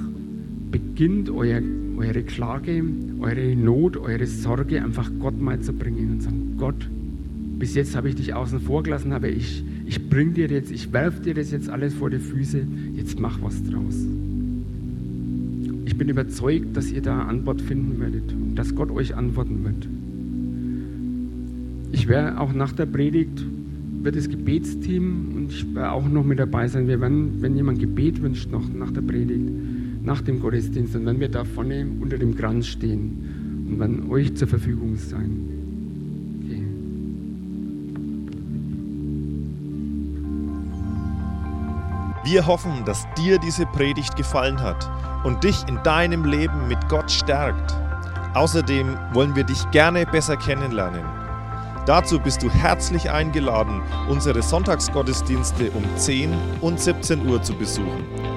beginnt, 0.71 1.29
euer, 1.29 1.61
eure 1.97 2.23
Klage, 2.23 2.83
eure 3.19 3.55
Not, 3.55 3.97
eure 3.97 4.25
Sorge 4.25 4.83
einfach 4.83 5.09
Gott 5.19 5.39
mal 5.39 5.59
zu 5.59 5.73
bringen 5.73 6.11
und 6.11 6.23
sagen, 6.23 6.55
Gott, 6.57 6.89
bis 7.59 7.75
jetzt 7.75 7.95
habe 7.95 8.09
ich 8.09 8.15
dich 8.15 8.33
außen 8.33 8.59
vor 8.59 8.83
gelassen, 8.83 9.13
aber 9.13 9.29
ich, 9.29 9.63
ich 9.85 10.09
bring 10.09 10.33
dir 10.33 10.47
jetzt, 10.47 10.71
ich 10.71 10.93
werfe 10.93 11.21
dir 11.21 11.33
das 11.33 11.51
jetzt 11.51 11.69
alles 11.69 11.93
vor 11.93 12.09
die 12.09 12.19
Füße, 12.19 12.61
jetzt 12.95 13.19
mach 13.19 13.41
was 13.41 13.63
draus. 13.63 14.05
Ich 15.85 15.97
bin 15.97 16.09
überzeugt, 16.09 16.75
dass 16.77 16.91
ihr 16.91 17.01
da 17.01 17.23
Antwort 17.23 17.61
finden 17.61 17.99
werdet 17.99 18.31
und 18.33 18.55
dass 18.55 18.75
Gott 18.75 18.91
euch 18.91 19.15
antworten 19.15 19.63
wird. 19.63 19.87
Ich 21.91 22.07
werde 22.07 22.39
auch 22.39 22.53
nach 22.53 22.73
der 22.73 22.85
Predigt, 22.85 23.43
wird 24.03 24.15
das 24.15 24.29
Gebetsteam 24.29 25.33
und 25.35 25.51
ich 25.51 25.73
werde 25.73 25.91
auch 25.91 26.07
noch 26.07 26.23
mit 26.23 26.39
dabei 26.39 26.67
sein. 26.67 26.87
Wir 26.87 27.01
werden, 27.01 27.41
wenn 27.41 27.55
jemand 27.55 27.79
Gebet 27.79 28.21
wünscht, 28.21 28.51
noch 28.51 28.71
nach 28.71 28.91
der 28.91 29.01
Predigt, 29.01 29.49
nach 30.07 30.21
dem 30.21 30.39
Gottesdienst, 30.39 30.95
dann 30.95 31.05
werden 31.05 31.19
wir 31.19 31.29
da 31.29 31.43
vorne 31.43 31.85
unter 31.99 32.17
dem 32.17 32.35
Kranz 32.35 32.65
stehen 32.67 33.67
und 33.69 33.79
werden 33.79 34.09
euch 34.09 34.35
zur 34.35 34.47
Verfügung 34.47 34.95
sein. 34.95 35.53
Wir 42.23 42.45
hoffen, 42.45 42.83
dass 42.85 43.05
dir 43.17 43.37
diese 43.37 43.65
Predigt 43.65 44.15
gefallen 44.17 44.59
hat 44.61 44.89
und 45.23 45.43
dich 45.43 45.57
in 45.67 45.79
deinem 45.83 46.25
Leben 46.25 46.67
mit 46.67 46.77
Gott 46.89 47.09
stärkt. 47.09 47.73
Außerdem 48.33 48.97
wollen 49.13 49.35
wir 49.35 49.45
dich 49.45 49.69
gerne 49.71 50.05
besser 50.05 50.35
kennenlernen. 50.35 51.05
Dazu 51.85 52.19
bist 52.19 52.43
du 52.43 52.49
herzlich 52.49 53.09
eingeladen, 53.09 53.81
unsere 54.09 54.41
Sonntagsgottesdienste 54.41 55.71
um 55.71 55.83
10 55.95 56.33
und 56.59 56.79
17 56.79 57.25
Uhr 57.27 57.41
zu 57.41 57.53
besuchen. 57.53 58.36